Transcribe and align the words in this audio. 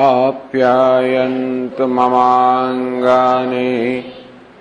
आप्यायन्तु 0.00 1.86
ममाङ्गानि 1.96 3.72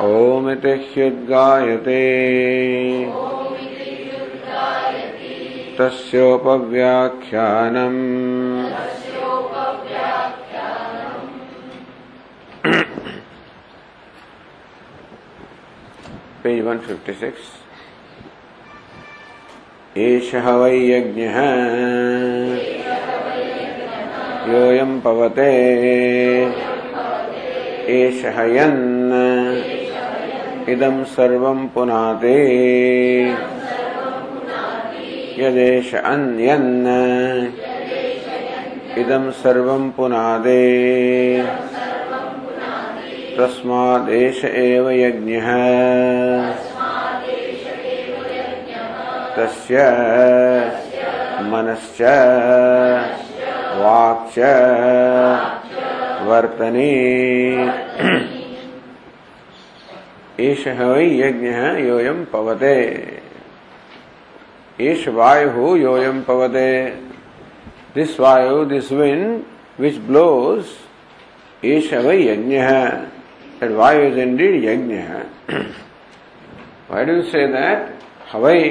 ओमिति 0.00 0.68
ह्युद्गायते 0.68 2.02
तस्योपव्याख्यानम्। 5.78 7.04
Page 16.42 16.58
156 16.64 17.44
एषः 19.98 20.46
वै 20.50 20.76
यज्ञः 20.90 21.36
योऽयं 24.52 25.00
पवते। 25.00 25.52
एषः 28.00 28.38
यन्। 28.56 28.93
इदं 30.68 31.04
सर्वं 31.04 31.68
पुनाते 31.68 32.36
यदेष 35.38 35.94
अन्यन्। 35.94 36.86
इदं 38.98 39.30
सर्वं 39.30 39.90
पुनादे। 39.90 40.62
तस्मादेश 43.38 44.44
एव 44.44 44.90
यज्ञः। 44.90 45.48
तस्य 49.36 49.78
मनश्च 51.42 52.02
वाक्च 53.80 54.38
वर्तने। 56.28 56.94
एष 60.40 60.66
वै 60.68 61.04
यज्ञ 61.16 61.48
योयम 61.86 62.24
पवते। 62.32 62.76
एष 64.78 65.06
वायु 65.16 65.74
योयम 65.76 66.20
पवते। 66.28 66.70
This 67.94 68.18
vayu 68.20 68.64
this 68.64 68.90
wind 68.92 69.42
which 69.80 69.98
blows 70.06 70.64
एष 71.64 71.92
वै 72.04 72.16
यज्ञ 72.18 72.58
वायु 73.76 74.02
is 74.06 74.18
indeed 74.18 74.64
yajna 74.64 74.96
why 76.90 77.04
do 77.04 77.20
say 77.22 77.46
that 77.48 77.78
हवै। 78.32 78.62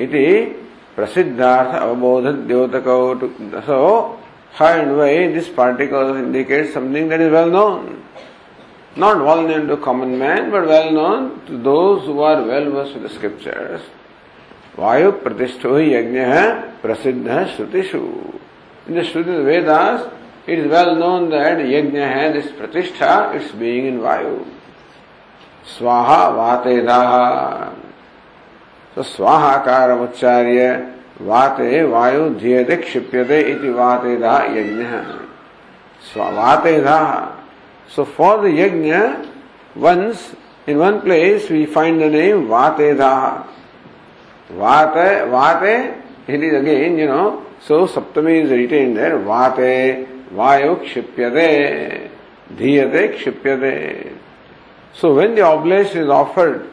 इति 0.00 0.26
प्रसिद्धार्थ 0.96 1.74
अवबोध 1.74 2.24
द्योतक 2.46 2.88
so 3.66 3.82
high 4.54 4.78
and 4.78 4.90
why 4.92 5.26
this 5.34 5.48
particle 5.54 6.16
indicate 6.18 6.72
something 6.74 7.08
that 7.10 7.20
is 7.20 7.30
well 7.30 7.50
known 7.50 7.78
Not 8.96 9.24
well 9.24 9.42
known 9.42 9.66
to 9.66 9.76
common 9.76 10.18
man, 10.18 10.52
but 10.52 10.66
well 10.68 10.92
known 10.92 11.46
to 11.46 11.58
those 11.58 12.06
who 12.06 12.20
are 12.20 12.42
well 12.44 12.70
versed 12.70 12.94
with 12.94 13.02
the 13.02 13.08
scriptures. 13.08 13.80
Vayu 14.76 15.20
pratishto 15.20 15.82
yajna 15.82 16.80
prasiddha 16.80 17.56
shrutishu. 17.56 18.40
In 18.86 18.94
the 18.94 19.00
Shruti 19.00 19.44
Vedas, 19.44 20.12
it 20.46 20.60
is 20.60 20.70
well 20.70 20.94
known 20.94 21.30
that 21.30 21.58
yajna 21.58 22.06
has 22.06 22.44
this 22.44 22.52
pratishtha, 22.52 23.34
its 23.34 23.50
being 23.52 23.86
in 23.86 23.98
vayu. 23.98 24.46
Swaha 25.76 26.62
vatedaha. 26.62 27.74
So 28.94 29.02
swaha 29.02 29.64
karam 29.64 30.06
ucharya 30.06 30.94
vate 31.18 31.82
vayu 31.82 32.38
dhyate 32.38 32.84
kshipyate 32.84 33.56
iti 33.56 33.66
vatedaha 33.66 34.48
yajna. 34.54 35.28
Swavatedha. 36.12 37.43
So 37.88 38.04
for 38.04 38.42
the 38.42 38.48
yajna, 38.48 39.30
once 39.74 40.34
in 40.66 40.78
one 40.78 41.00
place 41.00 41.50
we 41.50 41.66
find 41.66 42.00
the 42.00 42.08
name 42.08 42.46
Vatedha. 42.46 43.46
Vate, 44.50 45.28
Vate, 45.28 46.02
it 46.26 46.42
is 46.42 46.54
again, 46.60 46.98
you 46.98 47.06
know, 47.06 47.44
so 47.60 47.86
Saptami 47.86 48.44
is 48.44 48.50
retained 48.50 48.96
there. 48.96 49.18
Vate, 49.18 50.08
Vayu 50.30 50.76
kshipyate, 50.84 52.10
dhiyate 52.54 53.18
kshipyate. 53.18 54.16
So 54.94 55.14
when 55.14 55.34
the 55.34 55.42
oblation 55.42 56.02
is 56.02 56.08
offered 56.08 56.70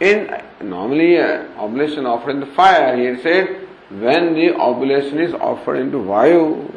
in, 0.00 0.30
normally 0.60 1.18
uh, 1.18 1.44
oblation 1.56 2.06
offered 2.06 2.30
in 2.30 2.40
the 2.40 2.46
fire, 2.46 2.96
here 2.96 3.20
said, 3.22 3.68
when 3.90 4.34
the 4.34 4.54
oblation 4.54 5.18
is 5.18 5.34
offered 5.34 5.76
into 5.76 5.98
Vayu, 5.98 6.70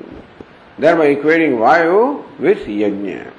thereby 0.77 1.15
equating 1.15 1.57
Vayu 1.57 2.23
with 2.39 2.59
Yajna. 2.59 3.31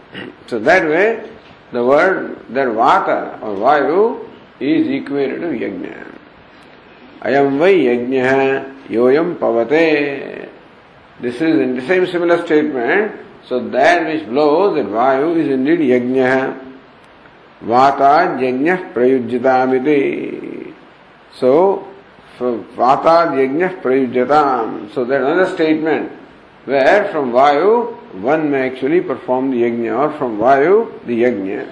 So 0.46 0.58
that 0.58 0.84
way, 0.84 1.30
the 1.72 1.84
word, 1.84 2.36
that 2.50 2.68
Vata 2.68 3.40
or 3.42 3.56
Vayu 3.56 4.28
is 4.60 4.86
equated 4.88 5.40
to 5.40 5.48
Yajna. 5.48 6.06
Ayam 7.22 7.58
vai 7.58 7.74
Yajna 7.74 8.88
yoyam 8.88 9.36
pavate. 9.36 10.48
This 11.20 11.36
is 11.36 11.60
in 11.60 11.76
the 11.76 11.86
same 11.86 12.06
similar 12.06 12.44
statement. 12.44 13.12
So 13.46 13.68
that 13.70 14.06
which 14.06 14.26
blows, 14.26 14.76
that 14.76 14.86
Vayu 14.86 15.36
is 15.36 15.48
indeed 15.48 15.80
Yajna. 15.80 16.58
Vata 17.62 18.38
Yajna 18.38 18.92
prayujyatamiti. 18.92 20.74
So, 21.34 21.88
Vata 22.38 23.32
Yajna 23.32 23.80
prayujyatam. 23.80 24.92
So 24.92 25.04
that 25.06 25.22
another 25.22 25.46
statement 25.54 26.12
where 26.66 27.10
from 27.10 27.32
Vayu 27.32 28.01
one 28.14 28.50
may 28.50 28.62
actually 28.64 29.00
perform 29.00 29.50
the 29.50 29.62
yajna, 29.62 29.98
or 29.98 30.18
from 30.18 30.38
Vayu, 30.38 31.06
the 31.06 31.22
yajna. 31.22 31.66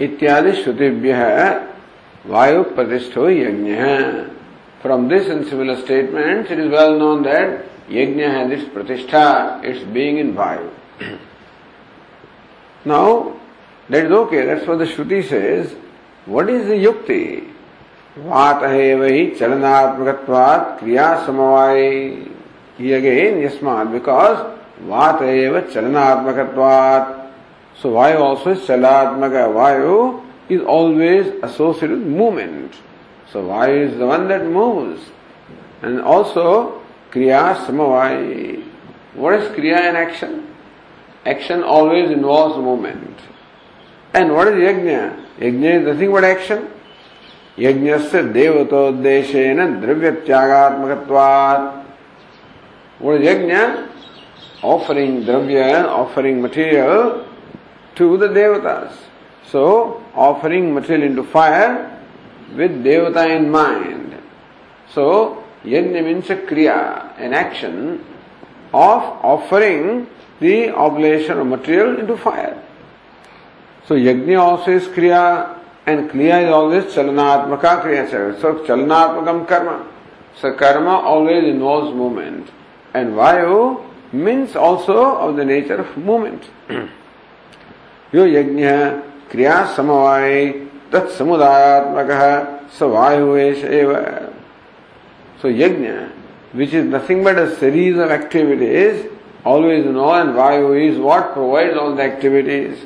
इत्यादि 0.00 0.52
श्रुतिभ्य 0.52 1.14
वायु 2.26 2.62
प्रतिष्ठो 2.76 3.28
यज्ञ 3.30 3.74
from 4.82 5.08
this 5.08 5.28
in 5.30 5.42
similar 5.44 5.74
statement 5.76 6.50
it 6.52 6.58
is 6.58 6.68
well 6.68 6.92
known 6.98 7.22
that 7.22 7.92
yajna 7.92 8.24
has 8.24 8.52
its 8.52 8.64
pratishtha 8.74 9.24
its 9.64 9.82
being 9.92 10.18
in 10.18 10.32
Vayu 10.36 11.08
now 12.84 13.20
that 13.88 14.04
is 14.04 14.12
okay 14.12 14.42
that's 14.46 14.68
what 14.68 14.80
the 14.80 14.86
shruti 14.94 15.22
says 15.22 15.76
what 16.28 16.50
is 16.50 16.68
the 16.68 16.80
yukti 16.82 17.22
वात 18.16 18.62
है 18.62 18.94
वही 19.00 19.26
चलनात्मकत्वात् 19.40 20.78
क्रिया 20.80 21.14
समवाय 21.26 21.88
again 22.80 23.42
यस्मा 23.44 23.82
because 23.84 24.38
वात 24.88 25.22
एव 25.22 25.60
चलनात्मक 25.74 26.38
सो 27.82 27.90
वायु 27.90 28.18
also 28.18 28.54
चलात्मक 28.66 29.34
Vayu 29.56 29.96
is 30.50 30.62
always 30.76 31.26
associated 31.44 32.06
movement 32.18 32.70
so 33.32 33.42
Vayu 33.46 33.82
is 33.84 33.94
the 33.98 34.02
one 34.10 34.26
that 34.28 34.42
moves 34.56 35.00
and 35.84 36.00
also 36.14 36.60
क्रिया 37.12 37.52
समवाय। 37.66 38.16
What 39.16 39.34
is 39.34 39.48
kriya 39.54 39.78
and 39.78 39.96
action 39.96 40.40
action 41.28 41.62
always 41.76 42.12
involve 42.12 42.60
movement 42.64 44.16
and 44.16 44.30
what 44.32 44.48
is 44.48 44.60
yajna? 44.62 44.90
Yajna 45.46 45.68
is 45.68 45.88
nothing 45.88 46.12
but 46.14 46.24
action 46.24 46.68
yajna 47.58 47.96
से 47.98 48.22
देवतोद्देशन 48.22 49.80
द्रव्य 49.80 50.10
त्यागात्मक 50.26 51.06
what 53.00 53.20
is 53.20 53.26
yajna? 53.26 53.88
Offering 54.62 55.24
dravya, 55.24 55.86
offering 55.86 56.42
material 56.42 57.26
to 57.94 58.16
the 58.18 58.28
devatas. 58.28 58.92
So, 59.46 60.04
offering 60.14 60.74
material 60.74 61.08
into 61.08 61.24
fire 61.24 61.98
with 62.54 62.84
devata 62.84 63.34
in 63.34 63.50
mind. 63.50 64.16
So, 64.92 65.42
yajna 65.64 66.04
means 66.04 66.28
a 66.30 66.36
kriya, 66.36 67.18
an 67.18 67.32
action 67.32 68.04
of 68.72 69.02
offering 69.24 70.06
the 70.40 70.70
oblation 70.70 71.38
of 71.38 71.46
material 71.46 71.98
into 71.98 72.16
fire. 72.16 72.62
So, 73.86 73.94
yajna 73.94 74.38
also 74.38 74.72
is 74.72 74.84
kriya 74.88 75.58
and 75.86 76.10
kriya 76.10 76.44
is 76.44 76.50
always 76.50 76.84
chalanatmaka 76.84 77.82
kriya. 77.82 78.40
So, 78.40 78.54
chalanatmakam 78.66 79.48
karma. 79.48 79.86
So, 80.38 80.52
karma 80.52 80.98
always 81.00 81.44
involves 81.44 81.94
movement. 81.94 82.50
And 82.96 83.14
Vayu 83.14 83.58
means 84.14 84.56
also 84.56 84.96
of 84.96 85.36
the 85.36 85.40
nature 85.46 85.80
of 85.80 85.98
movement. 86.06 86.48
यो 88.12 88.24
यज्ञ 88.26 88.66
क्रिया 89.30 89.64
समवाय 89.76 90.46
तत्समुदायात्मक 90.92 92.10
स 92.78 92.82
वायु 92.94 93.36
so 95.42 95.48
yajna 95.48 95.88
which 96.58 96.74
is 96.74 96.86
nothing 96.94 97.24
but 97.24 97.38
a 97.38 97.46
series 97.60 98.00
of 98.00 98.12
activities 98.12 98.96
always 99.48 99.86
no 99.86 100.16
and 100.16 100.34
Vayu 100.36 100.74
is 100.86 100.98
what 101.00 101.32
provide 101.34 101.76
all 101.78 101.96
the 101.96 102.00
activities 102.00 102.84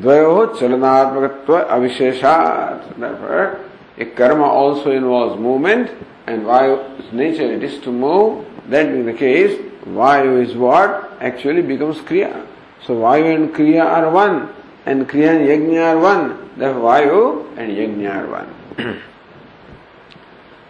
द्वयो 0.00 0.34
अविशेषा 0.46 1.58
अविशेषात् 1.70 3.65
Therefore, 3.97 4.13
a 4.13 4.15
karma 4.15 4.45
also 4.45 4.91
involves 4.91 5.39
movement, 5.39 5.91
and 6.27 6.43
vayu 6.43 7.13
nature 7.13 7.51
it 7.53 7.63
is 7.63 7.79
to 7.79 7.91
move. 7.91 8.45
That 8.69 8.91
being 8.91 9.05
the 9.05 9.13
case, 9.13 9.59
vayu 9.85 10.41
is 10.43 10.55
what 10.55 11.11
actually 11.19 11.61
becomes 11.61 11.97
kriya. 11.97 12.47
So 12.85 12.95
vayu 12.95 13.35
and 13.35 13.53
kriya 13.53 13.85
are 13.85 14.09
one, 14.09 14.49
and 14.85 15.07
kriya 15.07 15.37
and 15.37 15.47
yajna 15.47 15.95
are 15.95 15.99
one. 15.99 16.49
Therefore, 16.57 16.81
vayu 16.81 17.57
and 17.57 17.71
yajna 17.71 18.15
are 18.15 18.29
one. 18.31 19.01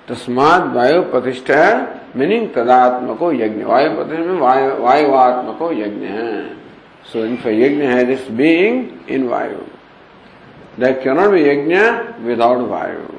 तस्मात 0.08 0.76
वायु 0.76 1.02
प्रतिष्ठा 1.12 1.62
meaning 2.18 2.48
तदात्मको 2.56 3.32
यज्ञ 3.32 3.64
वायु 3.64 3.96
प्रतिष्ठा 3.96 4.26
में 4.28 4.40
वायु 4.84 5.14
आत्मको 5.14 5.72
यज्ञ 5.72 6.06
है 6.06 6.58
सो 7.12 7.26
इन 7.26 7.36
फॉर 7.44 7.54
यज्ञ 7.54 7.84
है 7.84 8.04
this 8.06 8.30
being 8.32 9.10
in 9.10 9.28
Vayu 9.30 9.62
There 10.78 10.96
cannot 10.96 11.32
be 11.32 11.40
yajna 11.40 12.20
without 12.24 12.60
vayu. 12.60 13.15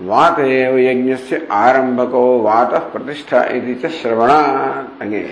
वात 0.00 0.38
एव 0.38 0.78
यज्ञ 0.78 1.16
से 1.16 1.48
आरंभ 1.52 2.00
को 2.10 2.42
वात 2.42 2.74
प्रतिष्ठा 2.74 3.42
इति 3.42 3.74
च 3.74 4.06
अगे। 5.02 5.22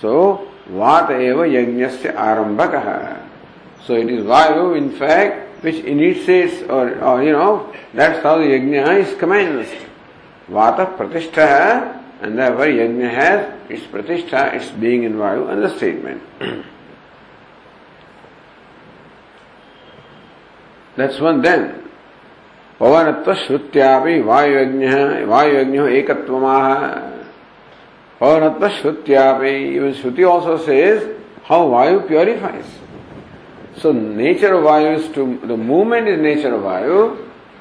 सो 0.00 0.48
वात 0.70 1.10
एव 1.10 1.44
यज्ञ 1.44 1.86
से 1.86 2.08
आरंभ 2.08 2.60
so 3.86 3.96
it 3.96 4.10
is 4.10 4.26
vayu 4.26 4.74
in 4.74 4.88
fact 4.88 5.64
which 5.64 5.84
initiates 5.84 6.70
or 6.70 7.22
you 7.24 7.38
know 7.38 7.72
that's 7.96 8.26
how 8.26 8.42
yajna 8.42 8.78
is 8.78 9.16
commence 9.18 9.72
वात 10.50 10.80
प्रतिष्ठा 10.80 11.46
है 11.46 11.76
एंड 12.24 12.40
दैट 12.40 12.60
यज्ञ 12.60 13.02
है 13.02 13.58
इट्स 13.70 13.86
प्रतिष्ठा 13.86 14.46
it's 14.46 14.72
being 14.74 15.04
in 15.04 15.16
vayu 15.16 15.48
and 15.50 15.64
the 15.64 15.68
statement 15.68 16.20
that's 20.98 21.20
one 21.20 21.40
then 21.40 21.72
पवनत्व 22.80 23.32
श्रुत्या 23.34 23.90
वायुयज्ञ 24.26 25.80
एक 25.98 26.10
पवनत्व 28.20 28.68
श्रुत्या 28.78 29.24
shruti 30.00 30.22
also 30.24 30.56
say 30.66 30.78
how 31.48 31.68
Vayu 31.70 31.98
purifies 32.08 32.64
so 33.82 33.92
nature 33.92 34.54
Vayu 34.66 34.92
is 34.92 35.12
to 35.14 35.22
the 35.48 35.58
movement 35.68 36.08
is 36.08 36.20
nature 36.20 36.54
Vayu 36.66 36.98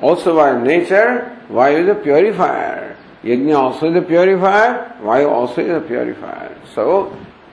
also 0.10 0.34
Vayu 0.34 0.56
nature 0.60 1.08
Vayu 1.52 1.78
is 1.80 1.90
a 1.90 1.98
purifier 2.04 2.80
yajna 3.26 3.54
also 3.54 3.88
is 3.88 3.98
a 3.98 4.06
purifier 4.08 4.70
vayu 5.08 5.28
also 5.30 5.62
is 5.62 5.72
a 5.72 5.80
purifier 5.88 6.50
so 6.76 6.86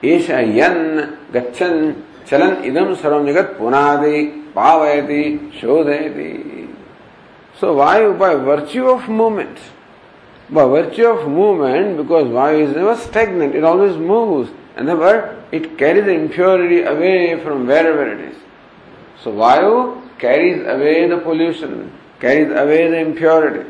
एश 0.03 0.29
यन 0.29 0.77
गच्छन, 1.33 1.73
चलन 2.29 2.53
इदम 2.65 2.93
सर्व 3.01 3.25
जगत 3.25 3.55
पुनादि, 3.59 4.21
पावयति, 4.55 5.23
शोधयति। 5.61 6.31
So 7.61 7.75
why? 7.75 8.11
by 8.13 8.33
virtue 8.33 8.89
of 8.89 9.07
movement, 9.07 9.55
by 10.49 10.65
virtue 10.65 11.05
of 11.05 11.29
movement, 11.29 11.95
because 11.95 12.25
Vayu 12.25 12.67
is 12.67 12.75
never 12.75 12.97
stagnant, 12.97 13.53
it 13.53 13.63
always 13.63 13.95
moves, 13.97 14.49
and 14.75 14.87
therefore 14.87 15.37
it 15.51 15.77
carries 15.77 16.05
the 16.05 16.11
impurity 16.11 16.81
away 16.81 17.39
from 17.43 17.67
wherever 17.67 18.11
it 18.11 18.19
is. 18.19 18.37
So 19.23 19.31
Vayu 19.33 20.01
carries 20.17 20.65
away 20.65 21.07
the 21.07 21.19
pollution, 21.19 21.95
carries 22.19 22.49
away 22.49 22.89
the 22.89 22.97
impurity. 22.97 23.69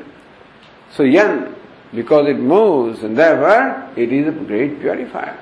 So 0.96 1.04
Yan, 1.04 1.54
because 1.94 2.30
it 2.30 2.40
moves 2.40 3.04
and 3.04 3.18
therefore 3.18 3.90
it 3.98 4.14
is 4.14 4.30
a 4.30 4.32
great 4.32 4.80
purifier. 4.80 5.38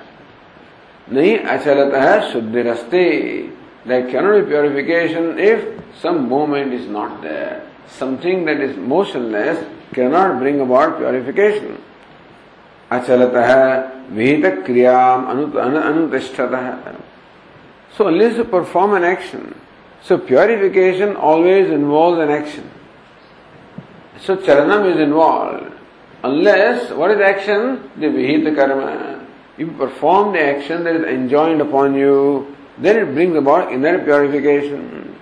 Nahi 1.08 1.46
achalata 1.46 2.32
shuddhirasti. 2.32 3.56
There 3.86 4.10
cannot 4.10 4.42
be 4.42 4.48
purification 4.48 5.38
if 5.38 5.84
some 6.02 6.28
movement 6.28 6.74
is 6.74 6.88
not 6.88 7.22
there 7.22 7.69
Something 7.89 8.45
that 8.47 8.61
is 8.61 8.77
motionless 8.77 9.65
cannot 9.93 10.39
bring 10.41 10.61
about 10.61 10.99
purification. 10.99 11.79
अचलतः 12.91 13.51
विहित 14.13 14.65
क्रियाम 14.67 15.25
अनुतिष्ठतः 15.27 16.97
So 17.97 18.09
unless 18.09 18.37
you 18.37 18.45
perform 18.45 18.95
an 18.95 19.05
action, 19.05 19.55
so 20.03 20.19
purification 20.19 21.17
always 21.17 21.71
involves 21.71 22.19
an 22.21 22.31
action. 22.31 22.69
So 24.21 24.37
charanam 24.37 24.93
is 24.93 25.01
involved. 25.01 25.73
Unless, 26.25 26.91
what 26.93 27.11
is 27.11 27.21
action? 27.21 27.91
The 27.97 28.07
vihita 28.07 28.57
karma. 28.57 29.25
If 29.59 29.69
you 29.69 29.73
perform 29.73 30.33
the 30.33 30.41
action 30.41 30.83
that 30.85 30.97
is 30.97 31.05
enjoined 31.05 31.61
upon 31.61 31.95
you, 31.95 32.57
then 32.79 32.97
it 32.97 33.15
brings 33.15 33.37
about 33.37 33.73
inner 33.73 34.03
purification. 34.03 35.17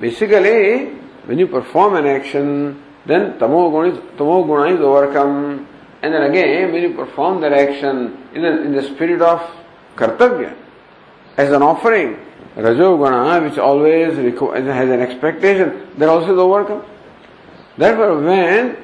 Basically, 0.00 0.96
when 1.31 1.39
you 1.39 1.47
perform 1.47 1.95
an 1.95 2.05
action, 2.05 2.83
then 3.05 3.39
tamoguna 3.39 3.93
is, 3.93 4.17
tamo 4.17 4.43
guna 4.43 4.75
is 4.75 4.81
overcome. 4.81 5.65
And 6.01 6.13
then 6.13 6.23
again, 6.23 6.73
when 6.73 6.83
you 6.83 6.93
perform 6.93 7.39
that 7.39 7.53
action 7.53 8.17
in 8.35 8.41
the, 8.41 8.61
in 8.63 8.73
the 8.73 8.83
spirit 8.83 9.21
of 9.21 9.39
kartavya, 9.95 10.53
as 11.37 11.53
an 11.53 11.61
offering, 11.61 12.19
Rajoguna, 12.57 13.49
which 13.49 13.57
always 13.57 14.13
has 14.17 14.89
an 14.89 14.99
expectation, 14.99 15.87
that 15.99 16.09
also 16.09 16.33
is 16.33 16.37
overcome. 16.37 16.83
Therefore, 17.77 18.21
when 18.21 18.75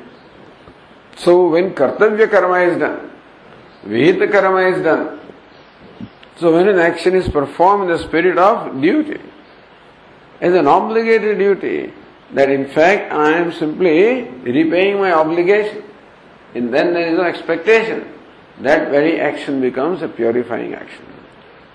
so 1.17 1.49
when 1.49 1.75
kartavya 1.75 2.31
karma 2.31 2.59
is 2.59 2.79
done, 2.79 3.11
vihita 3.85 4.31
karma 4.31 4.69
is 4.69 4.81
done, 4.81 5.19
so 6.37 6.53
when 6.53 6.69
an 6.69 6.79
action 6.79 7.13
is 7.13 7.27
performed 7.27 7.89
in 7.89 7.97
the 7.97 8.01
spirit 8.01 8.37
of 8.37 8.81
duty, 8.81 9.19
as 10.39 10.53
an 10.53 10.65
obligatory 10.65 11.37
duty, 11.37 11.93
that 12.33 12.49
in 12.49 12.67
fact 12.67 13.11
I 13.11 13.31
am 13.31 13.51
simply 13.51 14.23
repaying 14.23 14.97
my 14.99 15.11
obligation, 15.11 15.83
and 16.53 16.73
then 16.73 16.93
there 16.93 17.07
is 17.07 17.17
no 17.17 17.23
expectation, 17.23 18.07
that 18.61 18.89
very 18.89 19.19
action 19.19 19.61
becomes 19.61 20.01
a 20.01 20.07
purifying 20.07 20.73
action. 20.73 21.05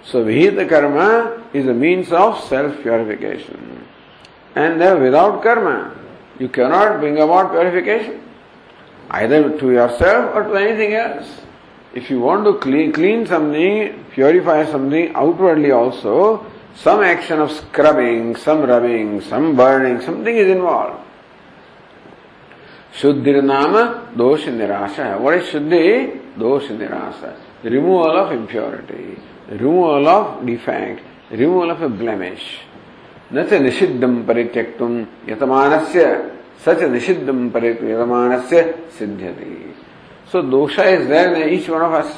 So 0.05 0.25
Vihita 0.25 0.69
karma 0.69 1.43
is 1.53 1.67
a 1.69 1.75
means 1.75 2.11
of 2.11 2.43
self-purification. 2.45 3.87
And 4.57 4.81
without 5.01 5.43
karma, 5.43 5.97
you 6.39 6.49
cannot 6.49 6.99
bring 6.99 7.19
about 7.19 7.53
purification, 7.53 8.21
either 9.11 9.57
to 9.59 9.71
yourself 9.71 10.35
or 10.35 10.43
to 10.43 10.55
anything 10.55 10.95
else. 10.95 11.41
If 11.95 12.11
you 12.11 12.21
want 12.21 12.45
to 12.47 12.59
clean, 12.59 12.93
clean 12.93 13.27
something, 13.27 14.05
purify 14.13 14.67
something 14.67 15.15
outwardly 15.15 15.71
also, 15.71 16.45
some 16.77 17.03
action 17.03 17.41
of 17.41 17.51
scrubbing, 17.51 18.37
some 18.37 18.63
rubbing, 18.63 19.21
some 19.21 19.57
burning, 19.57 20.01
something 20.01 20.37
is 20.37 20.49
involved. 20.49 21.05
Shuddhir 22.95 23.43
nama 23.43 24.11
dosh 24.17 24.45
nirasha. 24.45 25.21
What 25.21 25.35
is 25.39 25.49
Shuddhi? 25.49 26.39
Dosh 26.39 26.65
nirasha. 26.65 27.37
Removal 27.63 28.17
of 28.17 28.33
impurity, 28.33 29.19
removal 29.49 30.09
of 30.09 30.47
defect, 30.47 31.03
removal 31.31 31.71
of 31.71 31.83
a 31.83 31.89
blemish. 31.89 32.65
न 33.35 33.43
च 33.49 33.53
निषिद्धम 33.65 34.15
परित्यक्तुम 34.29 34.93
यतमानस्य 35.29 36.01
निषिद्धम 36.67 37.49
परित्यक्तुम 37.51 37.91
यतमानस्य 37.91 38.63
सिद्ध्यति 38.99 39.73
So 40.31 40.43
dosha 40.43 40.85
is 40.99 41.09
there 41.09 41.35
in 41.35 41.49
each 41.51 41.69
one 41.69 41.83
of 41.83 41.93
us. 41.93 42.15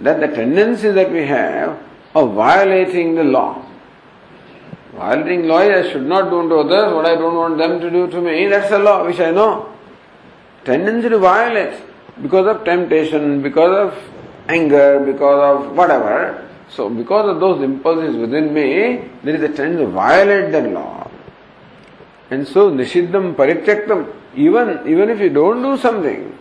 That 0.00 0.20
the 0.20 0.28
tendency 0.28 0.90
that 0.90 1.10
we 1.10 1.26
have 1.26 1.78
of 2.18 2.34
violating 2.34 3.14
the 3.14 3.24
law. 3.24 3.64
Violating 4.94 5.46
law 5.46 5.58
I 5.58 5.90
should 5.90 6.06
not 6.06 6.30
do 6.30 6.48
to 6.48 6.56
others 6.56 6.94
what 6.94 7.06
I 7.06 7.14
don't 7.14 7.36
want 7.36 7.58
them 7.58 7.80
to 7.80 7.90
do 7.90 8.08
to 8.08 8.20
me. 8.20 8.46
That's 8.48 8.70
the 8.70 8.78
law 8.78 9.04
which 9.06 9.20
I 9.20 9.30
know. 9.30 9.72
Tendency 10.64 11.08
to 11.08 11.18
violate 11.18 11.80
because 12.22 12.46
of 12.46 12.64
temptation, 12.64 13.42
because 13.42 13.74
of 13.86 14.02
anger, 14.48 15.00
because 15.00 15.40
of 15.50 15.76
whatever. 15.76 16.44
So 16.68 16.90
because 16.90 17.28
of 17.28 17.40
those 17.40 17.62
impulses 17.62 18.16
within 18.16 18.52
me, 18.52 19.08
there 19.22 19.36
is 19.36 19.42
a 19.42 19.48
tendency 19.48 19.84
to 19.84 19.90
violate 19.90 20.52
that 20.52 20.70
law. 20.70 21.10
And 22.30 22.46
so 22.46 22.70
nishiddham 22.70 23.34
parityaktam, 23.36 24.12
even 24.34 24.86
even 24.86 25.08
if 25.08 25.20
you 25.20 25.30
don't 25.30 25.62
do 25.62 25.78
something, 25.78 26.36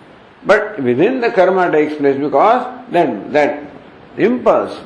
but 0.46 0.82
within 0.82 1.22
the 1.22 1.32
karma 1.32 1.72
takes 1.72 1.96
place 1.96 2.18
because 2.20 2.92
that 2.92 3.32
that 3.32 3.64
impulse 4.18 4.78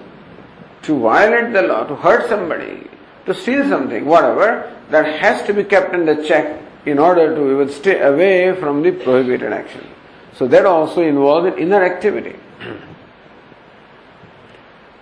to 0.83 0.99
violate 0.99 1.53
the 1.53 1.61
law, 1.61 1.83
to 1.85 1.95
hurt 1.95 2.27
somebody, 2.29 2.87
to 3.25 3.33
steal 3.33 3.67
something, 3.69 4.05
whatever, 4.05 4.75
that 4.89 5.19
has 5.21 5.45
to 5.47 5.53
be 5.53 5.63
kept 5.63 5.93
under 5.93 6.23
check 6.23 6.61
in 6.85 6.97
order 6.97 7.35
to 7.35 7.53
even 7.53 7.69
stay 7.69 8.01
away 8.01 8.55
from 8.59 8.81
the 8.81 8.91
prohibited 8.91 9.53
action. 9.53 9.87
So 10.33 10.47
that 10.47 10.65
also 10.65 11.01
involves 11.01 11.47
an 11.47 11.59
inner 11.59 11.83
activity. 11.83 12.35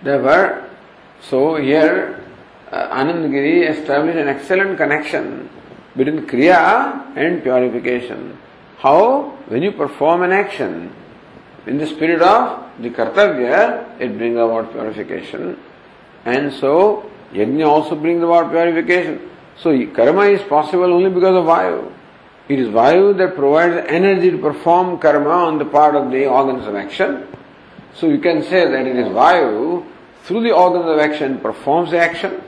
Therefore, 0.02 0.68
so 1.22 1.56
here 1.56 2.22
uh, 2.70 2.88
Anandagiri 2.96 3.68
established 3.68 4.18
an 4.18 4.28
excellent 4.28 4.76
connection 4.76 5.48
between 5.96 6.26
Kriya 6.26 7.16
and 7.16 7.42
purification. 7.42 8.38
How? 8.78 9.36
When 9.48 9.62
you 9.62 9.72
perform 9.72 10.22
an 10.22 10.32
action 10.32 10.94
in 11.66 11.78
the 11.78 11.86
spirit 11.86 12.22
of 12.22 12.70
the 12.80 12.90
Kartavya, 12.90 14.00
it 14.00 14.16
brings 14.16 14.36
about 14.36 14.72
purification. 14.72 15.58
And 16.24 16.52
so, 16.52 17.10
Yajna 17.32 17.66
also 17.66 17.94
brings 17.94 18.22
about 18.22 18.50
purification. 18.50 19.30
So, 19.58 19.70
karma 19.94 20.22
is 20.26 20.42
possible 20.42 20.92
only 20.92 21.10
because 21.10 21.36
of 21.36 21.44
Vayu. 21.44 21.92
It 22.48 22.58
is 22.58 22.68
Vayu 22.68 23.16
that 23.18 23.36
provides 23.36 23.86
energy 23.88 24.30
to 24.30 24.38
perform 24.38 24.98
karma 24.98 25.30
on 25.30 25.58
the 25.58 25.64
part 25.64 25.94
of 25.94 26.10
the 26.10 26.26
organs 26.26 26.66
of 26.66 26.74
action. 26.74 27.26
So, 27.94 28.08
you 28.08 28.18
can 28.18 28.42
say 28.42 28.70
that 28.70 28.86
it 28.86 28.96
is 28.96 29.08
Vayu 29.08 29.86
through 30.24 30.42
the 30.42 30.52
organs 30.52 30.86
of 30.86 30.98
action 30.98 31.38
performs 31.40 31.90
the 31.90 31.98
action. 31.98 32.42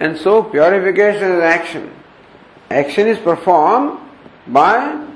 And 0.00 0.16
so, 0.18 0.42
purification 0.42 1.32
is 1.32 1.42
action. 1.42 1.92
Action 2.70 3.06
is 3.08 3.18
performed 3.18 3.98
by 4.46 5.06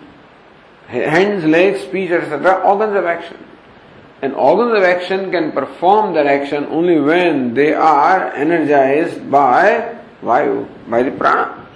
hands, 0.86 1.44
legs, 1.44 1.82
speech, 1.82 2.10
etc., 2.10 2.62
organs 2.64 2.96
of 2.96 3.04
action. 3.04 3.36
And 4.22 4.34
organs 4.34 4.76
of 4.76 4.84
action 4.84 5.30
can 5.30 5.52
perform 5.52 6.12
that 6.14 6.26
action 6.26 6.66
only 6.66 7.00
when 7.00 7.54
they 7.54 7.72
are 7.72 8.32
energized 8.32 9.30
by 9.30 9.96
Vayu, 10.22 10.68
by 10.90 11.02
the 11.02 11.10
prana, 11.10 11.66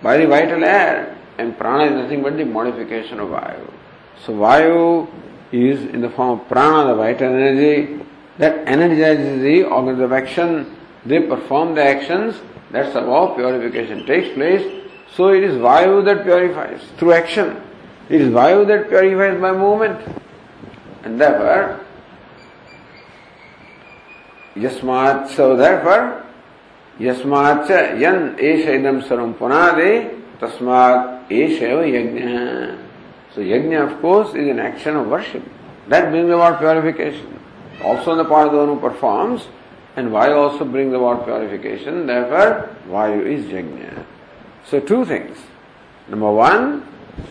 by 0.00 0.18
the 0.18 0.26
vital 0.26 0.62
air. 0.62 1.16
And 1.38 1.58
prana 1.58 1.86
is 1.86 2.02
nothing 2.02 2.22
but 2.22 2.36
the 2.36 2.44
modification 2.44 3.18
of 3.18 3.30
Vayu. 3.30 3.72
So 4.24 4.34
Vayu 4.34 5.08
is 5.50 5.80
in 5.92 6.00
the 6.00 6.10
form 6.10 6.38
of 6.38 6.48
prana, 6.48 6.90
the 6.90 6.94
vital 6.94 7.26
energy, 7.26 8.00
that 8.38 8.68
energizes 8.68 9.42
the 9.42 9.64
organs 9.64 10.00
of 10.00 10.12
action. 10.12 10.76
They 11.04 11.20
perform 11.20 11.74
the 11.74 11.82
actions. 11.82 12.40
That's 12.70 12.92
how 12.94 13.34
purification 13.34 14.06
takes 14.06 14.32
place. 14.34 14.84
So 15.12 15.28
it 15.28 15.42
is 15.42 15.56
Vayu 15.56 16.04
that 16.04 16.24
purifies 16.24 16.82
through 16.98 17.12
action. 17.12 17.60
It 18.08 18.20
is 18.20 18.28
Vayu 18.32 18.66
that 18.68 18.88
purifies 18.88 19.40
by 19.40 19.52
movement. 19.52 20.00
And 21.04 21.20
therefore, 21.20 21.80
yasmat, 24.56 25.28
so 25.28 25.56
therefore, 25.56 26.24
यस्माच 26.96 27.70
यन 28.00 28.36
एष 28.40 28.66
इदम 28.70 29.00
सर्वम 29.08 29.32
पुनादे 29.38 29.92
तस्मात 30.40 31.32
एष 31.32 31.62
एव 31.62 31.82
yajna 31.84 32.20
so 33.34 33.42
yajna 33.42 33.76
of 33.76 33.92
course 34.02 34.36
is 34.36 34.48
an 34.48 34.60
action 34.66 34.96
of 34.96 35.06
worship 35.08 35.46
that 35.90 36.04
brings 36.10 36.32
about 36.32 36.58
purification 36.58 37.82
also 37.90 38.14
the 38.16 38.26
part 38.30 38.52
दोनों 38.52 38.76
performs 38.86 39.48
and 39.98 40.10
Vayu 40.12 40.34
also 40.34 40.64
brings 40.64 40.94
about 40.94 41.24
purification 41.24 42.06
therefore 42.06 42.54
Vayu 42.92 43.20
is 43.34 43.54
yajna 43.54 43.90
so 44.70 44.78
two 44.88 45.04
things 45.06 45.44
number 46.08 46.40
one 46.40 46.70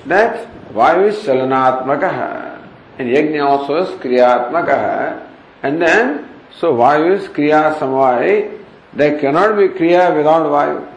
that 0.08 0.48
Vayu 0.76 1.08
is 1.08 1.26
चलनात्मक 1.26 2.04
है 2.04 2.53
And 3.00 3.10
yajna 3.10 3.46
also 3.46 3.78
is 3.78 3.90
kriyatmaka. 4.00 5.28
And 5.64 5.82
then, 5.82 6.30
so 6.60 6.74
vayu 6.74 7.18
is 7.18 7.28
kriya 7.30 7.78
samvai. 7.80 8.60
There 8.94 9.20
cannot 9.20 9.58
be 9.58 9.70
kriya 9.70 10.16
without 10.16 10.46
vayu. 10.46 10.88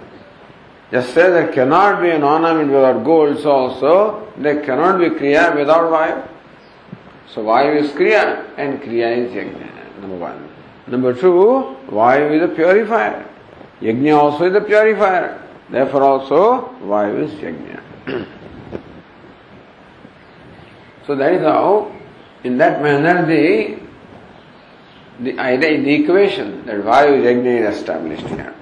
Just 0.90 1.14
say 1.14 1.30
there 1.30 1.48
cannot 1.48 2.02
be 2.02 2.10
an 2.10 2.22
ornament 2.22 2.70
without 2.70 3.04
gold, 3.04 3.38
so 3.40 3.50
also 3.50 4.32
there 4.36 4.62
cannot 4.64 4.98
be 4.98 5.08
kriya 5.08 5.56
without 5.56 5.90
vayu. 5.90 6.28
So 7.32 7.42
vayu 7.42 7.82
is 7.82 7.90
kriya 7.92 8.46
and 8.58 8.80
kriya 8.80 9.16
is 9.16 9.32
yajna, 9.32 10.00
number 10.00 10.16
one. 10.16 10.48
Number 10.86 11.14
two, 11.14 11.76
vayu 11.88 12.36
is 12.36 12.50
a 12.50 12.54
purifier. 12.54 13.26
Yajna 13.80 14.16
also 14.16 14.44
is 14.44 14.54
a 14.54 14.60
purifier. 14.60 15.42
Therefore 15.70 16.02
also 16.02 16.74
vayu 16.82 17.24
is 17.24 17.32
yajna. 17.40 18.26
So 21.07 21.15
that 21.15 21.33
is 21.33 21.41
how, 21.41 21.91
in 22.43 22.57
that 22.57 22.81
manner, 22.81 23.25
the 23.25 23.77
the 25.21 25.37
idea, 25.37 25.81
the 25.81 25.93
equation 25.93 26.65
that 26.65 26.77
Vayu 26.77 27.21
Yajna 27.21 27.69
is 27.69 27.77
established 27.77 28.27
here. 28.27 28.55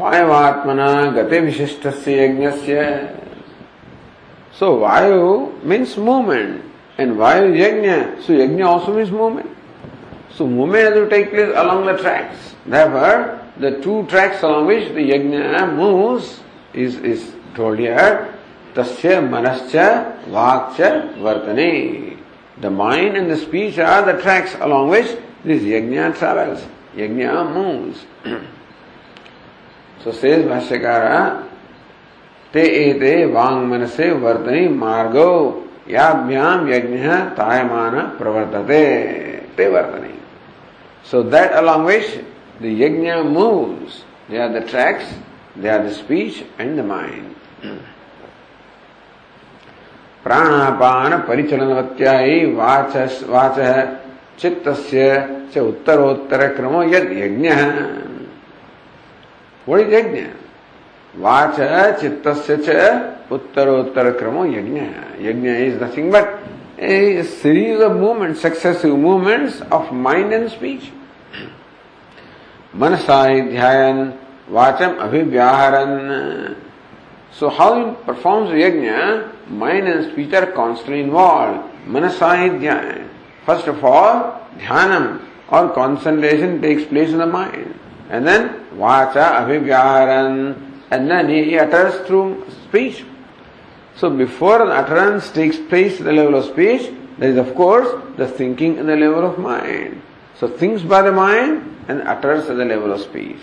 वायवात्मना 0.00 0.90
गति 1.16 1.38
विशिष्ट 1.46 1.86
यज्ञ 2.08 2.50
So 4.52 4.78
Vayu 4.78 5.62
means 5.64 5.96
movement 5.96 6.62
and 6.98 7.16
Vayu 7.16 7.52
Yajna. 7.56 8.22
So 8.22 8.32
Yajna 8.32 8.66
also 8.66 8.94
means 8.94 9.10
movement. 9.10 9.50
So 10.35 10.45
movement 10.45 10.83
has 10.83 10.93
to 10.95 11.09
take 11.09 11.29
place 11.29 11.51
along 11.55 11.85
the 11.85 11.97
tracks. 11.97 12.55
Therefore, 12.65 13.39
the 13.57 13.79
two 13.81 14.05
tracks 14.07 14.43
along 14.43 14.65
which 14.67 14.89
the 14.89 15.11
yajna 15.11 15.73
moves 15.73 16.41
is, 16.73 16.97
is 16.97 17.31
told 17.55 17.79
here. 17.79 18.33
Tasya 18.73 19.23
manascha 19.23 20.25
vakcha 20.27 21.15
vartane. 21.19 22.17
The 22.59 22.69
mind 22.69 23.15
and 23.15 23.31
the 23.31 23.37
speech 23.37 23.79
are 23.79 24.11
the 24.11 24.21
tracks 24.21 24.55
along 24.59 24.89
which 24.89 25.07
this 25.45 25.63
yajna 25.63 26.17
travels. 26.17 26.65
Yajna 26.97 27.53
moves. 27.53 28.05
so 30.03 30.11
says 30.11 30.43
Bhashyakara, 30.43 31.47
te 32.51 32.59
ete 32.59 33.31
vang 33.31 33.69
manase 33.69 34.11
vartane 34.19 34.75
margo 34.75 35.63
yabhyam 35.87 36.67
yajna 36.67 37.33
tayamana 37.37 38.17
pravartate 38.17 39.55
te 39.55 39.63
vartane. 39.63 40.14
So 41.05 41.21
that 41.23 41.53
along 41.61 41.85
which 41.85 42.19
the 42.59 42.81
yajna 42.81 43.29
moves. 43.29 44.03
They 44.29 44.37
are 44.37 44.51
the 44.51 44.65
tracks, 44.67 45.05
they 45.55 45.69
are 45.69 45.83
the 45.83 45.93
speech 45.93 46.43
and 46.57 46.77
the 46.77 46.83
mind. 46.83 47.35
प्राणापान 50.25 51.11
परिचलनवत्यायी 51.27 52.45
वाच 52.55 52.95
वाच 53.29 53.57
च 55.53 55.57
उत्तरोत्तर 55.57 56.47
क्रमो 56.55 56.81
यद 56.93 57.11
यज्ञ 57.17 57.49
is 59.67 59.93
yajna? 59.93 60.25
Watch 61.21 61.55
चित्तस्य 62.01 62.57
च 62.65 63.31
उत्तरोत्तर 63.31 64.09
क्रमो 64.19 64.45
यज्ञ 64.45 64.81
यज्ञ 65.27 65.49
is 65.67 65.79
nothing 65.81 66.11
but 66.11 66.39
a 66.77 67.23
series 67.23 67.79
of 67.79 67.95
movements, 67.95 68.41
successive 68.41 68.97
movements 68.97 69.61
of 69.71 69.91
mind 69.91 70.33
and 70.33 70.51
speech. 70.51 70.91
Manasai 72.73 73.51
dhyayan, 73.51 74.17
vacham 74.49 74.97
abhivyaharan. 74.97 76.55
So 77.31 77.49
how 77.49 77.77
you 77.77 77.97
performs 78.05 78.49
yajna, 78.49 79.49
mind 79.49 79.87
and 79.87 80.11
speech 80.11 80.33
are 80.33 80.51
constantly 80.51 81.01
involved. 81.01 81.71
Manasai 81.85 82.59
dhyayan. 82.59 83.07
First 83.45 83.67
of 83.67 83.83
all, 83.83 84.41
dhyanam 84.57 85.21
or 85.49 85.69
concentration 85.69 86.61
takes 86.61 86.83
place 86.83 87.11
in 87.11 87.19
the 87.19 87.25
mind. 87.25 87.79
And 88.09 88.27
then 88.27 88.65
vacha 88.75 89.45
abhivyaharan. 89.45 90.71
And 90.91 91.09
then 91.09 91.29
he 91.29 91.57
utters 91.57 92.05
through 92.07 92.45
speech. 92.67 93.05
So 93.96 94.08
before 94.08 94.62
an 94.62 94.70
utterance 94.70 95.30
takes 95.30 95.58
place 95.58 96.00
at 96.00 96.06
the 96.06 96.12
level 96.12 96.34
of 96.36 96.44
speech, 96.46 96.90
there 97.18 97.30
is 97.30 97.36
of 97.36 97.54
course 97.54 97.88
the 98.16 98.26
thinking 98.26 98.78
at 98.78 98.86
the 98.86 98.96
level 98.96 99.24
of 99.24 99.38
mind. 99.38 100.00
So 100.38 100.48
thinks 100.48 100.82
by 100.82 101.02
the 101.02 101.12
mind 101.12 101.84
and 101.88 102.02
utters 102.02 102.48
at 102.48 102.56
the 102.56 102.64
level 102.64 102.92
of 102.92 103.00
speech. 103.00 103.38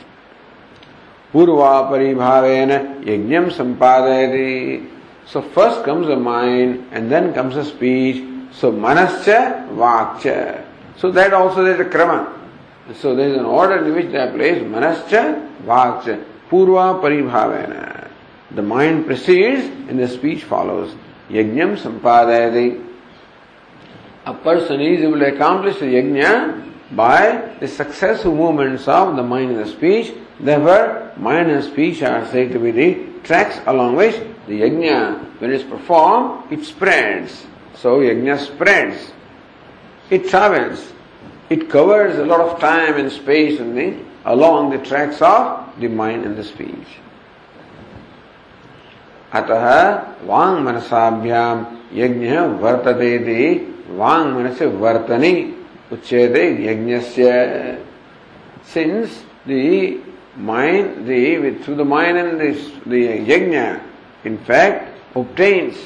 पूर्वापरिभावेन 1.34 2.72
यज्ञम 3.08 3.50
संपादयति 3.58 4.54
so 5.32 5.40
first 5.56 5.84
comes 5.86 6.08
the 6.08 6.18
mind 6.28 6.78
and 6.94 7.10
then 7.10 7.32
comes 7.34 7.56
the 7.56 7.64
speech 7.72 8.22
so 8.60 8.72
मनश्च 8.86 9.28
वाक्च 9.82 10.28
so 11.02 11.12
that 11.18 11.34
also 11.34 11.64
there 11.64 11.82
is 11.82 11.86
a 11.86 11.90
krama 11.96 12.14
so 13.02 13.16
there 13.16 13.32
is 13.32 13.38
an 13.38 13.46
order 13.60 13.86
in 13.86 13.92
which 13.94 14.06
they 14.14 14.26
place 14.36 14.62
मनश्च 14.76 15.14
वाक्च 15.68 16.10
पूर्वापरिभावेन 16.52 17.74
the 18.55 18.63
mind 18.63 19.07
proceeds 19.07 19.65
and 19.89 19.99
the 19.99 20.09
speech 20.09 20.45
follows. 20.45 20.95
Yajnam 21.31 21.79
sampadayati. 21.79 22.89
A 24.27 24.35
person 24.35 24.81
is 24.81 25.03
able 25.03 25.19
to 25.19 25.35
accomplish 25.35 25.79
the 25.79 25.87
yajna 25.87 26.95
by 26.95 27.57
the 27.61 27.67
successive 27.67 28.33
movements 28.33 28.87
of 28.87 29.17
the 29.17 29.23
mind 29.23 29.53
and 29.53 29.61
the 29.61 29.67
speech. 29.67 30.13
Therefore, 30.39 31.13
mind 31.17 31.51
and 31.51 31.65
speech 31.65 32.03
are 32.03 32.27
said 32.27 32.53
to 32.53 32.59
be 32.59 32.71
the 32.71 33.07
tracks 33.25 33.59
along 33.67 33.97
which 33.97 34.17
the 34.47 34.61
yajna, 34.61 35.41
when 35.41 35.51
it's 35.51 35.65
performed, 35.65 36.53
it 36.53 36.65
spreads. 36.65 37.47
So 37.75 38.01
yajna 38.01 38.39
spreads. 38.39 39.13
It 40.11 40.29
travels. 40.29 40.93
It 41.49 41.71
covers 41.71 42.19
a 42.19 42.25
lot 42.27 42.41
of 42.41 42.61
time 42.61 42.97
and 42.97 43.11
space 43.11 43.59
and 43.61 43.75
thing 43.75 44.07
along 44.25 44.71
the 44.71 44.79
tracks 44.79 45.23
of 45.23 45.81
the 45.81 45.89
mind 45.89 46.25
and 46.27 46.37
the 46.37 46.45
speech. 46.45 46.99
अतः 49.33 49.67
वांग 50.27 50.59
मनसाभ्याम 50.65 51.65
यज्ञ 51.95 52.37
वर्तते 52.63 53.49
वांग 53.97 54.33
मन 54.35 54.51
से 54.59 54.67
वर्तने 54.83 55.33
उच्चेद 55.93 56.37
यज्ञ 56.61 56.99
since 58.75 59.19
the 59.49 59.65
mind 60.51 60.97
the 61.07 61.25
with 61.37 61.65
through 61.65 61.75
the 61.75 61.87
mind 61.89 62.19
and 62.19 62.33
this 62.41 62.69
the 62.89 63.03
yajna 63.31 63.59
in 64.27 64.37
fact 64.47 65.19
obtains 65.19 65.85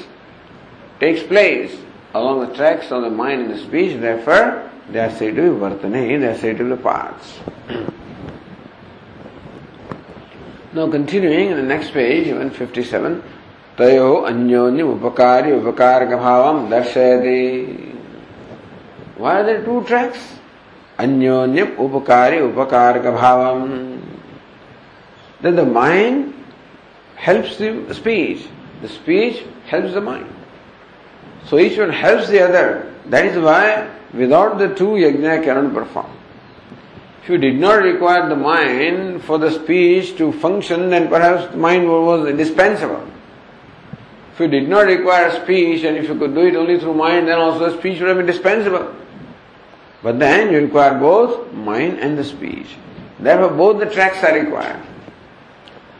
takes 0.99 1.27
place 1.27 1.79
along 2.15 2.43
the 2.43 2.53
tracks 2.55 2.91
of 2.93 3.03
the 3.05 3.11
mind 3.15 3.41
in 3.41 3.53
the 3.53 3.57
speech 3.59 4.01
refer 4.03 4.43
they 4.91 4.99
are 4.99 5.09
said 5.19 5.35
to 5.37 5.51
वर्तने 5.65 6.07
they 6.17 6.27
are 6.27 6.35
said 6.43 6.57
to 6.57 6.65
be 6.65 6.75
parts 6.83 7.35
Now 10.73 10.87
continuing 10.91 11.49
in 11.49 11.57
the 11.57 11.63
next 11.63 11.91
page, 11.91 12.27
157. 12.27 13.23
तयो 13.78 14.12
अन्योन्य 14.30 14.82
उपकारी 14.82 15.52
उपकारक 15.60 16.14
भावम 16.18 16.68
दर्शयति 16.70 17.88
Why 19.18 19.40
are 19.40 19.44
there 19.44 19.64
two 19.64 19.82
tracks? 19.84 20.20
अन्योन्य 20.98 21.62
उपकारी 21.78 22.40
उपकारक 22.40 23.06
भावम 23.14 23.92
then 25.42 25.56
the 25.56 25.66
mind 25.66 26.34
helps 27.16 27.56
the 27.58 27.92
speech, 27.92 28.46
the 28.80 28.88
speech 28.88 29.44
helps 29.66 29.92
the 29.92 30.00
mind. 30.00 30.32
So 31.46 31.58
each 31.58 31.76
one 31.76 31.90
helps 31.90 32.28
the 32.28 32.40
other. 32.40 32.94
That 33.06 33.26
is 33.26 33.36
why 33.36 33.90
without 34.14 34.58
the 34.58 34.72
two 34.74 34.94
yajna 35.04 35.42
cannot 35.42 35.74
perform. 35.74 36.10
If 37.22 37.28
you 37.28 37.38
did 37.38 37.58
not 37.58 37.82
require 37.82 38.28
the 38.28 38.36
mind 38.36 39.24
for 39.24 39.38
the 39.38 39.50
speech 39.50 40.16
to 40.18 40.32
function, 40.32 40.90
then 40.90 41.08
perhaps 41.08 41.50
the 41.52 41.58
mind 41.58 41.88
was 41.88 42.28
indispensable. 42.28 43.06
If 44.36 44.40
you 44.40 44.48
did 44.48 44.68
not 44.68 44.86
require 44.86 45.30
speech 45.42 45.84
and 45.84 45.96
if 45.96 46.08
you 46.08 46.18
could 46.18 46.34
do 46.34 46.46
it 46.46 46.56
only 46.56 46.78
through 46.78 46.94
mind, 46.94 47.28
then 47.28 47.38
also 47.38 47.70
the 47.70 47.78
speech 47.78 48.00
would 48.00 48.08
have 48.08 48.16
been 48.16 48.26
dispensable. 48.26 48.94
But 50.02 50.18
then 50.18 50.52
you 50.52 50.60
require 50.60 50.98
both 50.98 51.52
mind 51.52 51.98
and 52.00 52.16
the 52.16 52.24
speech. 52.24 52.76
Therefore 53.20 53.50
both 53.50 53.78
the 53.78 53.86
tracks 53.86 54.24
are 54.24 54.34
required. 54.34 54.82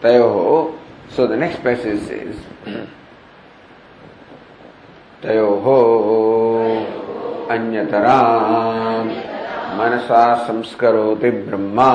तयोः 0.03 0.75
so 1.11 1.27
the 1.27 1.37
next 1.37 1.62
passage 1.62 2.01
says 2.09 2.37
तयोः 5.23 5.67
अन्यतरां 7.55 9.05
मनसा 9.79 10.23
संस्करोति 10.47 11.31
ब्रह्मा 11.47 11.91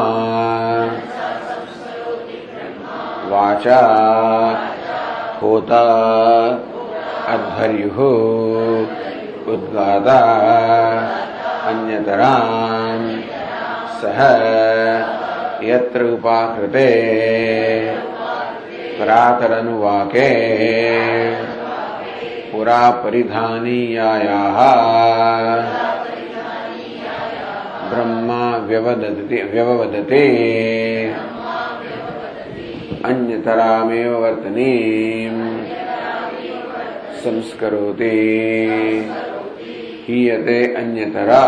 वाचा 3.32 3.82
होता। 5.43 5.83
अध्वर्युः 7.29 7.99
उद्गाता 9.53 10.19
अन्यतरां 11.67 12.99
सह 14.01 14.21
यत्र 15.69 16.05
उपाकृते 16.05 16.89
प्रातरनुवाके। 18.99 20.31
पुरा 22.53 22.91
परिधानीयायाः 22.91 24.59
ब्रह्मा 27.91 28.57
व्यवदति 28.57 29.39
व्यववदते। 29.53 30.25
अन्यतरामेव 33.05 34.13
वर्तनीम् 34.19 35.65
संस्करोति। 37.25 38.11
हीयते 40.07 40.75
अन्यतरा। 40.75 41.43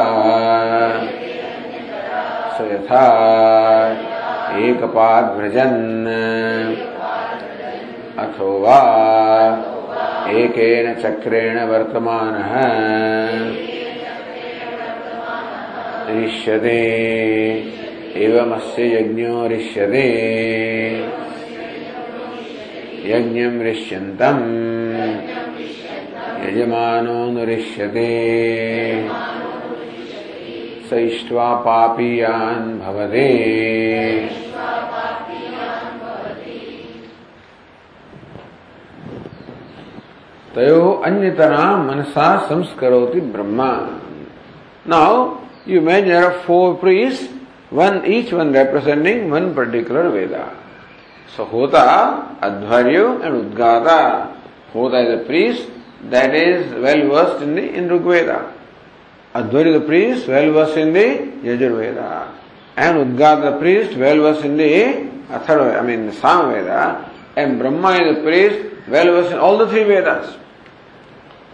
स 2.55 2.61
यथा 2.61 3.05
एकपाद 4.59 5.37
व्रजन् 5.37 6.07
अथवा 8.19 8.81
एकेन 10.31 10.95
चक्रेण 10.95 11.65
वर्तमानः। 11.65 12.53
ऋष्यते 16.25 16.81
एवमस्य 18.17 18.97
यज्ञो 18.97 19.49
ऋष्यते 19.49 20.05
यज्ञम 23.07 23.63
ऋष्यन्तम् 23.63 24.45
यजमानो 26.47 27.31
नृष्यते। 27.31 28.11
अन्यतरा 41.05 41.77
मनसा 41.77 42.39
संस्को 42.39 43.07
ब्रह्म। 43.21 43.61
Now 44.89 45.37
you 45.69 45.81
major 45.81 46.31
four 46.31 46.75
priests 46.75 47.35
one 47.73 48.03
each 48.07 48.33
one 48.33 48.57
representing 48.57 49.33
one 49.33 49.55
particular 49.55 50.07
Veda 50.07 50.64
So 51.37 51.45
Hota, 51.45 52.37
Advaryu 52.41 53.25
and 53.25 53.53
Udgata. 53.53 54.37
Hota 54.73 54.99
is 55.01 55.21
a 55.21 55.25
priest 55.25 55.69
that 56.11 56.35
is 56.35 56.73
well 56.75 57.09
versed 57.09 57.43
in 57.43 57.55
the 57.55 57.75
in 57.75 57.89
Rig 57.89 58.03
Veda. 58.03 58.53
The 59.35 59.85
priest, 59.85 60.29
well 60.29 60.53
versed 60.53 60.77
in 60.77 60.93
the 60.93 61.49
Yajurveda. 61.49 62.33
And 62.77 63.19
Udgata 63.19 63.53
the 63.53 63.59
priest, 63.59 63.97
well 63.97 64.19
versed 64.19 64.45
in 64.45 64.57
the 64.57 65.15
Atharva, 65.29 65.81
I 65.81 65.83
mean 65.83 66.07
the 66.07 66.13
Samaveda. 66.13 67.11
And 67.37 67.59
Brahma 67.59 67.93
is 67.95 68.17
the 68.17 68.23
priest, 68.23 68.89
well 68.89 69.07
versed 69.07 69.33
in 69.33 69.39
all 69.39 69.59
the 69.59 69.69
three 69.69 69.85
Vedas. 69.85 70.37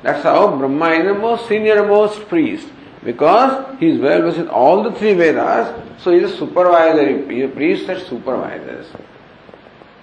That's 0.03 0.23
how 0.23 0.57
Brahma 0.57 0.91
is 0.91 1.05
the 1.07 1.15
most 1.15 1.49
senior 1.49 1.87
most 1.87 2.29
priest. 2.29 2.69
Because 3.03 3.79
he 3.79 3.89
is 3.89 4.01
well 4.01 4.21
versed 4.23 4.39
in 4.39 4.49
all 4.49 4.83
the 4.83 4.93
three 4.93 5.15
Vedas, 5.15 6.03
so 6.03 6.11
he 6.11 6.19
is 6.19 6.33
a 6.33 6.37
supervisor, 6.37 7.31
he 7.31 7.41
is 7.41 7.51
a 7.51 7.55
priest 7.55 7.87
that 7.87 8.07
supervises. 8.07 8.87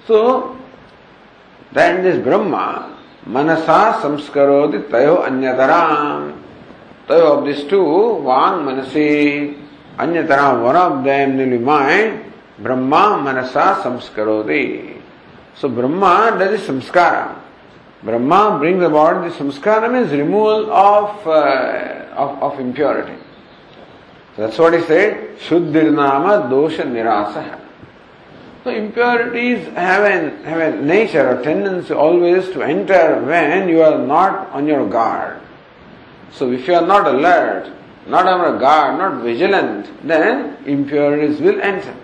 So, 0.08 0.58
Then 1.74 2.02
this 2.02 2.24
Brahma, 2.24 2.98
manasa 3.28 4.00
samskaroti 4.02 4.90
tayo 4.90 5.28
anyataram. 5.28 6.34
Tayo 7.08 7.40
of 7.40 7.46
these 7.46 7.66
two, 7.66 8.24
Vang 8.24 8.64
manasi, 8.66 9.54
anyataram, 9.98 10.64
one 10.64 10.76
of 10.76 11.04
them 11.04 11.38
will 11.38 11.50
be 11.50 11.58
mind, 11.58 12.24
Brahma 12.58 13.22
manasa 13.22 13.82
samskaroti. 13.84 15.02
So 15.56 15.68
Brahma 15.68 16.38
does 16.40 16.66
the 16.66 16.74
samskara. 16.74 17.36
Brahma 18.02 18.58
brings 18.60 18.84
about 18.84 19.24
the 19.24 19.30
samskara 19.36 19.92
means 19.92 20.12
removal 20.12 20.72
of, 20.72 21.28
uh, 21.28 22.06
of, 22.16 22.54
of 22.54 22.60
impurity. 22.60 23.14
So 24.36 24.44
that's 24.44 24.58
what 24.58 24.74
he 24.74 24.82
said, 24.86 25.38
Shuddhirnama 25.40 26.50
dosha 26.50 26.86
nirasa. 26.86 27.67
So 28.68 28.76
impurities 28.76 29.66
have 29.76 30.04
a, 30.04 30.44
have 30.44 30.60
a 30.60 30.82
nature 30.82 31.26
or 31.26 31.42
tendency 31.42 31.94
always 31.94 32.50
to 32.50 32.62
enter 32.62 33.24
when 33.24 33.70
you 33.70 33.82
are 33.82 33.98
not 33.98 34.50
on 34.50 34.68
your 34.68 34.90
guard. 34.90 35.40
So 36.34 36.52
if 36.52 36.68
you 36.68 36.74
are 36.74 36.86
not 36.86 37.08
alert, 37.08 37.72
not 38.08 38.28
on 38.28 38.42
your 38.42 38.60
guard, 38.60 38.98
not 38.98 39.24
vigilant, 39.24 40.06
then 40.06 40.58
impurities 40.66 41.40
will 41.40 41.62
enter. 41.62 41.96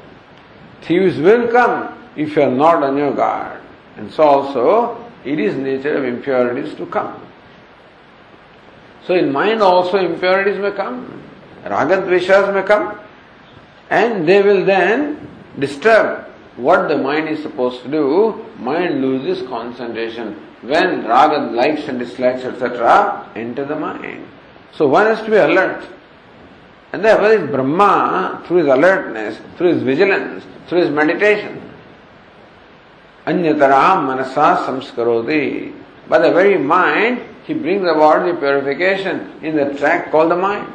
Thieves 0.83 1.17
will 1.17 1.49
come 1.49 1.99
if 2.15 2.33
you 2.37 2.43
are 2.43 2.49
not 2.49 2.81
on 2.81 2.95
your 2.95 3.13
guard. 3.13 3.59
And 3.97 4.09
so 4.09 4.23
also, 4.23 5.05
it 5.25 5.39
is 5.39 5.57
nature 5.57 5.97
of 5.97 6.05
impurities 6.05 6.75
to 6.75 6.85
come. 6.85 7.27
So 9.05 9.15
in 9.15 9.33
mind 9.33 9.61
also 9.61 9.97
impurities 9.97 10.59
may 10.59 10.71
come. 10.71 11.21
Ragadveshas 11.65 12.53
may 12.53 12.63
come. 12.63 12.97
And 13.89 14.25
they 14.25 14.41
will 14.41 14.63
then 14.63 15.27
disturb 15.59 16.22
what 16.55 16.87
the 16.87 16.97
mind 16.97 17.29
is 17.29 17.41
supposed 17.41 17.81
to 17.83 17.89
do. 17.89 18.45
Mind 18.57 19.01
loses 19.01 19.47
concentration. 19.47 20.33
When 20.61 21.05
raga 21.05 21.51
likes 21.51 21.87
and 21.87 21.99
dislikes, 21.99 22.43
etc., 22.43 23.29
enter 23.35 23.65
the 23.65 23.75
mind. 23.75 24.25
So 24.71 24.87
one 24.87 25.05
has 25.07 25.21
to 25.23 25.29
be 25.29 25.37
alert. 25.37 25.85
And 26.93 27.03
therefore, 27.03 27.29
this 27.29 27.49
Brahma, 27.49 28.43
through 28.45 28.57
his 28.57 28.67
alertness, 28.67 29.39
through 29.57 29.73
his 29.73 29.83
vigilance, 29.83 30.45
through 30.67 30.81
his 30.81 30.89
meditation, 30.91 31.59
Anyatara 33.25 34.05
manasa 34.05 34.65
samskaroti. 34.67 35.73
By 36.09 36.19
the 36.19 36.31
very 36.31 36.57
mind, 36.57 37.21
he 37.45 37.53
brings 37.53 37.83
about 37.83 38.25
the 38.25 38.33
purification 38.33 39.39
in 39.41 39.55
the 39.55 39.73
track 39.77 40.11
called 40.11 40.31
the 40.31 40.35
mind. 40.35 40.71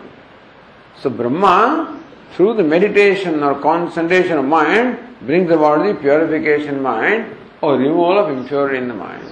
So 0.99 1.11
Brahma, 1.11 2.03
through 2.33 2.55
the 2.55 2.65
meditation 2.65 3.43
or 3.43 3.61
concentration 3.61 4.39
of 4.39 4.45
mind, 4.47 4.99
brings 5.23 5.51
about 5.51 5.85
the 5.85 5.95
purification 5.95 6.83
mind 6.83 7.37
or 7.61 7.77
removal 7.77 8.19
of 8.19 8.37
impurity 8.37 8.79
in 8.79 8.89
the 8.89 8.95
mind. 8.95 9.25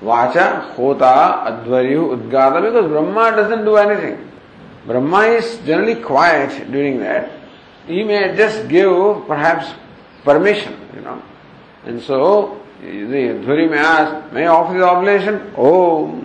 Vacha, 0.00 0.74
Hota, 0.74 1.44
Advaryu, 1.46 2.16
Udgata, 2.16 2.60
because 2.60 2.90
Brahma 2.90 3.36
doesn't 3.36 3.64
do 3.64 3.76
anything. 3.76 4.30
Brahma 4.86 5.26
is 5.26 5.58
generally 5.58 6.02
quiet 6.02 6.70
during 6.72 6.98
that. 7.00 7.30
He 7.86 8.02
may 8.02 8.34
just 8.36 8.68
give 8.68 9.26
perhaps 9.26 9.68
permission, 10.24 10.74
you 10.94 11.02
know. 11.02 11.22
And 11.84 12.02
so, 12.02 12.60
the 12.80 12.86
Dhuri 12.86 13.70
may 13.70 13.78
ask, 13.78 14.32
may 14.32 14.44
I 14.44 14.48
offer 14.48 14.76
the 14.76 14.84
oblation? 14.84 15.52
Oh, 15.56 16.20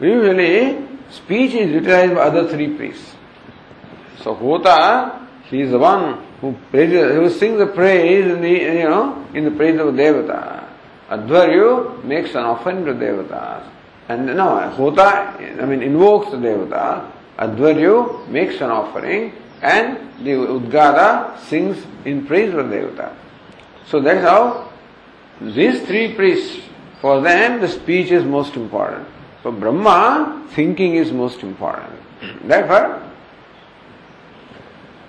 usually 0.00 0.86
speech 1.10 1.54
is 1.54 1.70
utilized 1.70 2.14
by 2.14 2.20
other 2.20 2.48
three 2.48 2.76
priests. 2.76 3.14
So 4.22 4.34
Hota, 4.34 5.26
he 5.44 5.62
is 5.62 5.70
the 5.70 5.78
one 5.78 6.24
who 6.40 6.54
praises, 6.70 7.14
who 7.14 7.30
sings 7.30 7.58
the 7.58 7.66
praise 7.66 8.24
in 8.24 8.40
the, 8.40 8.50
you 8.50 8.88
know, 8.88 9.26
in 9.34 9.44
the 9.44 9.50
praise 9.50 9.78
of 9.80 9.94
Devata. 9.94 10.64
Advaryu 11.08 12.04
makes 12.04 12.30
an 12.30 12.44
offering 12.44 12.84
to 12.84 12.92
Devatas. 12.92 13.68
And 14.08 14.26
no, 14.26 14.58
Hota, 14.70 15.36
I 15.60 15.64
mean, 15.64 15.82
invokes 15.82 16.30
the 16.30 16.36
Devata. 16.36 17.10
Advaryu 17.38 18.28
makes 18.28 18.56
an 18.56 18.70
offering 18.70 19.32
and 19.62 19.98
the 20.24 20.32
Udgata 20.32 21.38
sings 21.40 21.84
in 22.04 22.26
praise 22.26 22.52
of 22.54 22.66
Devata. 22.66 23.14
So 23.86 24.00
that's 24.00 24.22
how 24.22 24.72
these 25.40 25.82
three 25.86 26.14
priests, 26.14 26.60
for 27.00 27.20
them 27.20 27.60
the 27.60 27.68
speech 27.68 28.10
is 28.10 28.24
most 28.24 28.56
important. 28.56 29.06
For 29.42 29.52
Brahma, 29.52 30.48
thinking 30.50 30.96
is 30.96 31.12
most 31.12 31.42
important. 31.42 31.92
Therefore, 32.42 33.02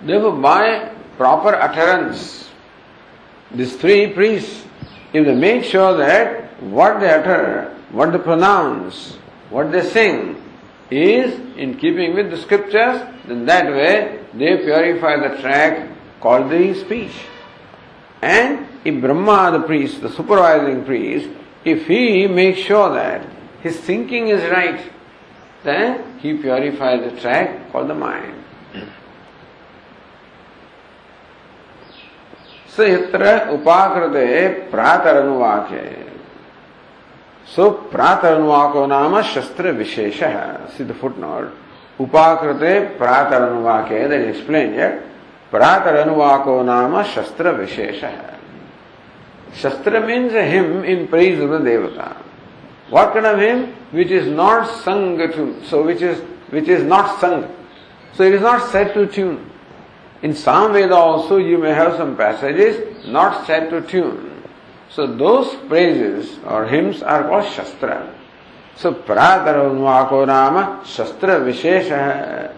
therefore 0.02 0.34
by 0.34 0.97
proper 1.18 1.56
utterance, 1.56 2.50
these 3.52 3.76
three 3.76 4.14
priests, 4.14 4.64
if 5.14 5.26
they 5.26 5.36
make 5.36 5.64
sure 5.64 5.98
that 5.98 6.62
what 6.62 7.00
they 7.00 7.10
utter, 7.10 7.76
what 7.92 8.12
they 8.12 8.20
pronounce, 8.20 9.16
what 9.50 9.72
they 9.72 9.82
sing 9.90 10.42
is 10.90 11.34
in 11.58 11.78
keeping 11.78 12.14
with 12.14 12.30
the 12.30 12.38
scriptures, 12.38 13.02
then 13.28 13.46
that 13.46 13.66
way 13.66 14.24
they 14.34 14.58
purify 14.58 15.18
the 15.18 15.42
track 15.42 15.90
called 16.22 16.50
the 16.50 16.74
speech. 16.74 17.14
And 18.22 18.68
if 18.84 19.02
Brahma, 19.02 19.58
the 19.58 19.66
priest, 19.66 20.02
the 20.02 20.10
supervising 20.10 20.86
priest, 20.86 21.30
if 21.64 21.88
he 21.88 22.28
makes 22.28 22.60
sure 22.60 22.94
that 22.94 23.28
his 23.62 23.80
thinking 23.80 24.30
is 24.30 24.42
right, 24.50 24.92
then 25.64 26.20
he 26.20 26.38
purifies 26.38 27.12
the 27.12 27.20
track 27.20 27.72
called 27.72 27.90
the 27.90 27.96
mind. 27.96 28.44
यत्र 32.84 33.26
अनुवाक 35.18 35.68
है 35.72 36.06
सो 37.56 37.70
प्रातरनुवाको 37.70 38.86
नाम 38.88 39.22
शस्त्र 39.22 39.72
विशेष। 39.72 40.24
है 40.24 40.68
सिद्ध 40.68 40.92
foot 40.94 41.18
note 41.18 41.54
उपाकृते 42.02 42.80
प्रातरनुवाके 42.80 44.08
देन 44.08 44.30
एक्सप्लेन 44.30 44.74
ये 44.74 44.86
यट 44.86 45.06
प्रातरनुवाको 45.52 46.62
नाम 46.64 47.02
शस्त्र 47.04 47.50
विशेष। 47.50 48.04
है 48.04 48.38
shastra 49.64 50.00
means 50.00 50.34
hymn 50.36 50.84
in 50.84 51.06
praise 51.06 51.42
of 51.42 51.50
the 51.50 51.62
devata 51.62 52.16
what 52.92 53.14
kind 53.14 53.26
of 53.26 53.40
hymn 53.40 53.64
which 53.92 54.12
is 54.12 54.28
not 54.28 54.66
sung 54.84 55.18
to, 55.18 55.62
so 55.66 55.84
which 55.84 56.02
is 56.02 56.20
which 56.52 56.70
is 56.70 56.84
not 56.84 57.20
sung. 57.20 57.44
So 58.14 58.24
it 58.24 58.34
is 58.34 58.42
not 58.42 58.62
said 58.72 58.94
to 58.94 59.06
tune. 59.06 59.52
In 60.24 60.32
Samveda 60.32 60.96
also 60.96 61.38
you 61.38 61.58
may 61.58 61.74
have 61.74 61.96
some 61.98 62.18
passages 62.18 63.06
not 63.08 63.46
set 63.46 63.70
to 63.70 63.82
tune. 63.82 64.44
So 64.90 65.06
those 65.06 65.54
praises 65.68 66.40
or 66.46 66.66
hymns 66.66 67.04
are 67.04 67.24
called 67.24 67.46
Shastra. 67.52 68.16
So 68.76 68.94
Pratar 68.94 69.56
Anuvako 69.56 70.26
Nama 70.26 70.82
Shastra 70.86 71.40
Vishesha. 71.42 72.54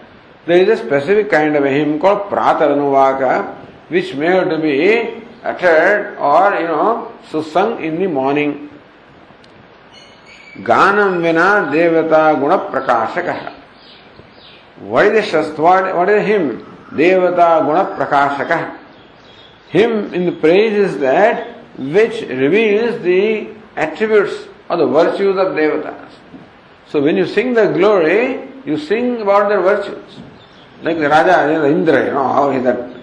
There 0.46 0.62
is 0.62 0.80
a 0.80 0.82
specific 0.82 1.30
kind 1.30 1.54
of 1.54 1.64
a 1.64 1.70
hymn 1.70 1.98
called 2.00 2.30
Pratarnuvaka, 2.30 3.56
which 3.88 4.14
may 4.14 4.26
have 4.26 4.48
to 4.48 4.58
be 4.58 5.22
uttered 5.44 6.16
or, 6.18 6.54
you 6.60 6.66
know, 6.66 7.12
so 7.30 7.42
sung 7.42 7.82
in 7.84 8.00
the 8.00 8.06
morning. 8.06 8.70
Ganam 10.56 11.20
vina 11.20 11.70
devata 11.70 12.38
guna 12.40 12.58
prakashaka. 12.70 13.54
What 14.80 15.06
is 15.06 15.12
the 15.12 15.22
shastra? 15.30 15.94
What 15.94 16.08
is 16.08 16.22
the 16.22 16.22
hymn? 16.22 16.66
Devata 16.92 17.64
guna 17.64 17.96
prakashaka. 17.96 18.78
Hymn 19.68 20.12
in 20.12 20.26
the 20.26 20.32
praise 20.32 20.72
is 20.72 20.98
that 20.98 21.56
which 21.78 22.22
reveals 22.22 23.02
the 23.02 23.48
attributes 23.76 24.48
or 24.68 24.76
the 24.76 24.86
virtues 24.86 25.36
of 25.36 25.48
devatas. 25.48 26.10
So 26.88 27.00
when 27.00 27.16
you 27.16 27.26
sing 27.26 27.54
the 27.54 27.68
glory, 27.68 28.48
you 28.64 28.76
sing 28.76 29.20
about 29.20 29.48
their 29.48 29.60
virtues. 29.60 30.20
Like 30.82 30.98
the 30.98 31.08
Raja, 31.08 31.52
you 31.52 31.58
know, 31.58 31.66
Indra, 31.66 32.04
you 32.06 32.12
know, 32.12 32.28
how 32.28 32.50
he 32.50 32.58
that. 32.60 32.96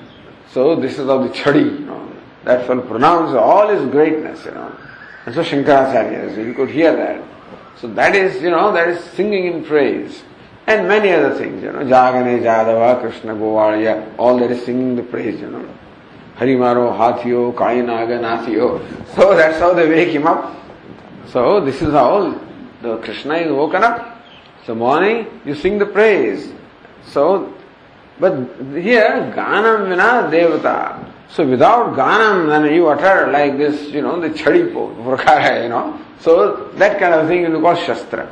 So 0.51 0.75
this 0.75 0.93
is 0.93 1.07
of 1.07 1.23
the 1.23 1.29
Chadi, 1.29 1.79
you 1.79 1.85
know. 1.85 2.13
That 2.43 2.65
fellow 2.67 2.81
pronounced 2.81 3.35
all 3.35 3.67
his 3.69 3.89
greatness, 3.89 4.43
you 4.45 4.51
know. 4.51 4.75
And 5.25 5.35
so 5.35 5.43
Shankaracharya, 5.43 6.35
so 6.35 6.41
you 6.41 6.53
could 6.53 6.69
hear 6.69 6.95
that. 6.95 7.23
So 7.77 7.87
that 7.89 8.15
is, 8.15 8.41
you 8.41 8.49
know, 8.49 8.71
that 8.73 8.87
is 8.89 9.03
singing 9.11 9.45
in 9.45 9.63
praise. 9.63 10.23
And 10.67 10.87
many 10.87 11.11
other 11.11 11.33
things, 11.35 11.63
you 11.63 11.71
know, 11.71 11.79
Jagane, 11.79 12.43
Jadava, 12.43 12.99
Krishna, 12.99 13.33
Govalya, 13.33 14.13
all 14.17 14.37
that 14.39 14.51
is 14.51 14.65
singing 14.65 14.95
the 14.95 15.03
praise, 15.03 15.39
you 15.39 15.49
know. 15.49 15.67
Harimaro, 16.35 16.95
Hathiyo, 16.95 17.53
Kainaga, 17.53 18.19
Nathiyo. 18.19 19.15
So 19.15 19.35
that's 19.35 19.59
how 19.59 19.73
they 19.73 19.87
wake 19.89 20.09
him 20.09 20.27
up. 20.27 20.55
So 21.31 21.61
this 21.61 21.81
is 21.81 21.93
how 21.93 22.39
the 22.81 22.97
Krishna 22.97 23.35
is 23.35 23.51
woken 23.51 23.83
up. 23.83 24.21
So 24.65 24.75
morning 24.75 25.41
you 25.45 25.55
sing 25.55 25.79
the 25.79 25.85
praise. 25.85 26.53
So 27.07 27.53
but 28.19 28.33
here, 28.73 29.31
Ganam 29.35 29.89
Vina 29.89 30.29
Devata. 30.31 31.13
So 31.29 31.47
without 31.47 31.95
Ganam, 31.95 32.47
then 32.47 32.73
you 32.73 32.87
utter 32.87 33.31
like 33.31 33.57
this, 33.57 33.89
you 33.89 34.01
know, 34.01 34.19
the 34.19 34.29
chadi 34.29 34.71
prakara, 34.73 35.63
you 35.63 35.69
know. 35.69 35.99
So 36.19 36.69
that 36.75 36.99
kind 36.99 37.13
of 37.13 37.27
thing 37.27 37.43
is 37.43 37.61
called 37.61 37.77
Shastra. 37.77 38.27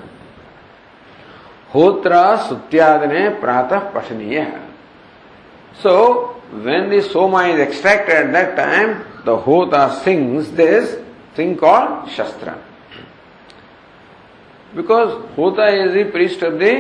होत्र 1.75 2.21
सुत्यादि 2.47 3.07
ने 3.07 3.27
प्रातः 3.41 3.79
पठनीय। 3.91 4.39
है 4.39 4.61
so 5.83 5.95
when 6.65 6.89
दोमा 6.89 7.45
is 7.45 7.59
extracted 7.61 8.31
that 8.33 8.55
time 8.57 8.93
the 9.25 9.29
Hota 9.47 9.87
sings 10.03 10.47
this 10.57 10.95
thing 11.39 11.63
all 11.63 11.87
shastra 12.17 12.51
because 14.75 15.09
Hota 15.37 15.67
is 15.67 15.97
the 15.97 16.11
priest 16.11 16.43
of 16.43 16.53
the 16.53 16.71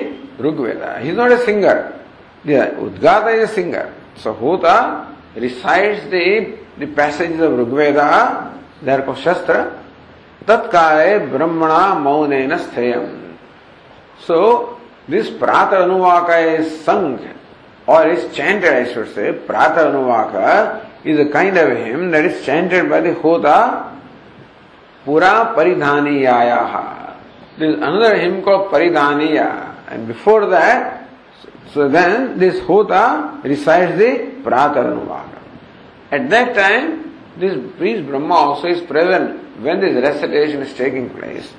Rigveda 0.41 0.93
he 0.97 1.11
not 1.11 1.31
a 1.31 1.37
singer 1.37 1.83
Udgata 2.81 3.27
is 3.27 3.41
a 3.41 3.47
singer 3.55 3.89
so 4.23 4.31
Hota 4.41 4.75
recites 5.37 6.03
the 6.79 6.93
passage 6.95 7.41
of 7.41 7.59
Rigveda 7.59 8.07
there 8.83 9.01
को 9.01 9.15
शस्त्र 9.15 9.61
तत्काल 10.47 11.17
ब्रह्मणा 11.27 11.83
मौन 11.99 12.57
स्थेय 12.57 12.93
सो 14.27 14.41
this 15.09 15.29
prata 15.39 15.73
अनुवाक 15.73 16.29
is 16.31 16.69
संघ 16.81 17.17
और 17.87 18.09
is 18.09 18.27
chanted 18.29 18.69
I 18.69 18.85
should 18.85 19.05
say 19.07 19.31
प्रात 19.47 19.77
अनुवा 19.77 20.21
का 20.33 20.53
is 21.07 21.19
a 21.19 21.23
kind 21.33 21.57
of 21.57 21.71
hymn 21.79 22.11
that 22.11 22.25
is 22.25 22.43
chanted 22.45 22.89
by 22.89 23.01
the 23.01 23.15
Hota 23.23 23.57
पुरा 25.05 25.31
परिधानी 25.55 26.23
आया 26.27 26.61
दिस 27.59 27.75
अनदर 27.79 28.15
हिम 28.15 28.39
को 28.41 28.57
परिधानी 28.69 29.27
and 29.27 30.07
before 30.07 30.45
that 30.45 30.93
so 31.73 31.87
then 31.89 32.27
this 32.39 32.61
Hota 32.69 33.01
recite 33.45 33.95
the 33.97 34.09
प्रात 34.43 34.77
अनुवाक 34.77 36.13
at 36.13 36.29
that 36.29 36.55
time 36.55 36.89
this 37.39 37.53
please 37.77 38.01
Brahma 38.03 38.35
also 38.37 38.67
is 38.67 38.81
present 38.87 39.29
when 39.59 39.79
this 39.81 40.03
recitation 40.05 40.61
is 40.61 40.77
taking 40.77 41.09
place 41.09 41.53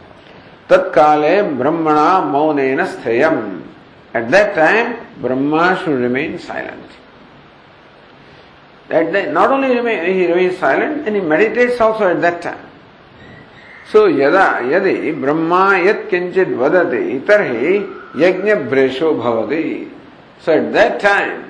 Tatkale 0.69 1.57
Brahmana 1.57 2.27
Maunena 2.27 2.87
Sthayam. 2.87 3.63
At 4.13 4.31
that 4.31 4.55
time, 4.55 5.21
Brahma 5.21 5.81
should 5.85 6.01
remain 6.01 6.39
silent. 6.39 6.91
At 8.89 9.13
that, 9.13 9.33
not 9.33 9.51
only 9.51 9.75
remain, 9.77 10.15
he 10.15 10.27
remains 10.27 10.59
silent, 10.59 11.07
and 11.07 11.17
he 11.17 11.21
meditates 11.21 11.81
also 11.81 12.09
at 12.09 12.21
that 12.23 12.41
time. 12.41 12.67
So 13.91 14.07
yada 14.07 14.65
yadi 14.65 15.21
Brahma 15.21 15.79
yat 15.85 16.09
kinchit 16.09 16.49
vadati 16.57 17.21
tarhi 17.25 17.87
yajna 18.15 18.69
bresho 18.69 19.15
bhavati. 19.21 19.91
So 20.41 20.53
at 20.53 20.73
that 20.73 21.01
time, 21.01 21.45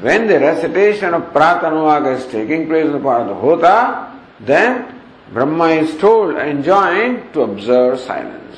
when 0.00 0.26
the 0.26 0.40
recitation 0.40 1.14
of 1.14 1.32
Pratanuvaka 1.32 2.18
is 2.18 2.26
taking 2.26 2.66
place 2.66 2.86
in 2.86 2.92
the 2.92 3.00
part 3.00 3.22
of 3.22 3.28
the 3.28 3.34
Hota, 3.34 4.12
then 4.40 4.93
Brahma 5.34 5.66
is 5.66 5.96
told, 5.98 6.36
and 6.36 6.48
enjoined 6.48 7.32
to 7.32 7.42
observe 7.42 7.98
silence. 7.98 8.56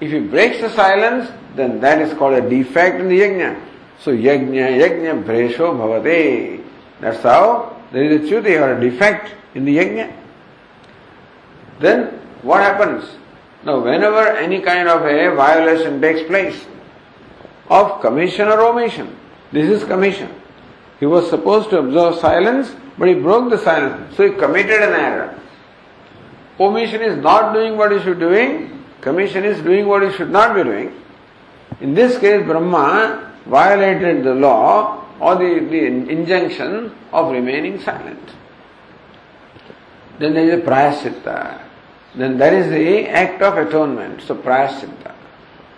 If 0.00 0.10
he 0.10 0.20
breaks 0.20 0.58
the 0.58 0.70
silence, 0.70 1.30
then 1.54 1.80
that 1.80 2.00
is 2.00 2.14
called 2.14 2.32
a 2.32 2.48
defect 2.48 2.98
in 2.98 3.10
the 3.10 3.20
yajna. 3.20 3.60
So 4.00 4.10
yajna, 4.10 4.80
yajna 4.80 5.22
bresho 5.22 5.76
bhavate. 5.76 6.64
That's 7.00 7.22
how 7.22 7.78
there 7.92 8.04
is 8.04 8.22
a 8.22 8.34
chuti 8.34 8.58
or 8.58 8.78
a 8.78 8.80
defect 8.80 9.34
in 9.54 9.66
the 9.66 9.76
yajna. 9.76 10.16
Then 11.80 12.06
what 12.40 12.62
happens? 12.62 13.04
Now, 13.62 13.80
whenever 13.80 14.26
any 14.36 14.60
kind 14.60 14.88
of 14.88 15.02
a 15.02 15.34
violation 15.34 16.00
takes 16.00 16.26
place 16.26 16.64
of 17.68 18.00
commission 18.00 18.48
or 18.48 18.60
omission, 18.60 19.14
this 19.52 19.68
is 19.68 19.86
commission. 19.86 20.30
He 21.00 21.06
was 21.06 21.28
supposed 21.28 21.68
to 21.70 21.80
observe 21.80 22.18
silence, 22.18 22.74
but 22.96 23.08
he 23.08 23.14
broke 23.14 23.50
the 23.50 23.58
silence, 23.58 24.16
so 24.16 24.26
he 24.26 24.34
committed 24.38 24.80
an 24.80 24.94
error. 24.94 25.40
Omission 26.58 27.02
is 27.02 27.16
not 27.22 27.52
doing 27.52 27.76
what 27.76 27.92
he 27.92 27.98
should 28.00 28.18
be 28.18 28.26
doing, 28.26 28.84
commission 29.00 29.44
is 29.44 29.60
doing 29.62 29.86
what 29.86 30.02
he 30.02 30.12
should 30.16 30.30
not 30.30 30.54
be 30.54 30.62
doing. 30.62 30.92
In 31.80 31.94
this 31.94 32.18
case, 32.18 32.44
Brahma 32.46 33.32
violated 33.46 34.24
the 34.24 34.34
law 34.34 35.04
or 35.20 35.34
the, 35.34 35.66
the 35.68 35.86
injunction 35.86 36.94
of 37.12 37.32
remaining 37.32 37.80
silent. 37.80 38.30
Then 40.18 40.34
there 40.34 40.44
is 40.44 40.62
a 40.62 40.66
prayaschitta 40.66 41.64
then 42.14 42.38
that 42.38 42.52
is 42.52 42.70
the 42.70 43.08
act 43.08 43.42
of 43.42 43.58
atonement. 43.58 44.22
So 44.22 44.36
prayaschitta. 44.36 45.12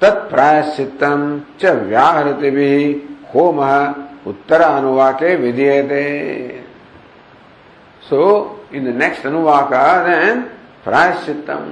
Tat 0.01 0.29
prayaschitam 0.29 1.59
cha 1.59 1.69
vyaharati 1.69 2.53
bhi 2.53 3.25
homa 3.27 4.21
uttara 4.25 4.77
anuvake 4.77 5.41
vidyate. 5.41 6.63
So 8.09 8.61
in 8.71 8.85
the 8.85 8.93
next 8.93 9.21
anuvaka 9.21 10.05
then 10.05 10.51
प्रायश्चितम 10.87 11.63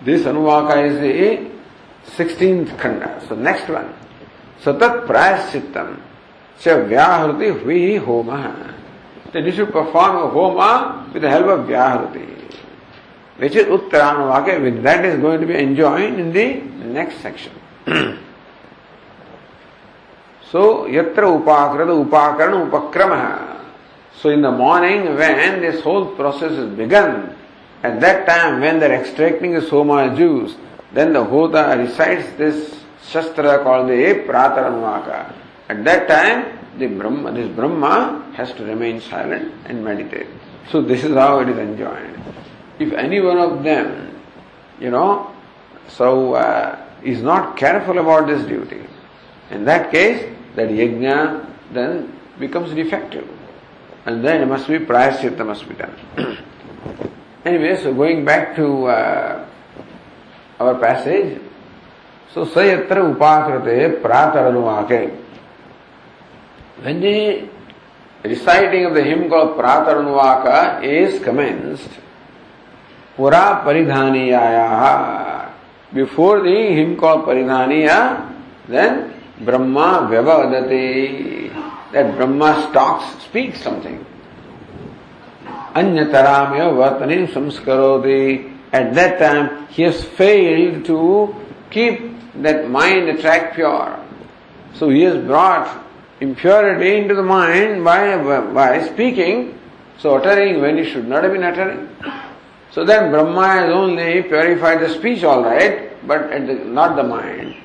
this 0.00 0.26
अनुवाद 0.26 0.68
का 0.68 0.80
is 0.82 1.04
a 1.04 1.28
sixteen 2.16 2.64
खंड 2.80 3.02
so 3.28 3.36
next 3.38 3.70
one 3.70 3.90
सतत 4.62 5.04
प्रायश्चितम 5.06 5.96
च 6.60 6.76
व्याहृति 6.88 7.48
हुई 7.60 7.78
ही 7.80 7.96
home 8.06 8.30
तो 9.32 9.40
this 9.42 9.58
you 9.58 9.66
perform 9.68 10.16
homa 10.34 10.60
with 11.14 11.24
help 11.24 11.48
of 11.48 11.66
vyahriti 11.66 12.26
which 13.38 13.56
is 13.56 13.68
उत्तरायण 13.70 14.22
वाक्य 14.28 14.56
with 14.58 14.78
that 14.86 15.04
is 15.04 15.20
going 15.20 15.40
to 15.40 15.46
be 15.46 15.54
enjoy 15.54 16.06
in 16.06 16.30
the 16.32 16.46
next 16.94 17.22
section 17.22 18.16
so 20.44 20.62
यत्र 20.90 21.24
उपाकृत 21.32 21.88
उपाकरण 21.90 22.54
उपक्रम 22.54 23.14
so 24.18 24.30
in 24.30 24.42
the 24.42 24.54
morning 24.58 25.08
when 25.16 25.60
this 25.60 25.84
whole 25.86 26.04
process 26.16 26.52
is 26.52 26.74
begun 26.76 27.12
at 27.82 28.00
that 28.00 28.26
time 28.26 28.60
when 28.60 28.80
they're 28.80 29.00
extracting 29.00 29.52
the 29.54 29.62
soma 29.62 30.14
juice, 30.16 30.54
then 30.92 31.12
the 31.12 31.24
Hota 31.24 31.74
recites 31.78 32.36
this 32.36 32.80
Shastra 33.08 33.62
called 33.62 33.88
the 33.88 34.24
Prataranvaka. 34.26 35.32
At 35.68 35.84
that 35.84 36.08
time, 36.08 36.58
the 36.78 36.86
Brahma, 36.86 37.32
this 37.32 37.48
Brahma 37.54 38.32
has 38.34 38.52
to 38.54 38.64
remain 38.64 39.00
silent 39.00 39.52
and 39.66 39.84
meditate. 39.84 40.26
So 40.70 40.82
this 40.82 41.04
is 41.04 41.14
how 41.14 41.40
it 41.40 41.48
is 41.48 41.58
enjoined 41.58 42.18
if 42.78 42.92
any 42.92 43.20
one 43.20 43.38
of 43.38 43.62
them, 43.62 44.20
you 44.80 44.90
know, 44.90 45.34
so 45.88 46.34
uh, 46.34 46.78
is 47.02 47.22
not 47.22 47.56
careful 47.56 47.98
about 47.98 48.26
this 48.26 48.46
duty, 48.46 48.82
in 49.50 49.64
that 49.64 49.90
case, 49.90 50.34
that 50.54 50.68
yajna 50.68 51.46
then 51.72 52.12
becomes 52.38 52.72
defective. 52.74 53.28
And 54.06 54.24
then 54.24 54.42
it 54.42 54.46
must 54.46 54.68
be 54.68 54.78
prayaschitta 54.78 55.44
must 55.44 55.68
be 55.68 55.74
done. 55.74 55.96
anyway, 57.48 57.80
so 57.82 57.94
going 57.94 58.24
back 58.24 58.54
to 58.56 58.86
uh, 58.86 59.46
our 60.60 60.74
passage, 60.78 61.40
so 62.34 62.44
sayatra 62.44 63.00
upakrate 63.08 64.02
prataranuvake. 64.02 65.16
When 66.82 67.00
the 67.00 67.48
reciting 68.22 68.84
of 68.86 68.94
the 68.94 69.02
hymn 69.02 69.28
called 69.28 69.58
Prataranuvaka 69.58 70.84
is 70.84 71.22
commenced, 71.22 71.90
Pura 73.16 73.62
Paridhaniyaya. 73.64 75.50
Before 75.92 76.40
the 76.42 76.74
hymn 76.74 76.96
called 76.96 77.24
Paridhaniya, 77.24 78.32
then 78.68 79.14
Brahma 79.40 80.08
Vyavadati. 80.10 81.48
That 81.92 82.14
Brahma 82.16 82.70
talks, 82.72 83.24
speaks 83.24 83.62
something. 83.62 84.04
Anyataramya 85.78 86.74
Vatani 86.74 87.28
Samskaroti. 87.28 88.56
At 88.72 88.94
that 88.94 89.18
time, 89.18 89.66
he 89.68 89.82
has 89.82 90.04
failed 90.04 90.84
to 90.86 91.34
keep 91.70 92.00
that 92.42 92.68
mind 92.68 93.20
track 93.20 93.54
pure. 93.54 93.98
So 94.74 94.90
he 94.90 95.02
has 95.02 95.16
brought 95.24 95.84
impurity 96.20 96.96
into 96.96 97.14
the 97.14 97.22
mind 97.22 97.84
by, 97.84 98.16
by 98.52 98.86
speaking, 98.88 99.58
so 99.98 100.16
uttering 100.16 100.60
when 100.60 100.76
he 100.78 100.84
should 100.84 101.08
not 101.08 101.22
have 101.24 101.32
been 101.32 101.44
uttering. 101.44 101.88
So 102.72 102.84
then 102.84 103.10
Brahma 103.10 103.46
has 103.48 103.70
only 103.70 104.22
purified 104.22 104.80
the 104.80 104.88
speech 104.90 105.24
all 105.24 105.42
right, 105.42 105.90
but 106.06 106.28
the, 106.30 106.54
not 106.54 106.96
the 106.96 107.02
mind. 107.02 107.56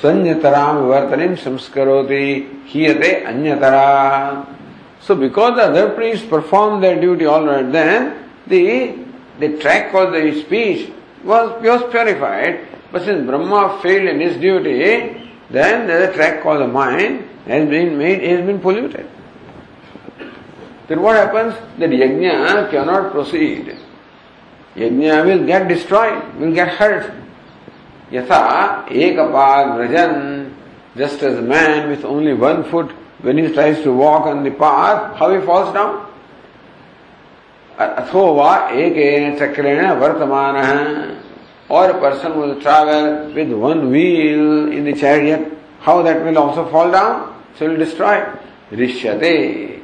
Sanyataram 0.00 0.84
vivartanim 0.84 1.36
samskaroti 1.38 2.66
hiyate 2.66 3.24
anyatara. 3.24 4.46
So 5.00 5.14
because 5.14 5.56
the 5.56 5.62
other 5.62 5.90
priests 5.94 6.26
performed 6.26 6.82
their 6.82 7.00
duty 7.00 7.24
all 7.24 7.46
right, 7.46 7.70
then 7.70 8.30
the, 8.46 8.98
the 9.38 9.58
track 9.58 9.94
of 9.94 10.12
the 10.12 10.42
speech 10.42 10.92
was, 11.24 11.62
was 11.62 11.90
purified. 11.90 12.66
But 12.92 13.04
since 13.04 13.26
Brahma 13.26 13.80
failed 13.82 14.08
in 14.08 14.20
his 14.20 14.36
duty, 14.36 15.30
then 15.50 15.86
the 15.86 16.12
track 16.14 16.42
called 16.42 16.60
the 16.60 16.66
mind 16.66 17.28
has 17.46 17.68
been 17.68 17.96
made, 17.96 18.22
has 18.22 18.44
been 18.44 18.60
polluted. 18.60 19.08
Then 20.88 21.02
what 21.02 21.16
happens? 21.16 21.54
That 21.78 21.90
yajna 21.90 22.70
cannot 22.70 23.12
proceed. 23.12 23.76
Yajna 24.74 25.24
will 25.24 25.46
get 25.46 25.68
destroyed, 25.68 26.34
will 26.34 26.52
get 26.52 26.68
hurt. 26.68 27.12
Yatha 28.10 28.86
ekapag 28.88 29.78
vrajan, 29.78 30.52
just 30.96 31.22
as 31.22 31.38
a 31.38 31.42
man 31.42 31.88
with 31.88 32.04
only 32.04 32.34
one 32.34 32.64
foot, 32.64 32.90
when 33.21 33.37
he 33.37 33.51
tries 33.53 33.81
to 33.83 33.93
walk 33.93 34.25
on 34.25 34.43
the 34.43 34.51
path, 34.51 35.17
how 35.17 35.33
he 35.33 35.45
falls 35.45 35.73
down? 35.73 36.01
अथोवा 37.79 38.51
एक 38.71 39.37
चक्रेण 39.39 39.91
वर्तमान 39.99 41.21
or 41.67 41.89
a 41.89 41.99
person 41.99 42.37
will 42.39 42.61
travel 42.61 43.33
with 43.33 43.51
one 43.51 43.89
wheel 43.89 44.71
in 44.71 44.85
the 44.85 44.93
chariot, 44.93 45.51
how 45.79 46.01
that 46.03 46.23
will 46.23 46.37
also 46.37 46.69
fall 46.69 46.91
down? 46.91 47.43
So 47.57 47.67
will 47.67 47.77
destroy. 47.77 48.23
Rishyate. 48.71 49.81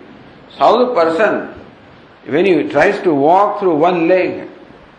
So 0.51 0.57
how 0.57 0.85
the 0.85 0.93
person, 0.93 1.53
when 2.27 2.45
he 2.45 2.69
tries 2.69 3.01
to 3.01 3.13
walk 3.13 3.59
through 3.59 3.75
one 3.77 4.07
leg, 4.07 4.47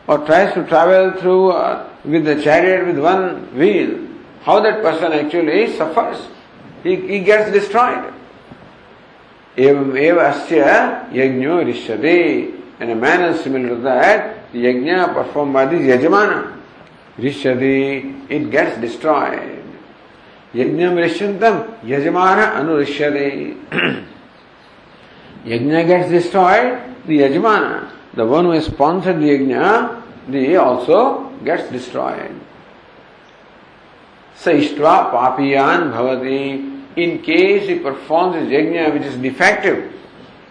or 0.09 0.19
tries 0.27 0.53
to 0.55 0.67
travel 0.67 1.13
through 1.21 1.53
uh, 1.53 1.89
with 2.05 2.25
the 2.25 2.43
chariot 2.43 2.87
with 2.87 2.99
one 2.99 3.57
wheel, 3.57 4.09
how 4.43 4.59
that 4.61 4.83
person 4.83 5.13
actually 5.13 5.77
suffers. 5.77 6.27
He, 6.83 6.97
he 6.97 7.21
gets 7.21 7.53
destroyed. 7.53 8.13
Evam 9.58 9.98
eva 9.98 10.32
asya 10.32 11.12
yajno 11.12 11.64
rishyate. 11.66 12.54
In 12.80 12.92
a 12.92 12.96
manner 12.96 13.36
similar 13.36 13.70
to 13.70 13.76
that, 13.78 14.52
the 14.54 14.66
yajna 14.66 15.16
performed 15.16 15.54
by 15.54 15.66
the 15.66 15.78
yajamana. 15.78 16.56
Rishyate, 17.18 18.30
it 18.30 18.52
gets 18.52 18.80
destroyed. 18.80 19.64
Yajnam 20.54 20.94
rishyantam, 20.96 21.82
yajamana 21.82 22.54
anurishyate. 22.54 23.58
Yajna 25.44 25.88
gets 25.88 26.10
destroyed, 26.10 26.80
the 27.08 27.20
yajamana, 27.22 27.90
the 28.14 28.26
one 28.26 28.46
who 28.46 28.52
has 28.52 28.66
sponsored 28.66 29.20
the 29.20 29.30
yajna, 29.30 30.04
the 30.30 30.56
also 30.58 31.30
gets 31.44 31.68
destroyed. 31.72 32.40
Saishtva 34.38 35.10
papiyan 35.10 35.92
bhavati. 35.92 36.77
In 36.98 37.22
case 37.22 37.68
he 37.70 37.80
performs 37.80 38.36
his 38.36 38.50
yajna 38.50 38.92
which 38.94 39.04
is 39.04 39.16
defective, 39.18 39.94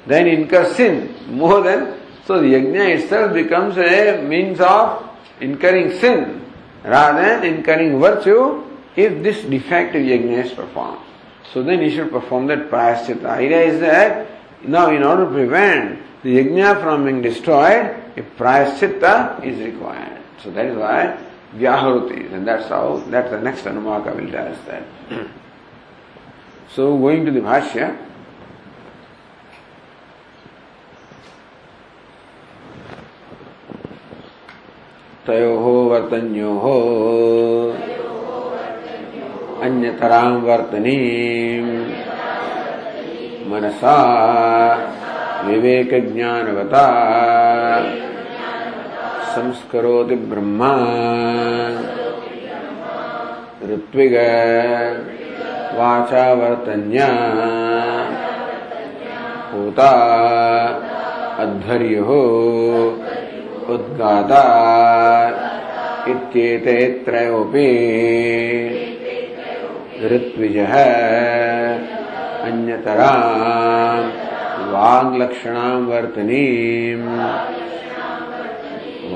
then 0.07 0.27
incurs 0.29 0.77
sin 0.77 1.15
more 1.29 1.61
than 1.61 2.01
so 2.25 2.41
the 2.41 2.55
yajna 2.55 2.97
itself 2.97 3.35
becomes 3.35 3.77
a 3.79 4.23
means 4.23 4.61
of 4.61 5.11
incurring 5.41 5.91
sin 5.99 6.45
rather 6.85 7.21
than 7.21 7.45
incurring 7.45 8.01
virtue 8.01 8.65
if 8.95 9.23
this 9.23 9.43
defective 9.43 10.03
yajna 10.03 10.45
is 10.45 10.53
performed. 10.53 11.01
So 11.53 11.63
then 11.63 11.81
he 11.81 11.91
should 11.91 12.11
perform 12.11 12.47
that 12.47 12.71
prayaschitta. 12.71 13.27
Idea 13.27 13.63
is 13.63 13.81
that 13.81 14.29
now 14.63 14.91
in 14.91 15.03
order 15.03 15.25
to 15.25 15.31
prevent 15.31 16.01
the 16.23 16.39
yajna 16.39 16.81
from 16.81 17.05
being 17.05 17.23
destroyed, 17.23 17.95
a 18.17 18.23
prayaschitta 18.39 19.45
is 19.45 19.59
required. 19.59 20.23
So 20.43 20.51
that 20.53 20.67
is 20.67 20.77
why 20.77 21.19
Vyahuti, 21.55 22.33
and 22.33 22.47
that's 22.47 22.69
how, 22.69 23.03
that's 23.09 23.31
the 23.31 23.41
next 23.41 23.63
Anuvaka 23.63 24.15
will 24.15 24.31
tell 24.31 24.49
us 24.49 24.59
that. 24.67 24.85
To 26.75 27.31
the 27.33 27.41
Bhashya, 27.41 27.97
तयोः 35.27 35.65
वर्तन्योः 35.91 36.65
अन्यतरां 39.67 40.33
वर्तनीम् 40.47 41.73
मनसा 43.51 43.97
विवेकज्ञानवता 45.47 46.85
संस्करोति 49.35 50.15
ब्रह्मा 50.31 50.73
ऋत्विग 53.73 54.17
वाचा 55.77 56.33
वर्तन्या 56.33 57.07
होता 59.53 59.91
अध्वर्युः 61.39 62.11
उद्गाता 63.75 64.43
इत्येते 66.09 67.03
त्रयोऽपि 67.07 67.69
ऋत्विजः। 70.05 70.75
अन्यतरा 72.47 73.13
वाङ्लक्षणां 74.73 75.83
वर्तनीम्। 75.83 77.07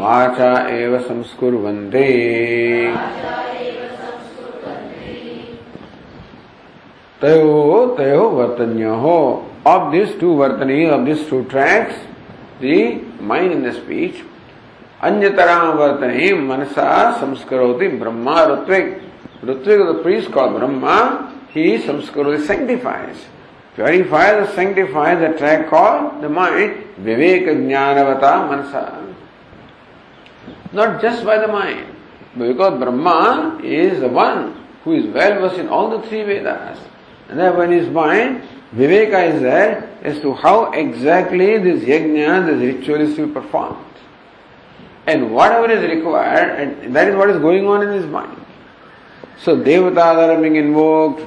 वाचा 0.01 0.69
एव 0.69 0.99
संस्कुर्वन्ते। 0.99 2.09
तयो 7.23 7.87
तयो 7.99 8.29
वर्तन्य 8.31 8.85
हो। 9.03 9.17
ऑफ़ 9.67 9.91
दिस 9.93 10.19
टू 10.21 10.29
वर्तनी 10.35 10.89
ऑफ़ 10.91 11.01
this 11.01 11.29
to 11.31 11.41
tracks 11.51 11.95
the 12.61 12.79
mind 13.23 13.53
in 13.53 13.71
speech 13.73 14.23
अन्य 15.01 15.31
तरह 15.31 15.63
वर्तन 15.75 16.45
मनसा 16.45 16.89
संस्कर 17.21 17.61
होती 17.61 17.89
ब्रह्मा 17.99 18.45
ऋत्विक। 18.45 18.97
ऋत्विक 19.49 19.81
प्रीस 20.03 20.27
कॉल 20.29 20.49
ब्रह्मा 20.49 20.97
ही 21.55 21.77
संस्कर 21.79 22.27
होती 22.27 22.43
sanctifies 22.45 23.17
purifies 23.77 24.49
sanctifies 24.55 25.23
a track 25.25 25.69
call 25.71 26.01
the 26.23 26.31
mind 26.31 26.75
विवेक 27.05 27.49
ज्ञानवता 27.67 28.35
मनसा। 28.51 28.83
Not 30.75 31.01
just 31.03 31.25
by 31.25 31.39
the 31.39 31.51
mind 31.51 32.39
because 32.39 32.75
Brahma 32.75 33.19
is 33.77 34.05
one 34.15 34.53
who 34.87 34.93
is 34.95 35.07
well 35.17 35.39
versed 35.39 35.59
in 35.59 35.69
all 35.69 35.97
the 35.97 36.03
three 36.09 36.23
Vedas 36.25 36.87
And 37.31 37.39
therefore 37.39 37.65
in 37.65 37.73
his 37.73 37.89
mind, 37.89 38.43
Viveka 38.75 39.35
is 39.35 39.41
there 39.41 39.89
as 40.03 40.21
to 40.21 40.35
how 40.35 40.73
exactly 40.73 41.59
this 41.59 41.85
yajna, 41.85 42.47
this 42.47 42.75
ritual 42.75 43.01
is 43.01 43.17
to 43.17 43.27
be 43.27 43.33
performed. 43.33 43.85
And 45.07 45.33
whatever 45.33 45.71
is 45.71 45.89
required, 45.91 46.61
and 46.61 46.95
that 46.95 47.09
is 47.09 47.15
what 47.15 47.31
is 47.31 47.39
going 47.39 47.67
on 47.67 47.83
in 47.83 47.93
his 47.93 48.07
mind. 48.07 48.37
So 49.39 49.57
devatas 49.57 50.37
are 50.37 50.41
being 50.41 50.57
invoked, 50.57 51.23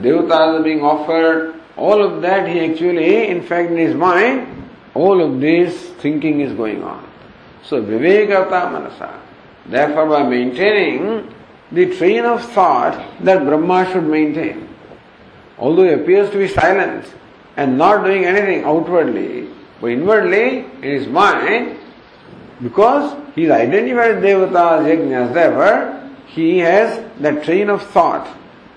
devatas 0.00 0.60
are 0.60 0.62
being 0.62 0.82
offered, 0.82 1.60
all 1.76 2.02
of 2.02 2.22
that 2.22 2.48
he 2.48 2.60
actually, 2.60 3.28
in 3.28 3.42
fact 3.42 3.70
in 3.70 3.76
his 3.76 3.94
mind, 3.94 4.68
all 4.94 5.20
of 5.22 5.40
this 5.40 5.90
thinking 6.00 6.40
is 6.40 6.52
going 6.52 6.82
on. 6.82 7.08
So 7.64 7.82
vivekata 7.82 8.72
manasa. 8.72 9.20
Therefore 9.66 10.08
by 10.08 10.22
maintaining 10.22 11.32
the 11.70 11.96
train 11.96 12.24
of 12.24 12.42
thought 12.52 13.04
that 13.20 13.44
Brahma 13.44 13.92
should 13.92 14.04
maintain, 14.04 14.67
although 15.58 15.84
he 15.84 15.92
appears 15.92 16.30
to 16.30 16.38
be 16.38 16.48
silent 16.48 17.12
and 17.56 17.76
not 17.76 18.04
doing 18.04 18.24
anything 18.24 18.64
outwardly, 18.64 19.48
but 19.80 19.88
inwardly 19.88 20.58
in 20.58 20.82
his 20.82 21.06
mind, 21.06 21.76
because 22.62 23.16
he 23.34 23.44
is 23.44 23.50
identified 23.50 24.16
with 24.16 24.24
devatas, 24.24 24.84
yajnas, 24.86 25.34
therefore 25.34 26.10
he 26.26 26.58
has 26.58 27.04
that 27.20 27.44
train 27.44 27.70
of 27.70 27.82
thought 27.82 28.26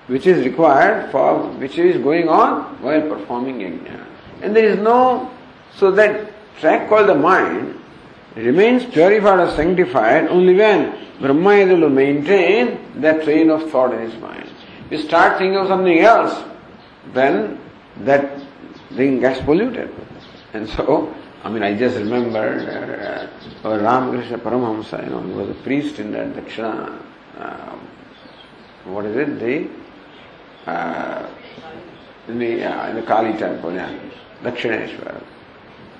which 0.06 0.26
is 0.26 0.44
required 0.44 1.10
for 1.10 1.46
which 1.58 1.78
is 1.78 2.02
going 2.02 2.28
on 2.28 2.62
while 2.82 3.00
performing 3.02 3.58
yajna. 3.58 4.04
And 4.42 4.54
there 4.54 4.64
is 4.64 4.78
no 4.78 5.30
so 5.74 5.90
that 5.92 6.32
track 6.58 6.88
called 6.88 7.08
the 7.08 7.14
mind 7.14 7.78
remains 8.34 8.84
purified 8.86 9.40
or 9.40 9.50
sanctified 9.50 10.28
only 10.28 10.54
when 10.54 10.94
Brahma 11.20 11.50
is 11.52 11.68
able 11.68 11.80
to 11.82 11.88
maintain 11.88 12.78
that 13.00 13.24
train 13.24 13.50
of 13.50 13.70
thought 13.70 13.92
in 13.94 14.00
his 14.00 14.20
mind. 14.20 14.48
You 14.90 14.98
start 14.98 15.38
thinking 15.38 15.56
of 15.56 15.68
something 15.68 15.98
else, 16.00 16.42
then 17.12 17.58
that 18.00 18.40
thing 18.94 19.20
gets 19.20 19.40
polluted. 19.40 19.94
And 20.52 20.68
so, 20.68 21.14
I 21.44 21.50
mean, 21.50 21.62
I 21.62 21.76
just 21.76 21.96
remember 21.96 22.38
uh, 23.64 23.68
uh, 23.68 23.78
Ramakrishna 23.78 24.38
Paramahamsa, 24.38 25.04
you 25.04 25.10
know, 25.10 25.22
he 25.22 25.32
was 25.32 25.50
a 25.50 25.54
priest 25.62 25.98
in 25.98 26.12
that 26.12 26.34
Dakshina, 26.34 27.00
uh, 27.38 27.76
what 28.84 29.04
is 29.06 29.16
it, 29.16 29.38
the, 29.38 30.70
uh, 30.70 31.28
in 32.28 32.38
the, 32.38 32.64
uh, 32.64 32.90
in 32.90 32.96
the 32.96 33.02
Kali 33.02 33.36
temple, 33.38 33.72
yeah, 33.72 33.98
Dakshineshwar. 34.42 35.22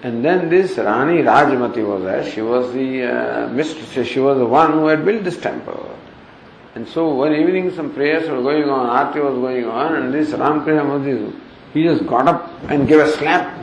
And 0.03 0.25
then 0.25 0.49
this 0.49 0.79
Rani 0.79 1.23
Rajamati 1.23 1.83
was 1.83 2.03
there. 2.03 2.29
She 2.29 2.43
was 2.43 2.73
the 2.73 3.05
uh, 3.05 3.49
mistress. 3.49 4.07
She 4.07 4.19
was 4.19 4.37
the 4.37 4.47
one 4.47 4.73
who 4.73 4.89
had 4.89 5.05
built 5.05 5.23
this 5.23 5.41
temple. 5.41 5.97
And 6.75 6.89
so 6.89 7.15
one 7.15 7.35
evening 7.35 7.75
some 7.75 7.93
prayers 7.93 8.29
were 8.29 8.43
going 8.43 8.69
on, 8.69 8.87
arti 8.87 9.21
was 9.21 9.35
going 9.35 9.65
on, 9.67 9.95
and 9.97 10.15
this 10.15 10.31
Ramakrishna 10.31 10.85
Modi, 10.85 11.33
he 11.75 11.85
just 11.85 12.07
got 12.07 12.29
up 12.29 12.51
and 12.69 12.89
gave 12.89 13.01
a 13.01 13.09
slap. 13.13 13.59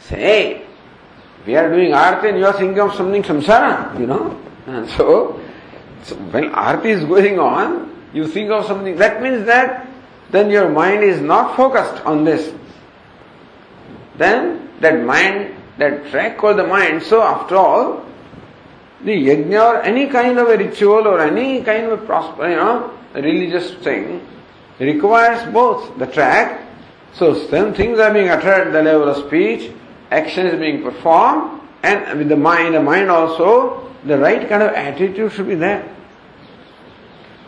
Say, 0.00 0.66
we 1.46 1.56
are 1.56 1.70
doing 1.70 1.94
arti 1.94 2.28
and 2.28 2.38
you 2.38 2.46
are 2.46 2.52
thinking 2.52 2.78
of 2.80 2.94
something 2.94 3.22
samsara, 3.22 3.98
you 3.98 4.06
know. 4.06 4.38
And 4.66 4.88
so, 4.90 5.40
so 6.02 6.16
when 6.16 6.46
arti 6.54 6.90
is 6.90 7.04
going 7.04 7.38
on, 7.38 7.96
you 8.12 8.26
think 8.26 8.50
of 8.50 8.66
something. 8.66 8.96
That 8.96 9.22
means 9.22 9.46
that 9.46 9.88
then 10.30 10.50
your 10.50 10.68
mind 10.68 11.02
is 11.02 11.20
not 11.20 11.56
focused 11.56 12.04
on 12.04 12.24
this 12.24 12.52
then 14.20 14.68
that 14.80 15.02
mind, 15.02 15.56
that 15.78 16.10
track 16.10 16.36
called 16.36 16.58
the 16.58 16.66
mind, 16.66 17.02
so 17.02 17.22
after 17.22 17.56
all, 17.56 18.04
the 19.04 19.12
yajna 19.12 19.74
or 19.74 19.82
any 19.82 20.06
kind 20.06 20.38
of 20.38 20.48
a 20.48 20.56
ritual 20.56 21.06
or 21.06 21.20
any 21.20 21.62
kind 21.62 21.86
of 21.86 22.02
a 22.02 22.06
prosper, 22.06 22.48
you 22.48 22.56
know, 22.56 22.98
religious 23.14 23.74
thing 23.82 24.26
requires 24.78 25.52
both 25.52 25.98
the 25.98 26.06
track. 26.06 26.66
So 27.14 27.46
some 27.48 27.74
things 27.74 27.98
are 27.98 28.12
being 28.12 28.28
uttered 28.28 28.68
at 28.68 28.72
the 28.72 28.82
level 28.82 29.08
of 29.08 29.26
speech, 29.26 29.72
action 30.10 30.46
is 30.46 30.58
being 30.58 30.82
performed, 30.82 31.60
and 31.82 32.18
with 32.18 32.28
the 32.28 32.36
mind, 32.36 32.74
the 32.74 32.82
mind 32.82 33.10
also, 33.10 33.90
the 34.04 34.18
right 34.18 34.48
kind 34.48 34.62
of 34.62 34.72
attitude 34.72 35.32
should 35.32 35.48
be 35.48 35.54
there. 35.54 35.88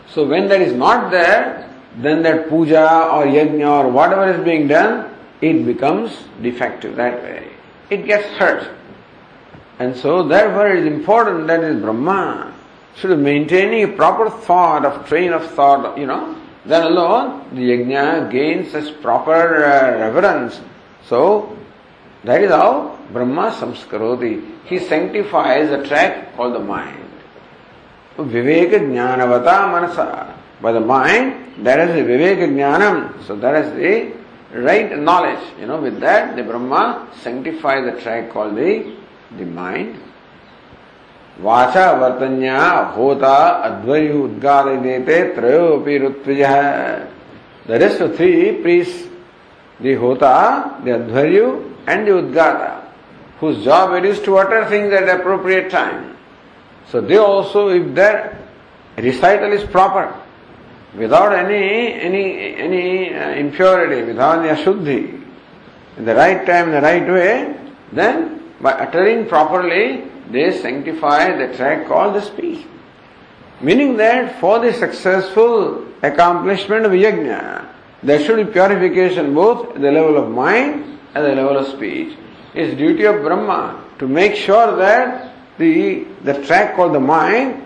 So 0.09 0.27
when 0.27 0.47
that 0.49 0.61
is 0.61 0.73
not 0.73 1.11
there, 1.11 1.69
then 1.97 2.23
that 2.23 2.49
puja 2.49 3.09
or 3.11 3.25
yajna 3.25 3.85
or 3.85 3.89
whatever 3.89 4.31
is 4.31 4.43
being 4.43 4.67
done 4.67 5.13
it 5.43 5.65
becomes 5.65 6.11
defective 6.41 6.95
that 6.95 7.21
way. 7.21 7.51
It 7.89 8.05
gets 8.05 8.25
hurt. 8.37 8.69
And 9.79 9.95
so 9.95 10.23
therefore 10.27 10.67
it 10.69 10.79
is 10.79 10.85
important 10.85 11.47
that 11.47 11.61
this 11.61 11.81
Brahma 11.81 12.53
should 12.95 13.09
be 13.09 13.23
maintaining 13.23 13.83
a 13.83 13.95
proper 13.95 14.29
thought 14.29 14.85
of 14.85 15.07
train 15.07 15.33
of 15.33 15.49
thought, 15.51 15.97
you 15.97 16.05
know, 16.05 16.35
then 16.65 16.83
alone 16.83 17.55
the 17.55 17.61
yajna 17.61 18.31
gains 18.31 18.71
such 18.71 19.01
proper 19.01 19.65
uh, 19.65 19.99
reverence. 19.99 20.61
So 21.05 21.57
that 22.23 22.41
is 22.41 22.51
how 22.51 22.97
Brahma 23.11 23.51
samskaroti. 23.51 24.65
He 24.65 24.79
sanctifies 24.79 25.69
the 25.69 25.85
track 25.87 26.35
called 26.35 26.55
the 26.55 26.59
mind. 26.59 26.99
Viveka 28.17 28.79
jnanavata 28.79 29.71
manasa. 29.71 30.39
By 30.61 30.71
the 30.71 30.79
mind, 30.79 31.65
that 31.65 31.79
is 31.79 31.95
the 31.95 32.01
viveka 32.01 32.47
jnanam. 32.47 33.25
So 33.25 33.35
that 33.37 33.65
is 33.65 33.73
the 33.73 34.59
right 34.59 34.97
knowledge. 34.97 35.43
You 35.59 35.65
know, 35.65 35.81
with 35.81 35.99
that 35.99 36.35
the 36.35 36.43
Brahma 36.43 37.09
sanctifies 37.21 37.91
the 37.91 37.99
track 38.01 38.31
called 38.31 38.55
the, 38.55 38.95
the 39.37 39.45
mind. 39.45 39.95
वाचा 41.41 41.91
वर्तन्या 41.91 42.59
होता 42.95 43.37
अद्वय 43.65 44.07
उद्गार 44.13 44.65
देते 44.83 45.21
त्रयोपि 45.35 45.97
ऋत्विज 46.05 46.41
the 47.67 47.79
rest 47.81 48.01
of 48.01 48.11
three 48.17 48.51
priests 48.61 48.93
the 49.81 49.97
Hota 50.01 50.33
the 50.85 50.89
Adhvaryu 50.99 51.49
and 51.89 52.07
the 52.07 52.13
Udgata 52.17 52.71
whose 53.43 53.61
job 53.63 53.93
it 53.93 54.05
is 54.05 54.19
to 54.21 54.37
utter 54.37 54.65
things 54.69 54.93
at 54.93 55.09
appropriate 55.09 55.69
time. 55.69 56.15
So 56.89 57.01
they 57.01 57.17
also, 57.17 57.67
if 57.69 57.93
their 57.93 58.39
recital 58.97 59.51
is 59.51 59.65
proper, 59.69 60.15
without 60.95 61.33
any 61.33 61.93
any 61.93 62.55
any 62.55 63.13
uh, 63.13 63.31
impurity, 63.31 64.03
without 64.03 64.45
any 64.45 64.49
ashuddhi, 64.55 65.21
in 65.97 66.05
the 66.05 66.15
right 66.15 66.45
time, 66.45 66.69
in 66.69 66.75
the 66.75 66.81
right 66.81 67.07
way, 67.07 67.55
then 67.91 68.42
by 68.63 68.71
uttering 68.71 69.27
properly, 69.27 70.05
they 70.31 70.57
sanctify 70.57 71.35
the 71.37 71.53
track 71.53 71.85
called 71.85 72.15
the 72.15 72.21
speech. 72.21 72.65
Meaning 73.59 73.97
that 73.97 74.39
for 74.39 74.59
the 74.59 74.71
successful 74.73 75.85
accomplishment 76.01 76.85
of 76.85 76.93
yajna, 76.93 77.67
there 78.01 78.23
should 78.23 78.45
be 78.45 78.51
purification 78.51 79.33
both 79.33 79.75
at 79.75 79.81
the 79.81 79.91
level 79.91 80.17
of 80.17 80.31
mind 80.31 80.97
and 81.13 81.25
the 81.25 81.35
level 81.35 81.57
of 81.57 81.67
speech. 81.67 82.17
It's 82.55 82.77
duty 82.77 83.03
of 83.03 83.21
Brahma 83.21 83.83
to 83.99 84.07
make 84.07 84.35
sure 84.35 84.75
that 84.77 85.33
the, 85.57 86.05
the 86.23 86.41
track 86.45 86.77
called 86.77 86.95
the 86.95 87.01
mind 87.01 87.61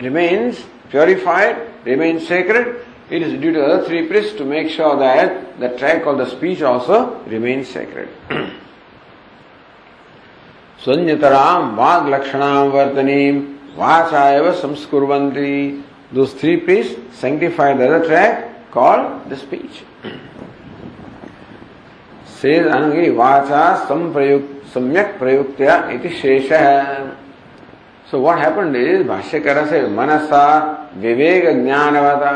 remains 0.00 0.64
purified, 0.90 1.84
remains 1.84 2.26
sacred. 2.28 2.86
It 3.10 3.22
is 3.22 3.32
duty 3.40 3.60
of 3.60 3.80
the 3.80 3.84
three 3.86 4.06
priests 4.06 4.38
to 4.38 4.44
make 4.44 4.70
sure 4.70 4.96
that 4.96 5.58
the 5.58 5.76
track 5.76 6.04
called 6.04 6.20
the 6.20 6.30
speech 6.30 6.62
also 6.62 7.18
remains 7.24 7.66
sacred. 7.68 8.08
संयतराम 10.84 11.74
वाग 11.76 12.08
लक्षणाम 12.08 12.68
वर्तनी 12.72 13.30
वाचा 13.76 14.28
एव 14.32 14.50
संस्कुर्वंती 14.60 15.54
दो 16.14 16.24
three 16.40 16.54
piece 16.66 16.96
sanctify 17.20 17.72
other 17.72 17.98
track 18.06 18.46
call 18.74 19.00
the 19.30 19.36
speech 19.38 19.82
says 22.34 22.56
अंगी 22.70 23.08
वाचा 23.16 23.62
संप्रयुक्त 23.84 24.72
सम्यक 24.74 25.18
प्रयुक्त्या 25.18 25.76
इति 25.92 26.08
शेष 26.20 26.50
है 26.52 27.04
so 28.10 28.20
what 28.20 28.38
happened 28.38 28.76
is 28.76 29.02
Bhashyakar 29.08 29.64
says 29.66 29.86
मनसा 29.96 30.46
विवेक 30.98 31.44
ज्ञानवता 31.62 32.32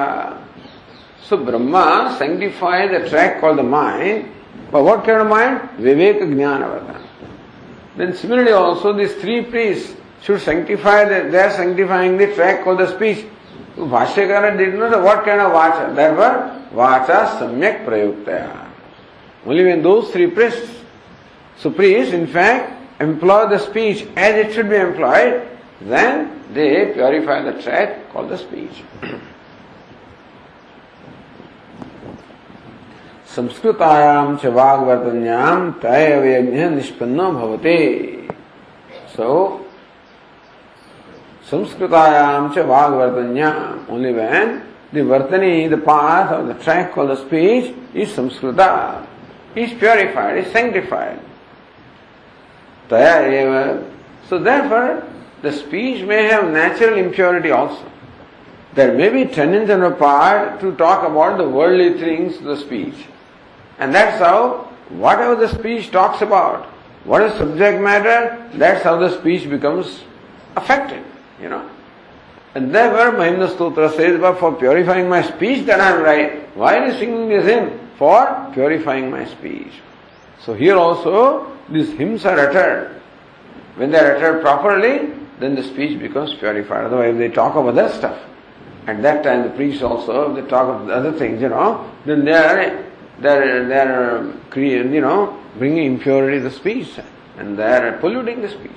so 1.29 1.37
Brahma 1.47 1.87
sanctify 2.19 2.89
the 2.89 3.03
track 3.09 3.41
call 3.41 3.57
the 3.57 3.65
mind 3.71 4.23
but 4.73 4.81
what 4.83 5.11
mind 5.29 5.59
विवेक 5.81 6.23
ज्ञानवता 6.35 7.01
Then 7.97 8.15
similarly 8.15 8.53
also 8.53 8.93
these 8.93 9.15
three 9.15 9.43
priests 9.43 9.97
should 10.23 10.41
sanctify, 10.41 11.05
the, 11.05 11.31
they 11.31 11.39
are 11.39 11.51
sanctifying 11.51 12.17
the 12.17 12.35
track 12.35 12.65
called 12.65 12.79
the 12.79 12.95
speech. 12.95 13.27
Bhashyakara 13.77 14.57
did 14.57 14.75
not 14.75 14.91
know 14.91 15.03
what 15.03 15.25
kind 15.25 15.41
of 15.41 15.53
vacha. 15.53 15.95
Therefore, 15.95 16.61
vacha 16.73 17.39
samyak 17.39 17.85
prayuktaya. 17.85 18.69
Only 19.47 19.65
when 19.65 19.83
those 19.83 20.11
three 20.11 20.29
priests, 20.29 20.81
so 21.57 21.71
priests 21.71 22.13
in 22.13 22.27
fact 22.27 23.01
employ 23.01 23.49
the 23.49 23.59
speech 23.59 24.07
as 24.17 24.35
it 24.35 24.53
should 24.55 24.71
be 24.71 24.77
employed, 24.77 25.47
then 25.83 26.43
they 26.53 26.93
purify 26.95 27.43
the 27.43 27.61
track 27.63 28.11
called 28.13 28.31
the 28.31 28.39
speech. 28.39 28.83
संस्कृतायाम 33.37 34.37
च 34.37 34.47
वागवर्तन्याम 34.57 35.71
तय 35.83 36.13
अवयज्ञ 36.13 36.65
निष्पन्न 36.75 37.31
भवते। 37.35 37.79
सो 39.17 39.23
so, 39.23 39.63
संस्कृतायाम 41.51 42.49
च 42.55 42.65
वागवर्तन्याम 42.69 43.95
only 43.95 44.13
when 44.13 44.61
the 44.95 45.07
वर्तनी 45.11 45.69
the 45.69 45.81
path 45.87 46.33
of 46.35 46.45
the 46.51 46.59
track 46.65 46.99
of 46.99 47.11
the 47.11 47.15
speech 47.25 47.97
is 47.97 48.11
Sanskrit 48.11 48.61
is 49.59 49.79
purified 49.81 50.39
is 50.39 50.53
sanctified 50.53 51.19
तय 52.91 53.39
एव 53.41 53.53
so 54.31 54.39
they 54.49 54.59
the 55.49 55.53
speech 55.55 56.03
may 56.09 56.21
have 56.29 56.49
natural 56.57 56.99
impurity 56.99 57.51
also 57.51 57.93
There 58.77 58.93
may 58.93 59.09
be 59.09 59.25
tendency 59.27 59.73
on 59.73 59.83
a 59.83 59.91
part 59.93 60.61
to 60.61 60.73
talk 60.73 61.07
about 61.09 61.39
the 61.39 61.49
worldly 61.49 61.97
things, 61.97 62.39
the 62.41 62.57
speech. 62.57 63.05
And 63.79 63.95
that's 63.95 64.19
how, 64.19 64.71
whatever 64.89 65.35
the 65.35 65.49
speech 65.49 65.91
talks 65.91 66.23
about, 66.23 66.67
what 67.05 67.23
is 67.23 67.37
subject 67.37 67.83
matter, 67.83 68.51
that's 68.55 68.83
how 68.83 68.97
the 68.97 69.19
speech 69.21 69.49
becomes 69.49 70.01
affected, 70.57 71.05
you 71.41 71.49
know. 71.49 71.69
And 72.55 72.73
therefore, 72.73 73.19
Mahimna 73.19 73.55
Stotra 73.55 73.95
says, 73.95 74.21
but 74.21 74.39
for 74.39 74.53
purifying 74.53 75.09
my 75.09 75.23
speech, 75.23 75.67
that 75.67 75.81
I 75.81 75.91
am 75.91 76.03
right. 76.03 76.57
Why 76.57 76.79
are 76.79 76.87
you 76.87 76.99
singing 76.99 77.29
this 77.29 77.45
hymn? 77.45 77.81
For 77.99 78.51
purifying 78.55 79.11
my 79.11 79.25
speech. 79.27 79.73
So 80.41 80.55
here 80.55 80.77
also, 80.77 81.53
these 81.69 81.91
hymns 81.93 82.25
are 82.25 82.39
uttered. 82.39 83.01
When 83.77 83.91
they 83.91 83.99
are 83.99 84.17
uttered 84.17 84.41
properly, 84.41 85.13
then 85.41 85.57
the 85.57 85.65
speech 85.65 85.99
becomes 85.99 86.35
purified. 86.35 86.85
Otherwise, 86.85 87.19
they 87.19 87.29
talk 87.29 87.55
about 87.57 87.77
other 87.77 87.93
stuff. 87.93 88.21
At 88.87 89.03
that 89.03 89.25
time, 89.25 89.43
the 89.43 89.51
priests 89.51 89.83
also, 89.83 90.33
they 90.35 90.47
talk 90.49 90.69
of 90.69 90.89
other 90.91 91.13
things, 91.13 91.41
you 91.43 91.49
know, 91.49 91.91
then 92.05 92.25
they 92.25 92.35
are 92.35 92.85
they're, 93.21 93.65
uh, 93.65 93.69
they're 93.69 94.19
uh, 94.19 94.59
you 94.59 95.01
know, 95.01 95.41
bringing 95.59 95.87
impurity 95.87 96.39
to 96.39 96.45
the 96.45 96.51
speech 96.51 96.99
and 97.39 97.59
they're 97.59 97.97
uh, 97.97 98.01
polluting 98.01 98.43
the 98.43 98.49
speech. 98.49 98.71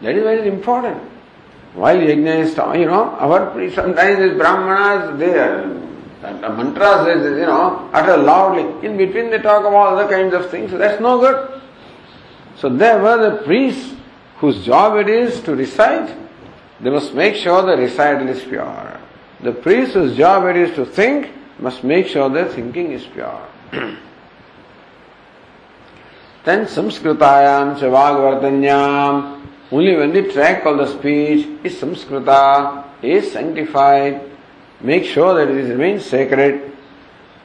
That 0.00 0.16
is 0.16 0.22
very 0.22 0.48
important. 0.48 0.98
While 1.74 1.96
yajna 1.96 2.40
is, 2.40 2.50
you 2.78 2.86
know, 2.86 3.04
our 3.18 3.50
priests 3.50 3.76
sometimes 3.76 4.18
these 4.18 4.36
brahmanas, 4.36 5.18
they 5.18 5.38
are, 5.38 5.66
mantras, 6.22 7.06
they, 7.06 7.40
you 7.40 7.46
know, 7.46 7.88
utter 7.92 8.16
loudly. 8.16 8.86
In 8.86 8.96
between 8.96 9.30
they 9.30 9.38
talk 9.38 9.64
of 9.64 9.72
all 9.72 9.96
other 9.96 10.08
kinds 10.08 10.34
of 10.34 10.50
things. 10.50 10.70
So 10.70 10.78
that's 10.78 11.00
no 11.00 11.18
good. 11.20 11.60
So 12.56 12.68
there 12.68 13.02
were 13.02 13.30
the 13.30 13.42
priests 13.44 13.94
whose 14.38 14.64
job 14.64 14.98
it 14.98 15.08
is 15.08 15.40
to 15.42 15.54
recite. 15.54 16.14
They 16.80 16.90
must 16.90 17.14
make 17.14 17.36
sure 17.36 17.62
the 17.62 17.80
recital 17.80 18.28
is 18.28 18.42
pure. 18.42 19.00
The 19.40 19.52
priest 19.52 19.94
whose 19.94 20.16
job 20.16 20.44
it 20.44 20.56
is 20.56 20.74
to 20.76 20.84
think 20.84 21.30
must 21.58 21.84
make 21.84 22.06
sure 22.08 22.28
their 22.28 22.48
thinking 22.48 22.92
is 22.92 23.04
pure. 23.06 23.48
संस्कृतायाम 26.46 27.74
च 27.74 27.84
वागवर्तन्याम 27.92 29.14
only 29.72 29.94
when 29.96 30.10
the 30.12 30.22
track 30.22 30.66
of 30.66 30.76
the 30.80 30.84
speech 30.86 31.66
is 31.66 31.74
संस्कृता 31.74 32.42
is 33.04 33.24
sanctified 33.24 34.20
make 34.84 35.04
sure 35.12 35.34
that 35.36 35.48
it 35.50 35.56
is 35.64 35.70
remain 35.70 35.98
sacred 35.98 36.54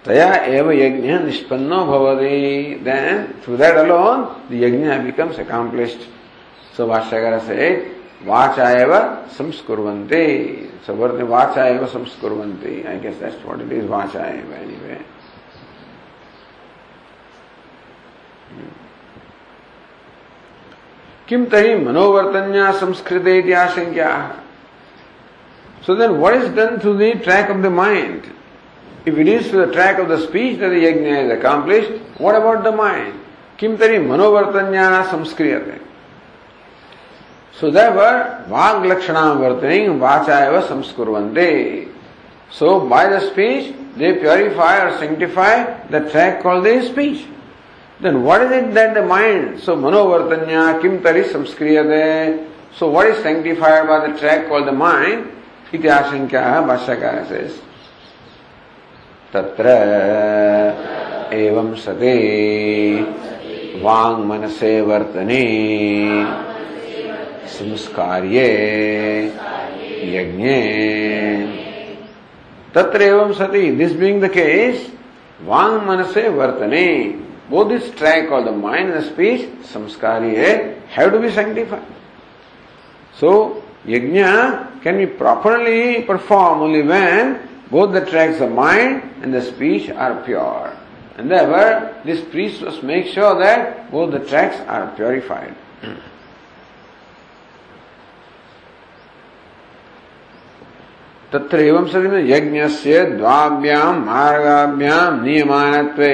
तया 0.06 0.34
एव 0.58 0.72
यज्ञ 0.72 1.12
निष्पन्नो 1.26 1.80
भवति 1.86 2.38
then 2.84 3.24
through 3.44 3.58
that 3.58 3.76
alone 3.78 4.24
the 4.52 4.54
yajna 4.64 4.86
becomes 5.06 5.40
accomplished 5.40 6.02
so 6.78 6.88
Bhashyakar 6.88 7.34
says 7.48 7.70
वाचा 8.26 8.70
एव 8.80 8.92
संस्कुर्वन्ते 9.38 10.24
सो 10.88 10.94
वर्तन 10.94 11.28
वाचा 11.34 11.64
एव 11.68 11.86
संस्कुर्वन्ते 11.94 12.84
I 12.90 12.98
guess 13.00 13.16
that's 13.20 13.46
what 13.46 13.62
it 13.62 13.72
is 13.78 13.88
वाचा 13.88 14.26
एव 14.26 14.54
एनीवे. 14.62 14.98
किम 21.28 21.44
तही 21.52 21.76
मनोवर्तन्या 21.76 22.72
Sanskrit 22.80 23.26
so 25.86 25.96
then 25.96 26.12
what 26.20 26.34
is 26.34 26.48
done 26.56 26.78
through 26.78 26.94
the 26.94 27.12
track 27.24 27.50
of 27.52 27.58
the 27.58 27.72
mind 27.74 28.22
if 29.08 29.20
it 29.20 29.28
is 29.28 29.56
the 29.56 29.72
track 29.74 30.00
of 30.00 30.08
the 30.08 30.20
speech 30.20 30.64
yajna 30.84 31.10
is 31.12 31.32
accomplish 31.32 31.90
what 32.22 32.36
about 32.36 32.64
the 32.64 32.74
mind 32.76 33.14
किम 33.60 33.76
तरी 33.78 34.00
मनोवर्तन्या 34.00 35.02
संस्कृत 35.12 35.74
सो 37.56 37.70
देवर 37.72 38.16
वाग 38.50 38.86
लक्षण 38.86 39.16
वर्तन 39.38 39.98
वाचा 40.00 40.40
एवं 40.40 40.62
संस्कुर्वते 40.62 41.52
so 42.52 42.80
by 42.90 43.08
the 43.10 43.20
speech 43.20 43.74
they 43.98 44.12
purify 44.16 44.80
और 44.80 44.92
sanctify 45.00 45.64
the 45.92 46.04
track 46.12 46.40
call 46.44 46.62
the 46.64 46.80
speech 46.84 47.26
Then 48.00 48.24
what 48.24 48.42
is 48.42 48.52
it 48.52 48.74
that 48.76 48.94
the 48.94 49.02
mind, 49.02 49.60
so 49.60 49.76
manovartanya 49.76 50.80
kim 50.82 51.02
tari 51.02 51.24
samskriyate, 51.24 52.48
so 52.76 52.90
what 52.90 53.08
is 53.08 53.24
sanctified 53.24 53.88
by 53.88 54.08
the 54.08 54.20
track 54.20 54.48
called 54.48 54.68
the 54.68 54.72
mind? 54.72 55.32
Iti 55.72 55.88
ashankya 55.88 56.64
Bhashyakara 56.66 57.28
says. 57.28 57.62
तत्र 59.34 59.68
एवं 61.36 61.74
सते 61.76 62.14
वांग 63.84 64.24
मनसे 64.26 64.70
वर्तने 64.82 65.42
संस्कार्ये 67.58 68.48
यज्ञे 70.14 70.56
तत्र 72.76 73.02
एवं 73.02 73.34
सति 73.40 73.70
this 73.82 73.94
being 74.00 74.22
the 74.24 74.30
case 74.38 74.88
वांग 75.46 75.82
मनसे 75.88 76.28
वर्तने 76.40 76.88
both 77.51 77.69
this 77.69 77.91
track 77.97 78.31
or 78.31 78.43
the 78.43 78.53
mind 78.53 78.93
and 78.93 79.03
the 79.03 79.09
speech 79.11 79.49
samskariye 79.63 80.81
have 80.87 81.13
to 81.13 81.21
be 81.21 81.31
sanctified 81.31 81.85
so 83.15 83.63
yajna 83.87 84.83
can 84.83 84.99
be 84.99 85.07
properly 85.07 86.03
performed 86.03 86.63
only 86.63 86.83
when 86.83 87.49
both 87.73 87.93
the 87.93 88.05
tracks 88.05 88.41
of 88.41 88.53
mind 88.53 89.03
and 89.23 89.33
the 89.33 89.41
speech 89.41 89.89
are 89.89 90.23
pure. 90.25 90.77
And 91.17 91.31
therefore, 91.31 91.97
this 92.05 92.21
priest 92.21 92.61
must 92.61 92.83
make 92.83 93.07
sure 93.07 93.39
that 93.39 93.91
both 93.91 94.13
the 94.13 94.21
tracks 94.21 94.57
are 94.69 94.95
purified. 94.95 95.57
तत्र 101.33 101.61
एवं 101.65 101.87
सति 101.89 102.09
में 102.13 102.25
यज्ञ 102.29 102.69
से 102.69 103.05
द्वाभ्याम 103.17 104.05
मार्गाभ्याम 104.05 105.23
नियमानत्वे 105.25 106.13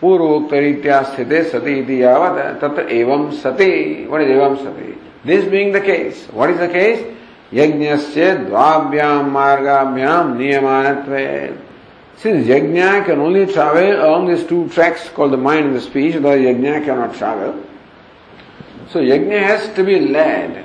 ಪೂರ್ವೋಕ್ತರೀತ್ಯ 0.00 0.96
ಸ್ಥಿತೆ 1.10 1.38
ಸತಿ 1.52 1.74
ಇದು 1.82 1.94
ಯಾವದ 2.06 2.40
ತತ್ 2.62 2.80
ಏವಂ 3.00 3.22
ಸತಿ 3.42 3.70
ವಾಟ್ 4.10 4.24
ಇಸ್ 4.24 4.32
ಏವಂ 4.38 4.56
ಸತಿ 4.64 4.88
this 5.30 5.46
being 5.54 5.72
the 5.78 5.82
case 5.90 6.18
what 6.38 6.52
is 6.54 6.60
the 6.64 6.68
case 6.78 7.02
ಯಜ್ಞಸ್ಯ 7.60 8.26
ದ್ವಾಭ್ಯಾಂ 8.48 9.24
ಮಾರ್ಗಾಭ್ಯಾಂ 9.38 10.26
ನಿಯಮಾನತ್ವೇ 10.42 11.24
Since 12.18 12.46
yajna 12.46 13.04
can 13.04 13.18
only 13.20 13.44
travel 13.46 14.00
along 14.04 14.28
these 14.28 14.46
two 14.46 14.68
tracks 14.70 15.08
called 15.10 15.32
the 15.32 15.36
mind 15.36 15.66
and 15.66 15.76
the 15.76 15.82
speech, 15.82 16.16
otherwise 16.16 16.40
yajna 16.40 16.84
cannot 16.84 17.14
travel. 17.14 17.62
So 18.90 19.00
yajna 19.00 19.38
has 19.38 19.68
to 19.74 19.84
be 19.84 20.00
led. 20.00 20.64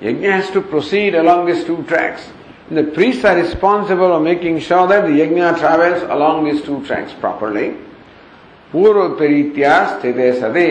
Yajna 0.00 0.32
has 0.32 0.50
to 0.50 0.60
proceed 0.60 1.14
along 1.14 1.46
these 1.46 1.64
two 1.64 1.84
tracks. 1.84 2.28
The 2.70 2.82
priests 2.82 3.24
are 3.24 3.36
responsible 3.36 4.08
for 4.08 4.20
making 4.20 4.58
sure 4.58 4.88
that 4.88 5.02
the 5.02 5.12
yajna 5.20 5.58
travels 5.58 6.02
along 6.02 6.46
these 6.46 6.62
two 6.62 6.84
tracks 6.84 7.12
properly. 7.12 7.76
पूर्व 8.72 9.08
प्रीत्या 9.18 9.74
स्थित 9.90 10.16
सदे। 10.40 10.70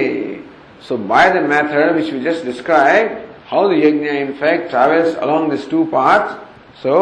So 0.87 0.97
by 1.09 1.29
the 1.33 1.43
method 1.49 1.91
which 1.95 2.11
we 2.13 2.19
just 2.29 2.45
describe 2.45 3.17
how 3.51 3.67
the 3.69 3.77
yajna 3.83 4.09
in 4.09 4.31
fact 4.39 4.69
travels 4.69 5.15
along 5.17 5.51
this 5.51 5.69
two 5.71 5.83
path 5.93 6.29
so 6.83 6.95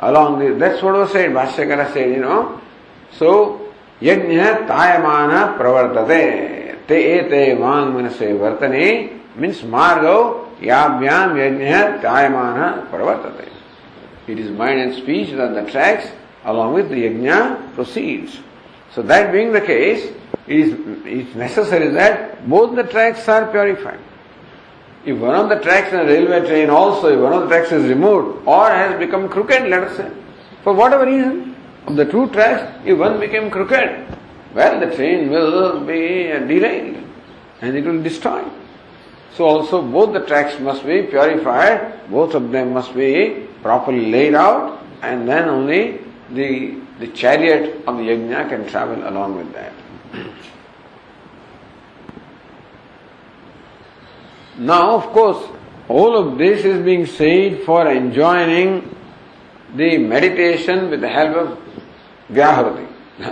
along 0.00 0.42
this 0.42 0.56
that 0.62 1.32
Bhashyakar 1.34 1.84
says 1.94 2.06
no 2.16 2.42
so 3.18 3.30
यज्ञ 4.02 4.40
तायमान 4.68 5.30
प्रवर्तते 5.58 6.22
ते 6.88 7.00
ते 7.30 7.42
वांग 7.54 7.94
मन 7.94 8.08
से 8.18 8.32
वर्तने 8.38 8.86
मीन्स 9.40 9.64
मार्ग 9.74 10.06
याभ्याम 10.64 11.38
यज्ञ 11.38 11.72
तायमान 12.02 12.60
प्रवर्तते 12.90 14.32
it 14.32 14.38
is 14.38 14.52
mind 14.58 14.80
and 14.80 14.92
speech 14.94 15.34
the 15.34 15.66
tracks 15.70 16.12
along 16.46 16.74
with 16.76 16.92
yajna 16.98 17.30
proceeds 17.74 18.38
So 18.94 19.02
that 19.02 19.32
being 19.32 19.52
the 19.52 19.60
case, 19.60 20.12
it 20.46 20.56
is, 20.56 20.72
it 21.04 21.28
is 21.28 21.34
necessary 21.34 21.88
that 21.90 22.48
both 22.48 22.76
the 22.76 22.84
tracks 22.84 23.28
are 23.28 23.50
purified. 23.50 23.98
If 25.04 25.18
one 25.18 25.34
of 25.34 25.48
the 25.48 25.56
tracks 25.60 25.92
in 25.92 26.00
a 26.00 26.04
railway 26.04 26.46
train 26.46 26.70
also, 26.70 27.08
if 27.08 27.20
one 27.20 27.32
of 27.32 27.42
the 27.42 27.48
tracks 27.48 27.72
is 27.72 27.88
removed 27.88 28.46
or 28.46 28.68
has 28.70 28.98
become 28.98 29.28
crooked, 29.28 29.68
let 29.68 29.82
us 29.84 29.96
say, 29.96 30.10
for 30.62 30.72
whatever 30.72 31.04
reason, 31.04 31.54
of 31.86 31.96
the 31.96 32.04
two 32.06 32.28
tracks, 32.30 32.80
if 32.86 32.96
one 32.96 33.20
became 33.20 33.50
crooked, 33.50 34.06
well, 34.54 34.80
the 34.80 34.94
train 34.94 35.28
will 35.28 35.80
be 35.80 36.28
derailed 36.28 37.04
and 37.60 37.76
it 37.76 37.84
will 37.84 38.02
destroy. 38.02 38.42
So 39.34 39.44
also 39.44 39.82
both 39.82 40.12
the 40.12 40.20
tracks 40.20 40.58
must 40.60 40.86
be 40.86 41.02
purified, 41.02 42.08
both 42.08 42.34
of 42.34 42.52
them 42.52 42.72
must 42.72 42.94
be 42.94 43.48
properly 43.62 44.10
laid 44.10 44.34
out, 44.34 44.80
and 45.02 45.28
then 45.28 45.48
only 45.48 46.00
the, 46.30 46.80
the 46.98 47.08
chariot 47.08 47.82
of 47.86 47.96
the 47.96 48.04
yajna 48.04 48.48
can 48.48 48.66
travel 48.68 49.08
along 49.08 49.36
with 49.36 49.52
that. 49.52 49.72
Now, 54.58 54.94
of 54.94 55.06
course, 55.06 55.44
all 55.88 56.16
of 56.16 56.38
this 56.38 56.64
is 56.64 56.84
being 56.84 57.06
said 57.06 57.62
for 57.64 57.90
enjoining 57.90 58.94
the 59.74 59.98
meditation 59.98 60.90
with 60.90 61.00
the 61.00 61.08
help 61.08 61.36
of 61.36 61.58
Vyahriti. 62.30 62.86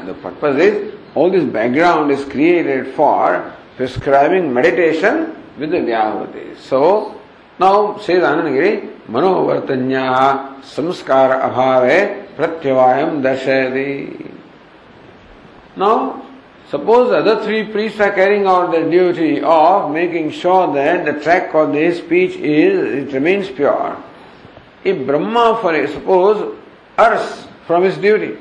The 0.07 0.15
purpose 0.15 0.61
is, 0.61 0.95
all 1.15 1.31
this 1.31 1.45
background 1.45 2.11
is 2.11 2.25
created 2.25 2.95
for 2.95 3.55
prescribing 3.77 4.53
meditation 4.53 5.37
with 5.59 5.71
the 5.71 5.79
Vyahriti. 5.79 6.59
So, 6.59 7.21
now 7.61 7.99
says 7.99 8.23
Anandagiri, 8.25 8.93
Manovartanya 9.07 10.61
samskara 10.63 11.43
abhave 11.45 12.32
pratyavayam 12.37 13.23
dashadi. 13.23 14.31
Now, 15.77 16.25
suppose 16.69 17.11
the 17.11 17.19
other 17.19 17.45
three 17.45 17.65
priests 17.65 18.01
are 18.01 18.13
carrying 18.13 18.47
out 18.47 18.73
the 18.73 18.89
duty 18.91 19.41
of 19.41 19.91
making 19.91 20.31
sure 20.31 20.73
that 20.75 21.05
the 21.05 21.23
track 21.23 21.55
of 21.55 21.73
their 21.73 21.95
speech 21.95 22.37
is, 22.37 23.09
it 23.09 23.13
remains 23.13 23.49
pure. 23.49 23.97
If 24.85 25.07
Brahma, 25.07 25.59
for 25.61 25.87
suppose, 25.87 26.59
errs 26.99 27.47
from 27.67 27.85
his 27.85 27.97
duty, 27.97 28.37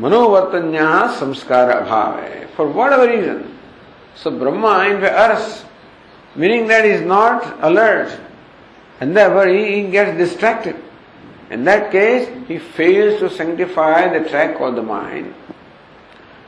मनोवर्तन्या 0.00 0.90
संस्कार 1.18 1.70
अभाव 1.70 2.18
है 2.18 2.44
for 2.56 2.66
whatever 2.92 3.08
reason 3.08 3.40
so 4.22 4.30
Brahma 4.30 4.74
in 4.86 5.06
ours 5.06 5.48
meaning 6.38 6.68
that 6.68 6.84
is 6.84 7.02
not 7.04 7.44
alert 7.68 9.02
and 9.02 9.14
therefore 9.14 9.48
he 9.48 9.82
gets 9.94 10.16
distracted 10.18 10.76
In 11.49 11.65
that 11.65 11.91
case, 11.91 12.29
he 12.47 12.57
fails 12.57 13.19
to 13.19 13.29
sanctify 13.29 14.17
the 14.17 14.27
track 14.29 14.59
of 14.59 14.75
the 14.75 14.83
mind. 14.83 15.33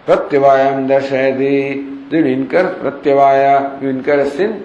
प्रत्यवायम 0.06 0.88
दर्शयति 0.88 2.10
then 2.10 2.28
incur 2.28 2.76
pratyavaya 2.82 3.82
you 3.82 3.90
incur 3.90 4.20
a 4.20 4.30
sin 4.30 4.64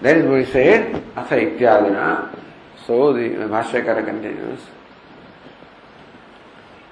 that 0.00 0.16
is 0.16 0.24
what 0.24 0.40
he 0.40 0.46
said 0.50 1.02
atha 1.14 1.36
ityadina 1.36 2.34
so 2.86 3.12
the 3.12 3.28
bhashyakara 3.54 4.04
continues 4.04 4.60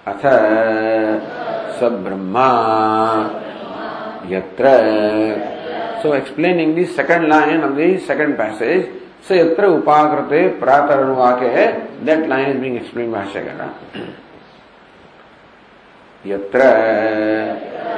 atha 0.06 0.34
sabrahma 1.80 2.50
yatra 4.28 6.02
so 6.02 6.12
explaining 6.12 6.74
the 6.74 6.86
second 6.86 7.28
line 7.28 7.60
of 7.60 7.76
the 7.76 7.98
second 8.00 8.36
passage 8.36 8.90
so 9.27 9.35
यत्र 9.35 9.65
उपाकृते 9.77 10.47
प्रातरण 10.59 11.09
वाक्य 11.15 11.47
है 11.55 11.65
that 12.05 12.27
line 12.29 12.49
is 12.49 12.57
being 12.59 12.75
explain 12.77 13.11
Bhashyakar 13.11 13.61
यत्र 16.23 16.61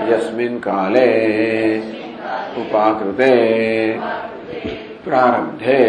यस्मिन् 0.10 0.60
काले 0.62 1.08
उपाकृते 2.62 3.32
प्रारब्धे 5.06 5.80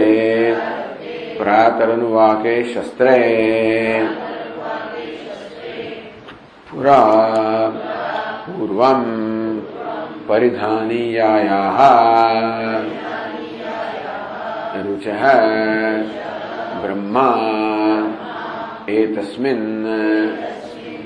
प्रातरनुवाके 1.38 2.54
शस्त्रे 2.74 3.18
पुरा 6.70 7.00
पूर्वम् 8.44 9.06
परिधानीयायाः 10.28 11.78
रुचः 14.76 15.22
ब्रह्मा 16.82 17.26
एतस्मिन् 18.88 19.86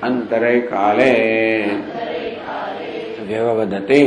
अंतरे 0.02 0.60
काले 0.60 1.14
व्यवदते 3.28 4.00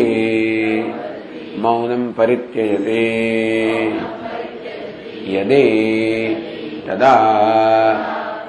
मौनम 1.57 2.05
परित्यजते। 2.11 3.03
यदि 5.35 5.65
तदा 6.87 7.13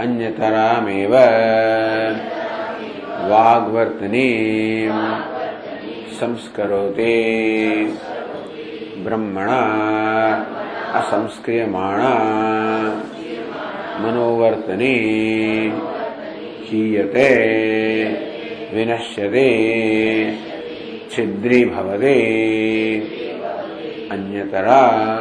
अन्यतरामेव 0.01 1.15
वाग्वर्तनी 3.31 4.29
संस्करोति। 6.21 7.17
ब्रह्मणा 9.05 9.61
असंस्क्रियमाणा। 10.95 12.15
मनोवर्तनी। 14.01 14.95
क्षीयते 16.63 17.35
विनश्यते। 18.75 19.49
छिद्री 21.17 21.65
भवदे 21.65 22.21
अन्यतरा 24.11 25.17